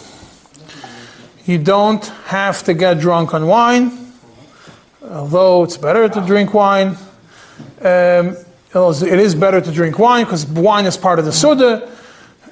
You 1.46 1.58
don't 1.58 2.06
have 2.26 2.64
to 2.64 2.74
get 2.74 3.00
drunk 3.00 3.34
on 3.34 3.48
wine, 3.48 4.14
although 5.10 5.64
it's 5.64 5.78
better 5.78 6.10
to 6.10 6.22
drink 6.26 6.54
wine. 6.54 6.98
Um, 7.82 8.36
it 8.76 9.20
is 9.20 9.36
better 9.36 9.62
to 9.62 9.72
drink 9.72 10.00
wine 10.00 10.26
because 10.26 10.46
wine 10.48 10.86
is 10.86 10.98
part 10.98 11.20
of 11.20 11.26
the 11.26 11.32
Suda, 11.32 11.90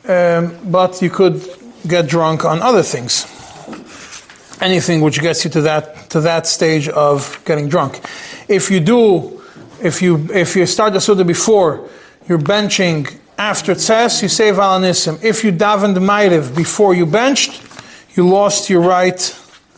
um, 0.08 0.58
but 0.72 1.02
you 1.02 1.10
could 1.10 1.44
get 1.86 2.08
drunk 2.08 2.46
on 2.46 2.62
other 2.62 2.84
things. 2.84 3.26
Anything 4.62 5.02
which 5.02 5.20
gets 5.20 5.44
you 5.44 5.50
to 5.52 5.62
that 5.62 6.10
to 6.12 6.22
that 6.22 6.46
stage 6.46 6.88
of 6.88 7.42
getting 7.46 7.68
drunk. 7.68 8.00
If 8.48 8.70
you 8.70 8.80
do, 8.80 9.42
if 9.82 10.02
you 10.02 10.30
if 10.32 10.56
you 10.56 10.66
start 10.68 10.94
the 10.94 11.02
Suda 11.02 11.26
before, 11.26 11.90
you're 12.28 12.38
benching 12.38 13.18
after 13.38 13.74
Tzeis, 13.74 14.22
you 14.22 14.30
say 14.30 14.52
Valanissim. 14.52 15.24
If 15.24 15.44
you 15.44 15.52
davened 15.52 15.98
Ma'ariv 15.98 16.56
before 16.56 16.94
you 16.94 17.08
benched, 17.08 17.60
you 18.16 18.28
lost 18.28 18.70
your 18.70 18.82
right 18.82 19.20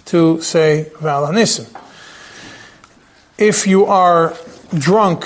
to 0.05 0.41
say 0.41 0.91
Valanissim. 0.95 1.73
If 3.37 3.65
you 3.65 3.85
are 3.85 4.35
drunk 4.77 5.25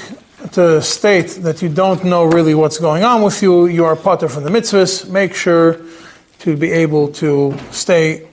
to 0.51 0.81
state 0.83 1.29
that 1.41 1.63
you 1.63 1.69
don't 1.69 2.03
know 2.03 2.25
really 2.25 2.53
what's 2.53 2.77
going 2.77 3.03
on 3.03 3.23
with 3.23 3.41
you, 3.41 3.65
you 3.65 3.85
are 3.85 3.95
potter 3.95 4.29
from 4.29 4.43
the 4.43 4.51
mitzvahs, 4.51 5.09
make 5.09 5.33
sure 5.33 5.81
to 6.39 6.55
be 6.55 6.71
able 6.71 7.07
to 7.13 7.57
stay 7.71 8.26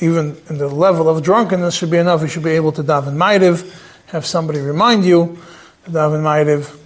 even 0.00 0.36
in 0.48 0.58
the 0.58 0.68
level 0.68 1.08
of 1.08 1.22
drunkenness 1.22 1.74
should 1.74 1.90
be 1.90 1.98
enough. 1.98 2.22
You 2.22 2.28
should 2.28 2.44
be 2.44 2.50
able 2.50 2.72
to 2.72 2.84
daven 2.84 3.16
Ma'ariv, 3.16 3.64
have 4.08 4.24
somebody 4.24 4.60
remind 4.60 5.04
you 5.04 5.38
to 5.84 5.90
daven 5.90 6.22
Ma'ariv, 6.22 6.76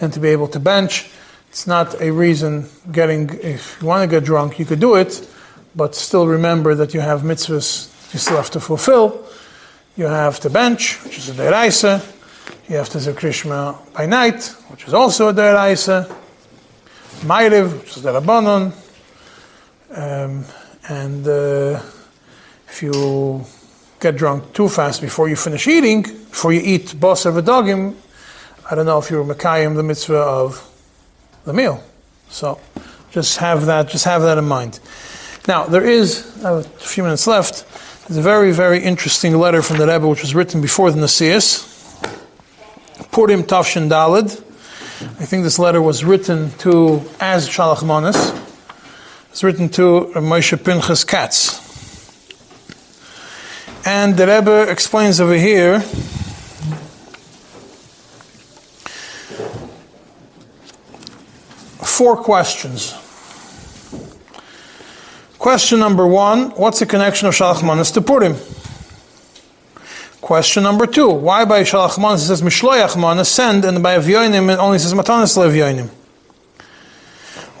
and 0.00 0.12
to 0.12 0.20
be 0.20 0.28
able 0.28 0.48
to 0.48 0.60
bench. 0.60 1.10
It's 1.50 1.66
not 1.66 2.00
a 2.00 2.10
reason 2.10 2.68
getting, 2.90 3.30
if 3.40 3.78
you 3.80 3.86
want 3.86 4.02
to 4.02 4.08
get 4.08 4.24
drunk, 4.24 4.58
you 4.58 4.64
could 4.64 4.80
do 4.80 4.96
it, 4.96 5.28
but 5.76 5.94
still 5.94 6.26
remember 6.26 6.74
that 6.74 6.94
you 6.94 7.00
have 7.00 7.22
mitzvahs 7.22 7.94
you 8.14 8.20
still 8.20 8.36
have 8.36 8.50
to 8.52 8.60
fulfill. 8.60 9.26
You 9.96 10.06
have 10.06 10.38
to 10.40 10.50
bench, 10.50 11.02
which 11.02 11.18
is 11.18 11.28
a 11.30 11.32
deraisa. 11.32 12.00
You 12.68 12.76
have 12.76 12.88
to 12.90 13.00
say 13.00 13.12
Krishma 13.12 13.92
by 13.92 14.06
night, 14.06 14.44
which 14.68 14.86
is 14.86 14.94
also 14.94 15.28
a 15.28 15.34
deraisa. 15.34 16.06
Ma'ariv, 17.22 17.80
which 17.80 17.96
is 17.96 18.02
the 18.04 18.12
Rabbanon. 18.12 18.72
Um, 19.90 20.44
and 20.88 21.26
uh, 21.26 21.80
if 22.74 22.82
you 22.82 23.44
get 24.00 24.16
drunk 24.16 24.52
too 24.52 24.68
fast 24.68 25.00
before 25.00 25.28
you 25.28 25.36
finish 25.36 25.68
eating, 25.68 26.02
before 26.02 26.52
you 26.52 26.60
eat 26.60 26.86
basar 26.86 27.30
v'dagim, 27.40 27.94
I 28.68 28.74
don't 28.74 28.86
know 28.86 28.98
if 28.98 29.10
you're 29.10 29.24
Mekayim 29.24 29.76
the 29.76 29.84
mitzvah 29.84 30.16
of 30.16 30.68
the 31.44 31.52
meal. 31.52 31.84
So 32.30 32.58
just 33.12 33.38
have 33.38 33.66
that, 33.66 33.90
just 33.90 34.04
have 34.06 34.22
that 34.22 34.38
in 34.38 34.46
mind. 34.46 34.80
Now, 35.46 35.66
there 35.66 35.84
is, 35.84 36.36
a 36.42 36.64
few 36.64 37.04
minutes 37.04 37.28
left, 37.28 37.64
there's 38.08 38.18
a 38.18 38.22
very, 38.22 38.50
very 38.50 38.80
interesting 38.80 39.38
letter 39.38 39.62
from 39.62 39.78
the 39.78 39.86
Rebbe 39.86 40.08
which 40.08 40.22
was 40.22 40.34
written 40.34 40.60
before 40.60 40.90
the 40.90 41.00
Nasias. 41.00 41.70
Purim 43.12 43.44
Tafshin 43.44 43.88
Dalid. 43.88 44.40
I 45.20 45.26
think 45.26 45.44
this 45.44 45.60
letter 45.60 45.80
was 45.80 46.04
written 46.04 46.50
to, 46.58 47.02
as 47.20 47.48
Shalach 47.48 47.86
Manas, 47.86 48.32
it's 49.30 49.44
written 49.44 49.68
to 49.68 50.10
Moshe 50.16 50.64
Pinchas 50.64 51.04
Katz. 51.04 51.63
And 53.86 54.16
the 54.16 54.26
Rebbe 54.26 54.70
explains 54.70 55.20
over 55.20 55.34
here 55.34 55.80
four 61.84 62.16
questions. 62.16 62.94
Question 65.38 65.80
number 65.80 66.06
one 66.06 66.50
What's 66.52 66.80
the 66.80 66.86
connection 66.86 67.28
of 67.28 67.34
Shalach 67.34 67.62
Manas 67.62 67.90
to 67.90 68.00
Purim? 68.00 68.36
Question 70.22 70.62
number 70.62 70.86
two 70.86 71.10
Why 71.10 71.44
by 71.44 71.62
Shalach 71.62 71.98
Manas 72.00 72.22
it 72.22 72.28
says 72.28 72.40
Mishloyach 72.40 72.98
Manas, 72.98 73.28
send, 73.28 73.66
and 73.66 73.82
by 73.82 73.98
Avyoinim 73.98 74.50
it 74.50 74.58
only 74.58 74.78
says 74.78 74.94
Matanas 74.94 75.36
Levyoinim? 75.36 75.90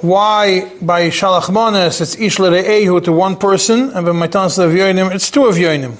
Why 0.00 0.72
by 0.80 1.10
Shalach 1.10 1.52
Manas 1.52 2.00
it's 2.00 2.16
Ish 2.16 2.38
Ehu 2.38 3.04
to 3.04 3.12
one 3.12 3.36
person, 3.36 3.90
and 3.90 4.06
by 4.06 4.12
Matanas 4.12 4.56
Levyoinim 4.56 5.14
it's 5.14 5.30
two 5.30 5.40
Avyoinim? 5.40 5.98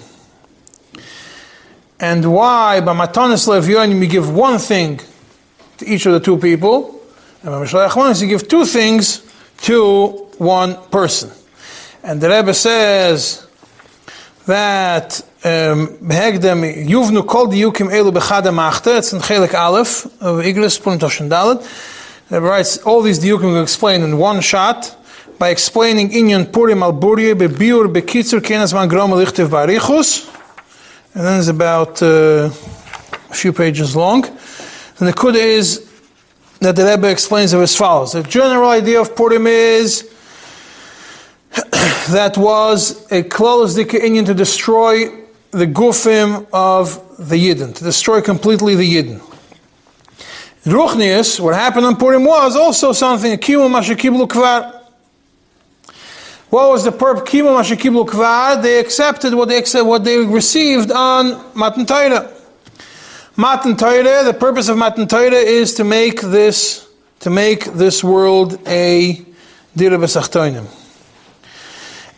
And 2.00 2.32
why 2.32 2.80
by 2.80 2.92
Matanas 2.92 3.46
Levyoinim 3.46 4.00
you 4.00 4.08
give 4.08 4.34
one 4.34 4.58
thing 4.58 5.00
to 5.78 5.86
each 5.86 6.06
of 6.06 6.12
the 6.12 6.20
two 6.20 6.36
people, 6.38 7.00
and 7.42 7.50
by 7.50 7.64
Mishloyach 7.64 7.96
Manas 7.96 8.20
you 8.20 8.28
give 8.28 8.48
two 8.48 8.64
things 8.64 9.22
to 9.62 10.08
one 10.38 10.76
person? 10.90 11.30
And 12.02 12.20
the 12.20 12.28
Rebbe 12.28 12.52
says 12.52 13.46
that 14.46 15.20
um, 15.44 15.88
Behegdem 15.98 16.84
Yuvnu 16.86 17.26
Kol 17.26 17.46
Diyukim 17.46 17.90
Elu 17.90 18.12
Bechada 18.12 18.52
Machte. 18.52 18.98
It's 18.98 19.12
in 19.12 19.20
Chelik 19.20 19.54
Aleph 19.54 20.06
of 20.20 20.44
Iglis 20.44 20.82
Purim 20.82 20.98
Toshen 20.98 21.28
Dalet. 21.28 21.62
The 22.28 22.36
Rebbe 22.36 22.46
writes 22.46 22.78
all 22.78 23.02
these 23.02 23.20
Diyukim 23.20 23.54
we 23.54 23.60
explain 23.60 24.02
in 24.02 24.18
one 24.18 24.40
shot 24.40 24.96
by 25.38 25.50
explaining 25.50 26.10
Inyan 26.10 26.52
Purim 26.52 26.82
Al 26.82 26.92
Burye 26.92 27.34
Bebiur 27.34 27.92
Bekitzur 27.92 28.40
Kenas 28.40 28.74
Man 28.74 28.88
Grom 28.88 29.10
Lichtiv 29.12 29.48
Barichus. 29.48 30.33
And 31.14 31.24
then 31.24 31.38
it's 31.38 31.48
about 31.48 32.02
uh, 32.02 32.50
a 33.30 33.34
few 33.34 33.52
pages 33.52 33.94
long. 33.94 34.24
And 34.24 35.08
the 35.08 35.12
Kuda 35.12 35.36
is 35.36 35.88
that 36.58 36.74
the 36.74 36.84
Rebbe 36.84 37.08
explains 37.08 37.52
it 37.52 37.58
as 37.58 37.76
follows. 37.76 38.12
The 38.12 38.24
general 38.24 38.68
idea 38.68 39.00
of 39.00 39.14
Purim 39.14 39.46
is 39.46 40.10
that 42.10 42.36
was 42.36 43.10
a 43.12 43.22
close 43.22 43.78
Indian 43.78 44.24
to 44.24 44.34
destroy 44.34 45.06
the 45.52 45.66
gufim 45.66 46.48
of 46.52 47.00
the 47.16 47.36
Yidden, 47.36 47.76
to 47.76 47.84
destroy 47.84 48.20
completely 48.20 48.74
the 48.74 48.96
Yidden. 48.96 49.20
Ruchnius, 50.64 51.38
what 51.38 51.54
happened 51.54 51.86
on 51.86 51.96
Purim 51.96 52.24
was 52.24 52.56
also 52.56 52.92
something, 52.92 53.36
Kimu 53.38 53.68
Mashakiblu 53.68 54.26
Kvar. 54.26 54.83
What 56.54 56.70
was 56.70 56.84
the 56.84 56.92
purpose? 56.92 57.32
They 58.62 58.78
accepted 58.78 59.34
what 59.34 59.48
they, 59.48 59.58
accept, 59.58 59.86
what 59.86 60.04
they 60.04 60.18
received 60.18 60.92
on 60.92 61.50
Matan 61.52 61.84
Torah. 61.84 62.32
Matan 63.36 63.76
Torah, 63.76 64.22
the 64.22 64.36
purpose 64.38 64.68
of 64.68 64.78
Matan 64.78 65.08
Torah 65.08 65.32
is 65.32 65.74
to 65.74 65.82
make 65.82 66.20
this, 66.20 66.88
to 67.18 67.30
make 67.30 67.64
this 67.64 68.04
world 68.04 68.60
a 68.68 69.20
Dira 69.74 69.98
B'Sachtoinim. 69.98 70.66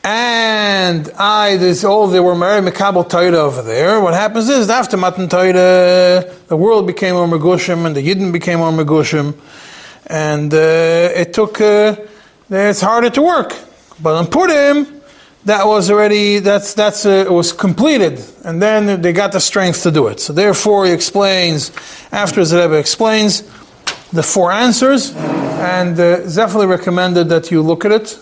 And 0.04 1.10
I, 1.16 1.56
this 1.56 1.82
all 1.82 2.06
they 2.06 2.20
were 2.20 2.34
married 2.34 2.70
Mekabel 2.70 3.08
Torah 3.08 3.38
over 3.38 3.62
there. 3.62 4.02
What 4.02 4.12
happens 4.12 4.50
is 4.50 4.68
after 4.68 4.98
Matan 4.98 5.30
Torah, 5.30 6.30
the 6.48 6.56
world 6.58 6.86
became 6.86 7.14
more 7.14 7.26
Megushim 7.26 7.86
and 7.86 7.96
the 7.96 8.06
Yidden 8.06 8.34
became 8.34 8.58
more 8.58 8.70
Megushim, 8.70 9.34
and 10.08 10.52
uh, 10.52 10.58
it 10.58 11.32
took. 11.32 11.58
Uh, 11.58 11.96
it's 12.50 12.82
harder 12.82 13.08
to 13.08 13.22
work, 13.22 13.54
but 14.02 14.14
on 14.14 14.26
Purim, 14.26 15.00
that 15.44 15.66
was 15.66 15.90
already 15.90 16.40
that's 16.40 16.74
that's 16.74 17.06
uh, 17.06 17.24
it 17.26 17.32
was 17.32 17.52
completed, 17.52 18.22
and 18.44 18.60
then 18.60 19.00
they 19.00 19.12
got 19.12 19.32
the 19.32 19.40
strength 19.40 19.82
to 19.82 19.90
do 19.90 20.08
it. 20.08 20.20
So 20.20 20.32
therefore, 20.32 20.86
he 20.86 20.92
explains 20.92 21.72
after 22.12 22.44
the 22.44 22.62
Rebbe 22.62 22.78
explains 22.78 23.42
the 24.12 24.22
four 24.22 24.52
answers, 24.52 25.14
and 25.14 25.98
uh, 25.98 26.18
definitely 26.28 26.66
recommended 26.66 27.28
that 27.28 27.50
you 27.50 27.62
look 27.62 27.84
at 27.84 27.92
it 27.92 28.18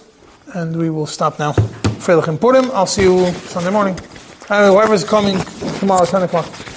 and 0.54 0.76
we 0.76 0.88
will 0.90 1.06
stop 1.06 1.38
now. 1.38 1.52
Freilich 1.52 2.40
Purim. 2.40 2.70
I'll 2.72 2.86
see 2.86 3.02
you 3.02 3.32
Sunday 3.32 3.70
morning. 3.70 3.98
Uh, 4.48 4.70
whoever's 4.70 5.04
coming 5.04 5.38
tomorrow, 5.78 6.04
10 6.04 6.22
o'clock. 6.22 6.73